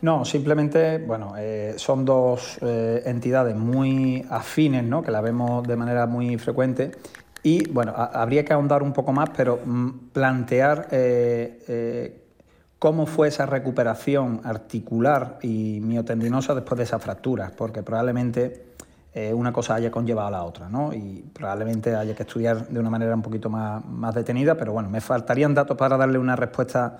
No, 0.00 0.24
simplemente, 0.24 0.98
bueno, 0.98 1.34
eh, 1.36 1.74
son 1.76 2.04
dos 2.04 2.58
eh, 2.62 3.02
entidades 3.06 3.56
muy 3.56 4.24
afines, 4.30 4.84
¿no? 4.84 5.02
que 5.02 5.10
la 5.10 5.20
vemos 5.20 5.66
de 5.66 5.76
manera 5.76 6.06
muy 6.06 6.38
frecuente. 6.38 6.92
Y 7.42 7.68
bueno, 7.70 7.94
habría 7.96 8.44
que 8.44 8.52
ahondar 8.52 8.82
un 8.82 8.92
poco 8.92 9.12
más, 9.12 9.30
pero 9.36 9.60
mm, 9.64 10.10
plantear 10.12 10.88
cómo 12.78 13.06
fue 13.06 13.28
esa 13.28 13.46
recuperación 13.46 14.40
articular 14.44 15.38
y 15.42 15.80
miotendinosa 15.80 16.54
después 16.54 16.78
de 16.78 16.84
esa 16.84 16.98
fractura, 16.98 17.52
porque 17.56 17.82
probablemente 17.82 18.67
eh, 19.20 19.34
una 19.34 19.52
cosa 19.52 19.74
haya 19.74 19.90
conllevado 19.90 20.28
a 20.28 20.30
la 20.30 20.44
otra, 20.44 20.68
¿no? 20.68 20.92
Y 20.92 21.24
probablemente 21.32 21.92
haya 21.96 22.14
que 22.14 22.22
estudiar 22.22 22.68
de 22.68 22.78
una 22.78 22.88
manera 22.88 23.12
un 23.16 23.22
poquito 23.22 23.50
más, 23.50 23.84
más 23.84 24.14
detenida, 24.14 24.54
pero 24.54 24.72
bueno, 24.72 24.88
me 24.88 25.00
faltarían 25.00 25.52
datos 25.54 25.76
para 25.76 25.96
darle 25.96 26.20
una 26.20 26.36
respuesta 26.36 26.98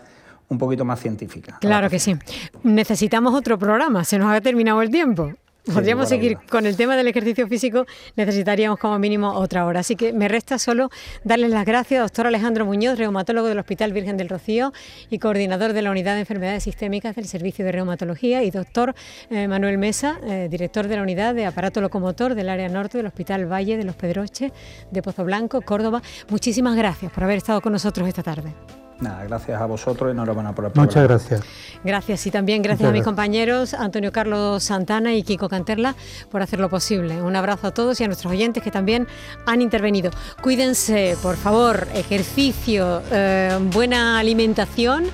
un 0.49 0.59
poquito 0.59 0.85
más 0.85 0.99
científica. 0.99 1.59
Claro 1.61 1.89
que 1.89 2.01
sí. 2.01 2.17
Necesitamos 2.65 3.37
otro 3.37 3.57
programa, 3.57 4.03
se 4.03 4.19
nos 4.19 4.33
ha 4.33 4.41
terminado 4.41 4.83
el 4.83 4.91
tiempo. 4.91 5.33
Podríamos 5.73 6.09
seguir 6.09 6.39
con 6.51 6.67
el 6.67 6.77
tema 6.77 6.97
del 6.97 7.09
ejercicio 7.09 7.47
físico, 7.47 7.87
necesitaríamos 8.17 8.79
como 8.79 8.99
mínimo 8.99 9.33
otra 9.33 9.67
hora. 9.67 9.81
Así 9.81 9.97
que 9.97 10.13
me 10.13 10.29
resta 10.29 10.59
solo 10.59 10.91
darles 11.25 11.51
las 11.51 11.65
gracias, 11.65 12.03
doctor 12.03 12.27
Alejandro 12.27 12.67
Muñoz, 12.67 12.99
reumatólogo 12.99 13.49
del 13.49 13.59
Hospital 13.59 13.93
Virgen 13.93 14.17
del 14.17 14.29
Rocío 14.29 14.73
y 15.11 15.19
coordinador 15.19 15.73
de 15.73 15.83
la 15.83 15.91
Unidad 15.91 16.15
de 16.15 16.21
Enfermedades 16.21 16.65
Sistémicas 16.65 17.17
del 17.17 17.27
Servicio 17.27 17.65
de 17.65 17.73
Reumatología, 17.73 18.43
y 18.43 18.51
doctor 18.51 18.95
eh, 19.31 19.49
Manuel 19.49 19.79
Mesa, 19.79 20.19
eh, 20.25 20.49
director 20.51 20.89
de 20.89 20.97
la 20.97 21.03
Unidad 21.03 21.35
de 21.35 21.47
Aparato 21.47 21.81
Locomotor 21.81 22.35
del 22.35 22.49
área 22.49 22.69
norte 22.69 22.99
del 22.99 23.07
Hospital 23.07 23.51
Valle 23.51 23.77
de 23.77 23.85
los 23.85 23.97
Pedroches 23.97 24.53
de 24.91 25.03
Pozo 25.03 25.25
Blanco, 25.25 25.61
Córdoba. 25.63 26.03
Muchísimas 26.29 26.77
gracias 26.77 27.13
por 27.13 27.25
haber 27.25 27.39
estado 27.39 27.61
con 27.61 27.73
nosotros 27.73 28.09
esta 28.09 28.23
tarde. 28.23 28.88
Nada, 29.01 29.23
gracias 29.25 29.61
a 29.61 29.67
vosotros 29.67 30.09
y 30.09 30.13
enhorabuena 30.13 30.53
por 30.53 30.65
el 30.65 30.73
programa. 30.73 30.89
Muchas 30.89 31.05
gracias. 31.05 31.41
Gracias 31.85 32.27
y 32.27 32.31
también 32.31 32.63
gracias 32.63 32.89
a 32.89 32.93
mis 32.93 33.05
compañeros 33.05 33.75
Antonio 33.75 34.11
Carlos 34.11 34.65
Santana 34.65 35.15
y 35.15 35.23
Kiko 35.23 35.49
Canterla 35.49 35.95
por 36.31 36.43
hacerlo 36.43 36.69
posible. 36.69 37.23
Un 37.23 37.37
abrazo 37.37 37.69
a 37.69 37.71
todos 37.71 38.01
y 38.01 38.05
a 38.05 38.07
nuestros 38.09 38.33
oyentes 38.33 38.63
que 38.63 38.73
también 38.73 39.07
han 39.47 39.63
intervenido. 39.63 40.11
Cuídense, 40.43 41.17
por 41.23 41.37
favor, 41.37 41.87
ejercicio, 41.95 43.03
eh, 43.13 43.57
buena 43.73 44.19
alimentación 44.19 45.05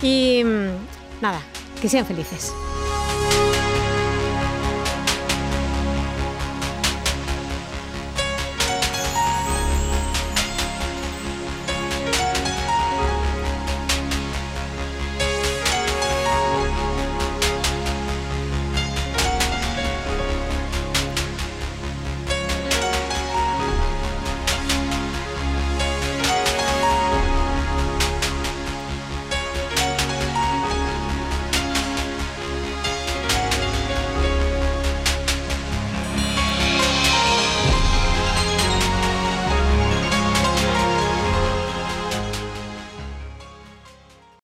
y 0.00 0.42
mm, 0.44 1.20
nada, 1.22 1.40
que 1.82 1.88
sean 1.88 2.06
felices. 2.06 2.54